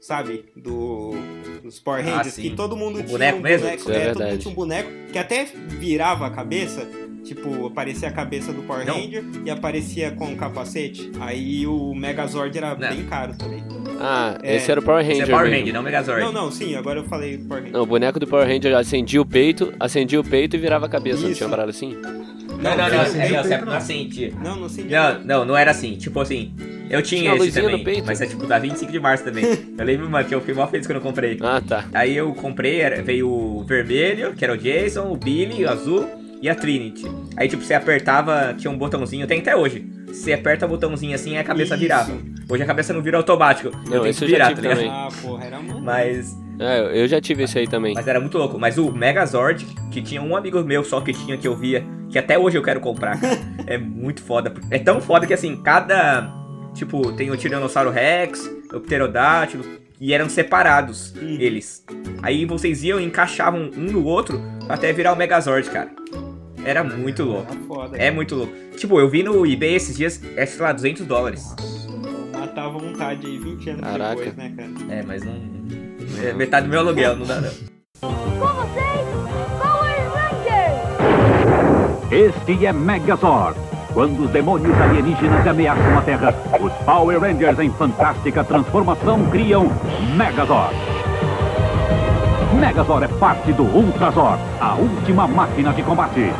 sabe? 0.00 0.44
Do, 0.54 1.12
dos 1.62 1.80
Power 1.80 2.06
Ah, 2.06 2.16
Rangers, 2.18 2.34
sim. 2.34 2.42
que 2.42 2.50
todo 2.50 2.76
mundo 2.76 2.96
O 3.00 3.02
tinha 3.02 3.08
boneco 3.08 3.38
um 3.38 3.42
mesmo? 3.42 3.66
boneco, 3.66 3.90
é 3.90 3.96
é, 3.96 4.12
todo 4.12 4.22
mundo 4.24 4.38
tinha 4.38 4.52
um 4.52 4.54
boneco 4.54 4.90
que 5.12 5.18
até 5.18 5.44
virava 5.44 6.26
a 6.26 6.30
cabeça, 6.30 6.86
tipo, 7.24 7.66
aparecia 7.66 8.08
a 8.08 8.12
cabeça 8.12 8.52
do 8.52 8.62
Power 8.62 8.86
Não. 8.86 8.94
Ranger 8.94 9.24
e 9.44 9.50
aparecia 9.50 10.10
com 10.12 10.32
o 10.32 10.36
capacete. 10.36 11.10
Aí 11.20 11.66
o 11.66 11.94
Megazord 11.94 12.56
era 12.56 12.74
Não. 12.74 12.88
bem 12.88 13.04
caro 13.04 13.34
também. 13.36 13.62
Ah, 14.00 14.38
É. 14.42 14.56
esse 14.56 14.70
era 14.70 14.80
o 14.80 14.82
Power 14.82 15.02
Esse 15.02 15.20
Ranger 15.20 15.28
é 15.34 15.38
Power. 15.38 15.50
Ranger, 15.58 15.74
não 15.74 15.82
Megazord. 15.82 16.20
Não, 16.24 16.32
não, 16.32 16.50
sim, 16.50 16.74
agora 16.74 17.00
eu 17.00 17.04
falei 17.04 17.38
Power 17.38 17.62
Ranger. 17.62 17.72
Não, 17.72 17.82
o 17.82 17.86
boneco 17.86 18.18
do 18.18 18.26
Power 18.26 18.46
Ranger 18.46 18.74
acendia 18.76 19.20
o 19.20 19.26
peito, 19.26 19.72
acendia 19.78 20.18
o 20.20 20.24
peito 20.24 20.56
e 20.56 20.58
virava 20.58 20.86
a 20.86 20.88
cabeça. 20.88 21.22
Não 21.22 21.28
Isso. 21.28 21.36
tinha 21.38 21.46
uma 21.46 21.50
parada 21.56 21.70
assim? 21.70 21.96
Não, 22.60 22.76
não, 22.76 22.88
não, 22.88 22.90
não, 22.90 23.00
acendi 23.00 23.32
o 23.32 23.36
não, 23.42 23.58
não. 23.58 23.66
não 23.66 23.72
acendia. 23.72 24.32
Não, 24.42 24.56
não 24.56 24.68
sei. 24.68 24.84
Não, 24.84 25.24
não, 25.24 25.44
não 25.46 25.56
era 25.56 25.70
assim. 25.70 25.96
Tipo 25.96 26.20
assim, 26.20 26.52
eu 26.90 27.00
tinha, 27.02 27.32
Tinha 27.34 27.46
esse 27.46 27.60
também, 27.60 27.82
peito. 27.82 28.04
mas 28.06 28.20
é 28.20 28.26
tipo 28.26 28.46
da 28.46 28.58
25 28.58 28.92
de 28.92 29.00
março 29.00 29.24
também. 29.24 29.44
eu 29.78 29.84
lembro, 29.84 30.10
mano, 30.10 30.28
que 30.28 30.34
eu 30.34 30.40
fui 30.42 30.52
mó 30.52 30.66
feliz 30.66 30.86
quando 30.86 30.96
eu 30.96 31.02
comprei. 31.02 31.38
Ah, 31.40 31.60
tá. 31.66 31.86
Aí 31.94 32.16
eu 32.16 32.34
comprei, 32.34 32.80
veio 33.02 33.28
o 33.30 33.64
vermelho, 33.64 34.34
que 34.34 34.44
era 34.44 34.52
o 34.52 34.58
Jason, 34.58 35.10
o 35.10 35.16
Billy, 35.16 35.64
o 35.64 35.70
azul 35.70 36.19
e 36.40 36.48
a 36.48 36.54
Trinity. 36.54 37.04
Aí, 37.36 37.48
tipo, 37.48 37.62
você 37.62 37.74
apertava, 37.74 38.54
tinha 38.56 38.70
um 38.70 38.76
botãozinho, 38.78 39.26
tem 39.26 39.40
até 39.40 39.54
hoje. 39.56 39.84
Você 40.08 40.32
aperta 40.32 40.66
o 40.66 40.68
botãozinho 40.68 41.14
assim 41.14 41.32
e 41.34 41.38
a 41.38 41.44
cabeça 41.44 41.74
Isso. 41.74 41.82
virava. 41.82 42.12
Hoje 42.48 42.62
a 42.62 42.66
cabeça 42.66 42.92
não 42.92 43.00
vira 43.02 43.16
automático. 43.16 43.68
eu 43.68 43.72
Não, 43.72 43.82
tenho 43.90 44.06
esse 44.06 44.18
que 44.18 44.24
eu 44.24 44.28
virar, 44.28 44.48
tive 44.48 44.62
tá 44.62 44.74
ligado? 44.74 44.78
também. 44.78 44.90
Ah, 44.90 45.08
porra, 45.22 45.44
era 45.44 45.60
mano. 45.60 45.80
Mas, 45.80 46.36
É, 46.58 47.02
eu 47.02 47.06
já 47.06 47.20
tive 47.20 47.44
esse 47.44 47.58
aí 47.58 47.68
também. 47.68 47.94
mas 47.94 48.08
era 48.08 48.18
muito 48.20 48.36
louco. 48.36 48.58
Mas 48.58 48.76
o 48.78 48.90
Megazord, 48.90 49.64
que 49.92 50.02
tinha 50.02 50.20
um 50.22 50.36
amigo 50.36 50.62
meu 50.64 50.82
só 50.82 51.00
que 51.00 51.12
tinha, 51.12 51.36
que 51.38 51.46
eu 51.46 51.54
via, 51.56 51.84
que 52.08 52.18
até 52.18 52.36
hoje 52.38 52.58
eu 52.58 52.62
quero 52.62 52.80
comprar, 52.80 53.20
cara. 53.20 53.38
é 53.68 53.78
muito 53.78 54.20
foda. 54.22 54.52
É 54.70 54.78
tão 54.78 55.00
foda 55.00 55.26
que 55.26 55.34
assim, 55.34 55.56
cada. 55.62 56.32
Tipo, 56.74 57.12
tem 57.12 57.30
o 57.30 57.36
Tiranossauro 57.36 57.90
Rex, 57.90 58.48
o 58.72 58.80
Pterodátilo, 58.80 59.64
e 60.00 60.12
eram 60.14 60.28
separados 60.28 61.12
Hum. 61.20 61.36
eles. 61.38 61.84
Aí 62.22 62.44
vocês 62.46 62.82
iam 62.82 62.98
e 63.00 63.04
encaixavam 63.04 63.70
um 63.76 63.92
no 63.92 64.04
outro 64.04 64.40
até 64.68 64.92
virar 64.92 65.12
o 65.12 65.16
Megazord, 65.16 65.68
cara. 65.70 65.90
Era 66.64 66.82
muito 66.84 67.24
louco. 67.24 67.50
Era 67.52 67.60
foda. 67.66 67.96
É 67.96 68.10
muito 68.10 68.34
louco. 68.34 68.52
Tipo, 68.76 69.00
eu 69.00 69.08
vi 69.08 69.22
no 69.22 69.46
eBay 69.46 69.74
esses 69.74 69.96
dias, 69.96 70.20
é, 70.36 70.44
sei 70.46 70.60
lá, 70.62 70.72
200 70.72 71.06
dólares. 71.06 71.54
Matava 72.32 72.76
a 72.76 72.80
vontade 72.80 73.26
aí 73.26 73.38
20 73.38 73.70
anos 73.70 73.80
Caraca. 73.82 74.16
depois, 74.16 74.36
né, 74.36 74.52
cara? 74.56 74.70
É, 74.90 75.02
mas 75.02 75.22
não. 75.24 75.34
É 76.22 76.32
metade 76.32 76.66
do 76.66 76.70
meu 76.70 76.80
aluguel, 76.80 77.16
não 77.16 77.26
dá 77.26 77.40
não. 77.40 77.50
Com 78.00 78.08
vocês, 78.10 79.06
Power 79.60 80.12
Rangers! 80.12 82.12
Este 82.12 82.66
é 82.66 82.72
Megazord. 82.72 83.58
Quando 83.92 84.24
os 84.24 84.30
demônios 84.30 84.74
alienígenas 84.80 85.46
ameaçam 85.46 85.98
a 85.98 86.02
Terra, 86.02 86.34
os 86.60 86.72
Power 86.84 87.20
Rangers 87.20 87.58
em 87.58 87.70
fantástica 87.72 88.44
transformação 88.44 89.28
criam 89.30 89.68
Megazord. 90.16 90.74
Megazord 92.60 93.06
é 93.06 93.08
parte 93.08 93.54
do 93.54 93.62
Ultrazord, 93.62 94.38
a 94.60 94.74
última 94.74 95.26
máquina 95.26 95.72
de 95.72 95.82
combate. 95.82 96.30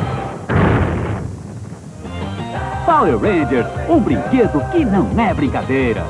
Power 2.85 3.17
Rangers, 3.17 3.65
um 3.89 3.99
brinquedo 3.99 4.61
que 4.71 4.85
não 4.85 5.19
é 5.19 5.33
brincadeira. 5.33 6.03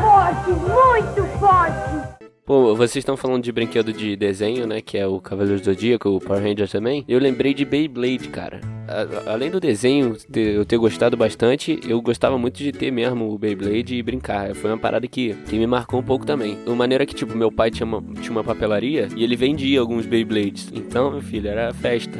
Forte, 0.00 0.50
muito 0.50 1.38
forte! 1.38 2.08
Pô, 2.44 2.74
vocês 2.74 2.96
estão 2.96 3.16
falando 3.16 3.44
de 3.44 3.52
brinquedo 3.52 3.92
de 3.92 4.16
desenho, 4.16 4.66
né? 4.66 4.80
Que 4.80 4.98
é 4.98 5.06
o 5.06 5.20
Cavaleiro 5.20 5.60
do 5.60 5.64
Zodíaco, 5.64 6.08
o 6.08 6.20
Power 6.20 6.42
Ranger 6.42 6.68
também. 6.68 7.04
Eu 7.06 7.20
lembrei 7.20 7.54
de 7.54 7.64
Beyblade, 7.64 8.28
cara. 8.30 8.60
A- 8.88 9.32
além 9.32 9.50
do 9.50 9.60
desenho 9.60 10.16
ter- 10.30 10.54
eu 10.54 10.64
ter 10.64 10.76
gostado 10.78 11.16
bastante, 11.16 11.78
eu 11.86 12.00
gostava 12.00 12.38
muito 12.38 12.56
de 12.58 12.72
ter 12.72 12.90
mesmo 12.90 13.30
o 13.32 13.38
Beyblade 13.38 13.94
e 13.94 14.02
brincar. 14.02 14.54
Foi 14.54 14.70
uma 14.70 14.78
parada 14.78 15.06
que, 15.06 15.34
que 15.48 15.58
me 15.58 15.66
marcou 15.66 16.00
um 16.00 16.02
pouco 16.02 16.24
também. 16.24 16.54
De 16.62 16.68
uma 16.68 16.76
maneira 16.76 17.04
que, 17.04 17.14
tipo, 17.14 17.36
meu 17.36 17.52
pai 17.52 17.70
tinha 17.70 17.86
uma, 17.86 18.02
tinha 18.20 18.30
uma 18.30 18.42
papelaria 18.44 19.08
e 19.16 19.22
ele 19.22 19.36
vendia 19.36 19.80
alguns 19.80 20.06
Beyblades. 20.06 20.70
Então, 20.74 21.10
meu 21.10 21.20
filho, 21.22 21.48
era 21.48 21.72
festa. 21.74 22.18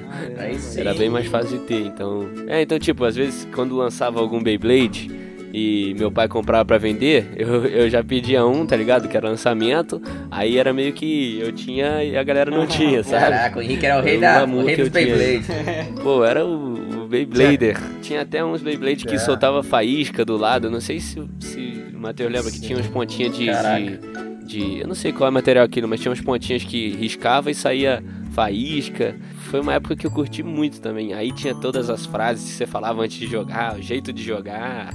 Sim. 0.59 0.81
Era 0.81 0.95
bem 0.95 1.09
mais 1.09 1.27
fácil 1.27 1.59
de 1.59 1.65
ter, 1.65 1.81
então... 1.87 2.29
É, 2.47 2.63
então, 2.63 2.79
tipo, 2.79 3.05
às 3.05 3.17
vezes, 3.17 3.47
quando 3.55 3.77
lançava 3.77 4.21
algum 4.21 4.43
Beyblade 4.43 5.11
e 5.53 5.95
meu 5.99 6.11
pai 6.11 6.29
comprava 6.29 6.65
pra 6.65 6.79
vender, 6.79 7.27
eu, 7.37 7.65
eu 7.67 7.89
já 7.91 8.03
pedia 8.05 8.45
um, 8.47 8.67
tá 8.67 8.77
ligado? 8.77 9.09
Que 9.09 9.17
era 9.17 9.29
lançamento, 9.29 10.01
aí 10.31 10.59
era 10.59 10.73
meio 10.73 10.93
que 10.93 11.39
eu 11.41 11.53
tinha 11.53 12.03
e 12.05 12.17
a 12.17 12.23
galera 12.23 12.51
não 12.51 12.67
tinha, 12.67 13.03
sabe? 13.03 13.25
Caraca, 13.25 13.59
o 13.59 13.63
Henrique 13.63 13.87
era 13.87 13.99
o 14.01 14.03
rei, 14.03 14.19
da, 14.19 14.45
o 14.45 14.65
rei 14.65 14.77
que 14.77 14.83
dos 14.85 14.95
eu 14.95 15.03
tinha. 15.05 15.17
Beyblade. 15.17 15.93
Pô, 16.03 16.25
era 16.25 16.45
o, 16.45 17.05
o 17.05 17.07
Beyblader. 17.09 17.77
Tinha 18.03 18.23
até 18.23 18.45
uns 18.45 18.61
Beyblade 18.63 19.05
que 19.07 19.15
É. 19.15 19.19
soltava 19.19 19.63
faísca 19.63 20.25
do 20.25 20.37
lado, 20.37 20.71
não 20.71 20.81
sei 20.81 21.01
se, 21.01 21.23
se 21.41 21.85
o 21.95 21.99
Matheus 21.99 22.31
lembra 22.33 22.51
que 22.51 22.61
tinha 22.61 22.79
uns 22.79 22.87
pontinhas 22.87 23.37
de... 23.37 23.47
De 23.47 24.29
de- 24.49 24.79
eu 24.81 24.89
não 24.89 24.95
sei 24.95 25.13
qual 25.13 25.27
é 25.29 25.31
o 25.31 25.35
material 25.35 25.63
aquilo, 25.67 25.87
mas 25.87 26.01
tinha 26.01 26.09
umas 26.11 26.23
pontinhas 26.23 26.65
que 26.65 26.89
riscava 26.89 27.51
e 27.51 27.55
saía 27.55 28.03
faísca. 28.33 29.15
Foi 29.51 29.61
uma 29.61 29.75
época 29.75 29.95
que 29.95 30.07
eu 30.07 30.11
curti 30.11 30.43
muito 30.43 30.81
também. 30.81 31.13
Aí 31.13 31.31
tinha 31.33 31.55
todas 31.55 31.91
as 31.91 32.07
frases 32.07 32.45
que 32.49 32.57
você 32.57 32.67
falava 32.67 33.03
antes 33.03 33.19
de 33.19 33.27
jogar, 33.27 33.77
o 33.79 33.83
jeito 33.83 34.11
de 34.11 34.23
jogar. 34.23 34.95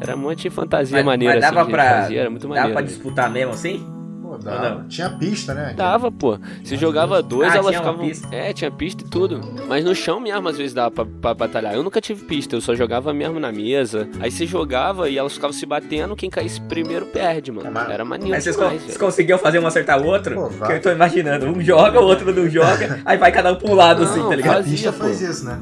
Era 0.00 0.16
um 0.16 0.18
monte 0.20 0.42
de 0.42 0.50
fantasia 0.50 0.96
Mas, 0.96 1.04
maneira 1.06 1.34
mas 1.34 1.42
dava 1.44 1.62
assim 1.62 1.70
pra. 1.70 1.84
fazia, 2.02 2.20
era 2.20 2.30
muito 2.30 2.42
dava 2.42 2.54
maneiro. 2.54 2.72
pra 2.74 2.82
né? 2.82 2.88
disputar 2.88 3.30
mesmo 3.30 3.52
assim? 3.52 3.86
Pô, 4.22 4.38
dava. 4.38 4.70
não? 4.76 4.88
Tinha 4.88 5.10
pista, 5.10 5.52
né? 5.52 5.74
Dava, 5.76 6.10
pô. 6.12 6.38
Se 6.62 6.76
jogava 6.76 7.20
dois, 7.20 7.50
Ah, 7.52 7.56
elas 7.56 7.66
tinha 7.70 7.80
uma 7.82 7.92
ficavam. 7.92 8.06
pista. 8.08 8.28
É, 8.30 8.52
tinha 8.52 8.70
pista 8.70 9.02
e 9.04 9.08
tudo. 9.08 9.40
Mas 9.68 9.84
no 9.84 9.92
chão 9.94 10.20
mesmo, 10.20 10.48
às 10.48 10.56
vezes 10.56 10.72
dava 10.72 10.90
pra, 10.92 11.04
pra 11.04 11.34
batalhar. 11.34 11.74
Eu 11.74 11.82
nunca 11.82 12.00
tive 12.00 12.24
pista, 12.24 12.54
eu 12.54 12.60
só 12.60 12.74
jogava 12.76 13.12
mesmo 13.12 13.40
na 13.40 13.50
mesa. 13.50 14.08
Aí 14.20 14.30
você 14.30 14.46
jogava 14.46 15.08
e 15.10 15.18
elas 15.18 15.32
ficavam 15.34 15.52
se 15.52 15.66
batendo, 15.66 16.14
quem 16.14 16.30
caísse 16.30 16.60
primeiro 16.60 17.06
perde, 17.06 17.50
mano. 17.50 17.70
Mas- 17.72 17.90
Era 17.90 18.04
maneiro 18.04 18.30
Mas 18.30 18.44
vocês, 18.44 18.56
demais, 18.56 18.82
vocês 18.82 18.96
conseguiam 18.96 19.36
fazer 19.38 19.58
um 19.58 19.66
acertar 19.66 20.00
o 20.00 20.06
outro? 20.06 20.34
Pô, 20.36 20.48
que 20.66 20.72
eu 20.74 20.80
tô 20.80 20.90
imaginando. 20.92 21.46
Um 21.46 21.60
joga, 21.60 22.00
o 22.00 22.04
outro 22.04 22.32
não 22.32 22.48
joga, 22.48 23.00
aí 23.04 23.18
vai 23.18 23.32
cada 23.32 23.52
um 23.52 23.56
pra 23.56 23.68
um 23.68 23.74
lado 23.74 24.04
assim, 24.04 24.20
Não, 24.20 24.28
tá 24.28 24.34
A 24.34 24.36
ligado? 24.36 24.54
fazia, 24.58 24.72
pista 24.72 24.92
pô. 24.92 24.98
faz 25.04 25.20
isso, 25.20 25.44
né? 25.44 25.58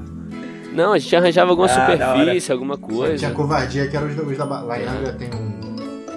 Não, 0.79 0.93
a 0.93 0.99
gente 0.99 1.15
arranjava 1.17 1.51
alguma 1.51 1.67
Ah, 1.69 1.75
superfície, 1.91 2.53
alguma 2.53 2.79
coisa. 2.79 3.17
Tinha 3.17 3.31
covardia, 3.33 3.89
que 3.89 3.97
era 3.97 4.07
os, 4.07 4.15
da- 4.15 4.23
os 4.23 4.39
da. 4.39 4.45
Lá 4.45 4.79
em 4.81 4.87
Angra 4.87 5.13
tem 5.13 5.29
um. 5.35 5.59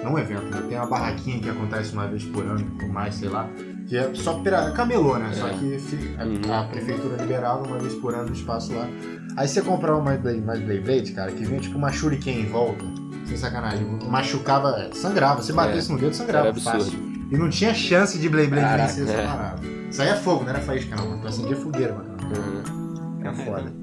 Não 0.04 0.14
um 0.14 0.18
evento, 0.18 0.44
né? 0.44 0.62
Tem 0.68 0.78
uma 0.78 0.86
barraquinha 0.86 1.40
que 1.40 1.48
acontece 1.48 1.92
uma 1.92 2.06
vez 2.06 2.24
por 2.24 2.44
ano, 2.44 2.64
ou 2.82 2.88
mais, 2.88 3.14
sei 3.16 3.28
lá. 3.28 3.48
Que 3.88 3.96
é 3.98 4.10
só 4.14 4.34
pira... 4.34 4.70
camelô, 4.70 5.16
né? 5.18 5.30
Só 5.32 5.48
que 5.48 5.76
a, 6.18 6.24
Uhum. 6.24 6.60
a 6.60 6.64
prefeitura 6.64 7.16
liberava 7.22 7.64
uma 7.66 7.78
vez 7.78 7.94
por 7.94 8.14
ano 8.14 8.30
o 8.30 8.32
espaço 8.32 8.72
lá. 8.72 8.88
Aí 9.36 9.46
você 9.48 9.60
comprava 9.62 10.00
mais 10.00 10.20
Blade, 10.20 10.40
mais 10.40 10.60
Blade, 10.60 11.12
cara, 11.12 11.30
que 11.32 11.44
vinha 11.44 11.60
tipo 11.60 11.76
uma 11.78 11.90
shuriken 11.92 12.40
em 12.40 12.46
volta. 12.46 12.84
Sem 13.26 13.36
sacanagem. 13.36 13.84
Machucava, 14.08 14.70
é, 14.78 14.94
sangrava. 14.94 15.42
Se 15.42 15.52
batesse 15.52 15.90
no 15.92 15.98
dedo, 15.98 16.14
sangrava 16.14 16.46
Era 16.48 16.56
absurdo. 16.56 16.78
fácil. 16.84 16.98
E 17.30 17.36
não 17.36 17.48
tinha 17.48 17.72
chance 17.74 18.18
de 18.18 18.28
Blade 18.28 18.48
Blade 18.48 18.66
Caraca, 18.66 18.88
vencer 18.92 19.04
essa 19.04 19.22
é. 19.22 19.26
parada. 19.26 19.60
Isso 19.90 20.02
aí 20.02 20.08
é 20.08 20.14
fogo, 20.16 20.42
não 20.44 20.50
era 20.50 20.60
faísca 20.60 20.96
não. 20.96 21.18
Tu 21.20 21.28
acendia 21.28 21.56
fogueira, 21.56 21.94
mano. 21.94 22.10
Uhum. 22.36 23.20
Era 23.20 23.32
foda. 23.34 23.81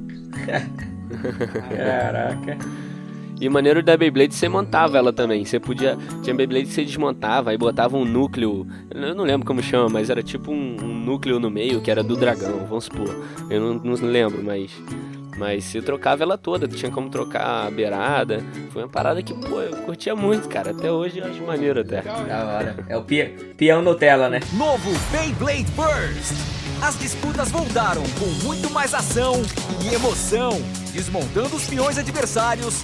Caraca. 1.75 2.57
E 3.41 3.47
o 3.47 3.51
maneiro 3.51 3.81
da 3.81 3.95
Beyblade, 3.95 4.35
você 4.35 4.49
montava 4.49 4.97
ela 4.97 5.13
também. 5.13 5.45
Você 5.45 5.59
podia. 5.61 5.97
Tinha 6.23 6.35
Beyblade 6.35 6.65
que 6.65 6.73
você 6.73 6.83
desmontava, 6.83 7.51
aí 7.51 7.57
botava 7.57 7.95
um 7.95 8.03
núcleo. 8.03 8.67
Eu 8.93 9.15
não 9.15 9.23
lembro 9.23 9.47
como 9.47 9.63
chama, 9.63 9.87
mas 9.87 10.09
era 10.09 10.21
tipo 10.21 10.51
um, 10.51 10.75
um 10.83 10.93
núcleo 11.05 11.39
no 11.39 11.49
meio 11.49 11.79
que 11.79 11.89
era 11.89 12.03
do 12.03 12.17
dragão, 12.17 12.65
vamos 12.67 12.83
supor. 12.85 13.15
Eu 13.49 13.61
não, 13.61 13.73
não 13.75 13.93
lembro, 14.07 14.43
mas. 14.43 14.71
Mas 15.37 15.63
você 15.63 15.81
trocava 15.81 16.21
ela 16.21 16.37
toda, 16.37 16.67
tinha 16.67 16.91
como 16.91 17.09
trocar 17.09 17.65
a 17.67 17.71
beirada. 17.71 18.43
Foi 18.71 18.83
uma 18.83 18.89
parada 18.89 19.23
que, 19.23 19.33
pô, 19.33 19.61
eu 19.61 19.71
curtia 19.83 20.13
muito, 20.13 20.49
cara. 20.49 20.71
Até 20.71 20.91
hoje 20.91 21.19
eu 21.19 21.25
acho 21.25 21.41
maneiro 21.43 21.79
até. 21.79 22.01
Da 22.01 22.45
hora. 22.45 22.75
É 22.89 22.97
o 22.97 23.03
pia- 23.03 23.33
peão 23.55 23.81
Nutella, 23.81 24.27
né? 24.27 24.41
Novo 24.57 24.91
Beyblade 25.13 25.71
Burst. 25.77 26.58
As 26.81 26.97
disputas 26.97 27.51
voltaram 27.51 28.03
com 28.17 28.25
muito 28.45 28.69
mais 28.69 28.93
ação 28.93 29.33
e 29.83 29.93
emoção, 29.93 30.51
desmontando 30.93 31.55
os 31.55 31.67
peões 31.67 31.97
adversários 31.97 32.81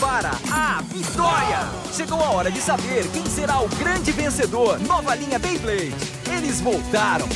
para 0.00 0.30
a 0.50 0.80
vitória. 0.82 1.58
Chegou 1.92 2.20
a 2.20 2.30
hora 2.30 2.50
de 2.50 2.60
saber 2.60 3.06
quem 3.12 3.24
será 3.26 3.60
o 3.60 3.68
grande 3.76 4.12
vencedor. 4.12 4.80
Nova 4.80 5.14
linha 5.14 5.38
Beyblade. 5.38 5.94
Eles 6.36 6.60
voltaram. 6.60 7.28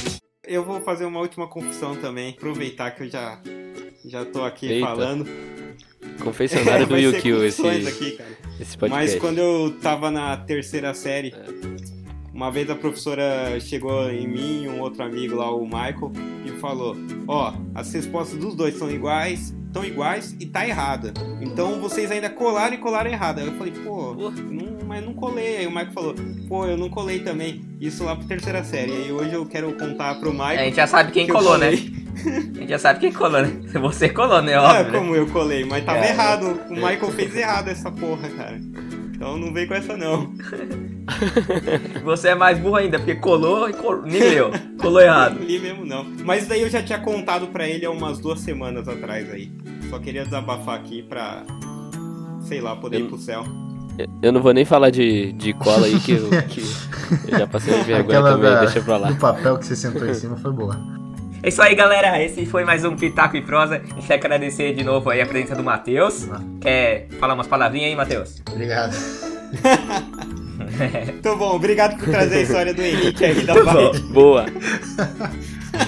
Eu 0.46 0.64
vou 0.64 0.80
fazer 0.80 1.04
uma 1.04 1.20
última 1.20 1.46
confissão 1.46 1.94
também, 1.94 2.30
aproveitar 2.30 2.90
que 2.92 3.04
eu 3.04 3.10
já, 3.10 3.38
já 4.06 4.24
tô 4.24 4.42
aqui 4.44 4.66
Eita. 4.66 4.86
falando. 4.86 5.28
Confessionário 6.24 6.86
do 6.88 6.92
Vai 6.94 7.02
ser 7.02 7.16
Yukio 7.16 7.44
esse, 7.44 7.62
confissões 7.62 7.86
aqui, 7.86 8.10
cara. 8.12 8.30
esse 8.58 8.78
podcast. 8.78 8.88
Mas 8.88 9.14
quando 9.20 9.38
eu 9.38 9.76
tava 9.82 10.10
na 10.10 10.38
terceira 10.38 10.94
série, 10.94 11.34
uma 12.38 12.52
vez 12.52 12.70
a 12.70 12.76
professora 12.76 13.58
chegou 13.58 14.08
em 14.08 14.28
mim 14.28 14.62
e 14.62 14.68
um 14.68 14.80
outro 14.80 15.02
amigo 15.02 15.34
lá, 15.34 15.52
o 15.52 15.64
Michael, 15.64 16.12
e 16.46 16.50
falou: 16.60 16.96
Ó, 17.26 17.52
as 17.74 17.92
respostas 17.92 18.38
dos 18.38 18.54
dois 18.54 18.76
são 18.78 18.88
iguais, 18.88 19.52
estão 19.66 19.84
iguais 19.84 20.36
e 20.38 20.46
tá 20.46 20.64
errada. 20.64 21.12
Então 21.40 21.80
vocês 21.80 22.12
ainda 22.12 22.30
colaram 22.30 22.74
e 22.76 22.78
colaram 22.78 23.10
errada. 23.10 23.40
Aí 23.40 23.48
eu 23.48 23.54
falei, 23.54 23.72
pô, 23.72 24.14
não, 24.48 24.86
mas 24.86 25.04
não 25.04 25.12
colei. 25.14 25.56
Aí 25.56 25.66
o 25.66 25.70
Michael 25.70 25.90
falou, 25.92 26.14
pô, 26.48 26.64
eu 26.64 26.76
não 26.76 26.88
colei 26.88 27.18
também. 27.18 27.60
Isso 27.80 28.04
lá 28.04 28.14
pra 28.14 28.24
terceira 28.28 28.62
série. 28.62 28.92
Aí 28.92 29.10
hoje 29.10 29.32
eu 29.32 29.44
quero 29.44 29.72
contar 29.72 30.14
pro 30.20 30.30
Michael. 30.30 30.58
É, 30.58 30.62
a 30.62 30.64
gente 30.66 30.76
já 30.76 30.86
sabe 30.86 31.10
quem 31.10 31.26
que 31.26 31.32
colou, 31.32 31.58
né? 31.58 31.70
A 32.18 32.30
gente 32.30 32.68
já 32.68 32.80
sabe 32.80 32.98
quem 32.98 33.12
colou, 33.12 33.40
né? 33.42 33.48
Você 33.80 34.08
colou, 34.08 34.42
né? 34.42 34.52
É, 34.52 34.58
Óbvio, 34.58 34.92
né? 34.92 34.98
como 34.98 35.14
eu 35.14 35.26
colei, 35.28 35.64
mas 35.64 35.84
tava 35.84 36.04
É. 36.04 36.10
errado. 36.10 36.60
O 36.68 36.74
Michael 36.74 37.12
fez 37.12 37.36
errado 37.36 37.68
essa 37.68 37.92
porra, 37.92 38.28
cara. 38.30 38.60
Então 39.14 39.36
não 39.38 39.52
vem 39.52 39.68
com 39.68 39.74
essa 39.74 39.96
não. 39.96 40.32
Você 42.04 42.28
é 42.28 42.34
mais 42.34 42.58
burro 42.58 42.76
ainda, 42.76 42.98
porque 42.98 43.14
colou 43.16 43.68
e 43.68 43.72
col... 43.72 44.02
nem 44.02 44.20
leu. 44.20 44.50
Colou 44.78 45.00
errado. 45.00 45.36
Não 45.40 45.46
li 45.46 45.58
mesmo 45.58 45.84
não. 45.84 46.04
Mas 46.24 46.46
daí 46.46 46.62
eu 46.62 46.70
já 46.70 46.82
tinha 46.82 46.98
contado 46.98 47.46
pra 47.48 47.66
ele 47.68 47.84
há 47.86 47.90
umas 47.90 48.18
duas 48.18 48.40
semanas 48.40 48.88
atrás 48.88 49.30
aí. 49.32 49.50
Só 49.90 49.98
queria 49.98 50.24
desabafar 50.24 50.76
aqui 50.76 51.02
pra, 51.02 51.42
sei 52.42 52.60
lá, 52.60 52.76
poder 52.76 53.00
ir 53.00 53.08
pro 53.08 53.18
céu. 53.18 53.44
Eu 54.22 54.32
não 54.32 54.40
vou 54.40 54.52
nem 54.52 54.64
falar 54.64 54.90
de, 54.90 55.32
de 55.32 55.52
cola 55.54 55.86
aí, 55.86 55.98
que 55.98 56.12
eu, 56.12 56.28
que 56.48 56.60
eu 57.32 57.38
já 57.38 57.46
passei 57.48 57.74
vergonha 57.82 58.18
Aquela 58.20 58.32
também, 58.32 58.50
da- 58.50 58.60
deixa 58.60 58.80
pra 58.80 58.96
lá. 58.96 59.08
do 59.10 59.16
papel 59.16 59.58
que 59.58 59.66
você 59.66 59.74
sentou 59.74 60.06
em 60.08 60.14
cima 60.14 60.36
foi 60.36 60.52
boa. 60.52 60.76
É 61.42 61.48
isso 61.48 61.60
aí, 61.62 61.74
galera. 61.74 62.22
Esse 62.22 62.44
foi 62.46 62.64
mais 62.64 62.84
um 62.84 62.94
Pitaco 62.96 63.36
e 63.36 63.42
Prosa. 63.42 63.76
A 63.76 63.78
gente 63.94 64.06
quer 64.06 64.14
agradecer 64.14 64.74
de 64.74 64.84
novo 64.84 65.08
aí 65.10 65.20
a 65.20 65.26
presença 65.26 65.54
do 65.56 65.62
Matheus. 65.64 66.28
Quer 66.60 67.08
falar 67.18 67.34
umas 67.34 67.46
palavrinhas 67.46 67.90
aí, 67.90 67.96
Matheus? 67.96 68.42
Obrigado. 68.52 68.94
Então 71.18 71.36
bom, 71.36 71.54
obrigado 71.56 71.98
por 71.98 72.08
trazer 72.08 72.36
a 72.36 72.40
história 72.42 72.74
do 72.74 72.82
Henrique 72.82 73.24
aí 73.24 73.34
da 73.42 73.54
Tá. 73.54 73.72
Bike. 73.74 74.00
Boa. 74.12 74.46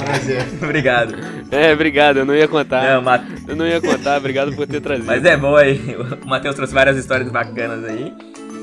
Prazer. 0.04 0.44
Obrigado. 0.62 1.14
É, 1.50 1.72
obrigado, 1.72 2.18
eu 2.18 2.24
não 2.24 2.34
ia 2.34 2.46
contar. 2.48 2.82
Não, 2.94 3.02
Ma- 3.02 3.24
Eu 3.48 3.56
não 3.56 3.66
ia 3.66 3.80
contar, 3.80 4.18
obrigado 4.18 4.54
por 4.54 4.66
ter 4.66 4.80
trazido. 4.80 5.06
Mas 5.06 5.24
é 5.24 5.36
bom 5.36 5.56
aí. 5.56 5.80
O 6.24 6.28
Matheus 6.28 6.54
trouxe 6.54 6.74
várias 6.74 6.96
histórias 6.96 7.30
bacanas 7.30 7.84
aí. 7.84 8.12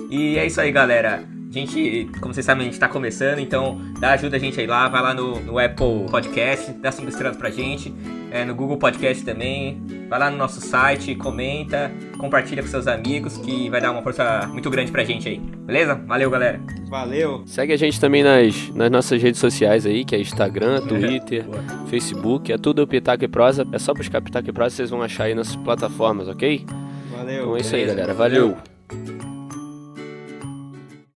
E 0.09 0.37
é 0.37 0.45
isso 0.45 0.61
aí, 0.61 0.71
galera. 0.71 1.23
A 1.57 1.59
gente, 1.59 2.07
como 2.19 2.35
vocês 2.35 2.45
sabem, 2.45 2.67
a 2.67 2.69
gente 2.69 2.79
tá 2.79 2.87
começando, 2.87 3.39
então 3.39 3.81
dá 3.99 4.11
ajuda 4.11 4.37
a 4.37 4.39
gente 4.39 4.59
aí 4.59 4.67
lá, 4.67 4.87
vai 4.87 5.01
lá 5.01 5.11
no, 5.11 5.39
no 5.39 5.57
Apple 5.57 6.05
Podcast, 6.07 6.71
dá 6.73 6.91
cinco 6.91 7.09
estrelas 7.09 7.35
pra 7.35 7.49
gente, 7.49 7.91
é, 8.29 8.45
no 8.45 8.53
Google 8.53 8.77
Podcast 8.77 9.25
também, 9.25 9.81
vai 10.07 10.19
lá 10.19 10.29
no 10.29 10.37
nosso 10.37 10.61
site, 10.61 11.15
comenta, 11.15 11.91
compartilha 12.19 12.61
com 12.61 12.67
seus 12.69 12.85
amigos, 12.85 13.37
que 13.37 13.71
vai 13.71 13.81
dar 13.81 13.89
uma 13.89 14.03
força 14.03 14.47
muito 14.53 14.69
grande 14.69 14.91
pra 14.91 15.03
gente 15.03 15.27
aí, 15.27 15.39
beleza? 15.39 15.95
Valeu, 15.95 16.29
galera! 16.29 16.61
Valeu. 16.91 17.41
Segue 17.47 17.73
a 17.73 17.77
gente 17.77 17.99
também 17.99 18.21
nas, 18.21 18.69
nas 18.75 18.91
nossas 18.91 19.19
redes 19.19 19.39
sociais 19.39 19.83
aí, 19.87 20.05
que 20.05 20.15
é 20.15 20.19
Instagram, 20.19 20.81
Twitter. 20.81 21.43
Facebook, 21.89 22.53
é 22.53 22.57
tudo 22.59 22.85
Pitaco 22.85 23.23
e 23.23 23.27
Prosa. 23.27 23.67
É 23.71 23.79
só 23.79 23.95
buscar 23.95 24.21
Pitaco 24.21 24.47
e 24.47 24.53
Prosa, 24.53 24.75
vocês 24.75 24.91
vão 24.91 25.01
achar 25.01 25.23
aí 25.23 25.33
nas 25.33 25.55
plataformas, 25.55 26.27
ok? 26.27 26.67
Valeu. 27.11 27.41
Então 27.41 27.57
é 27.57 27.61
isso 27.61 27.75
aí, 27.75 27.83
galera. 27.83 28.13
Valeu. 28.13 28.55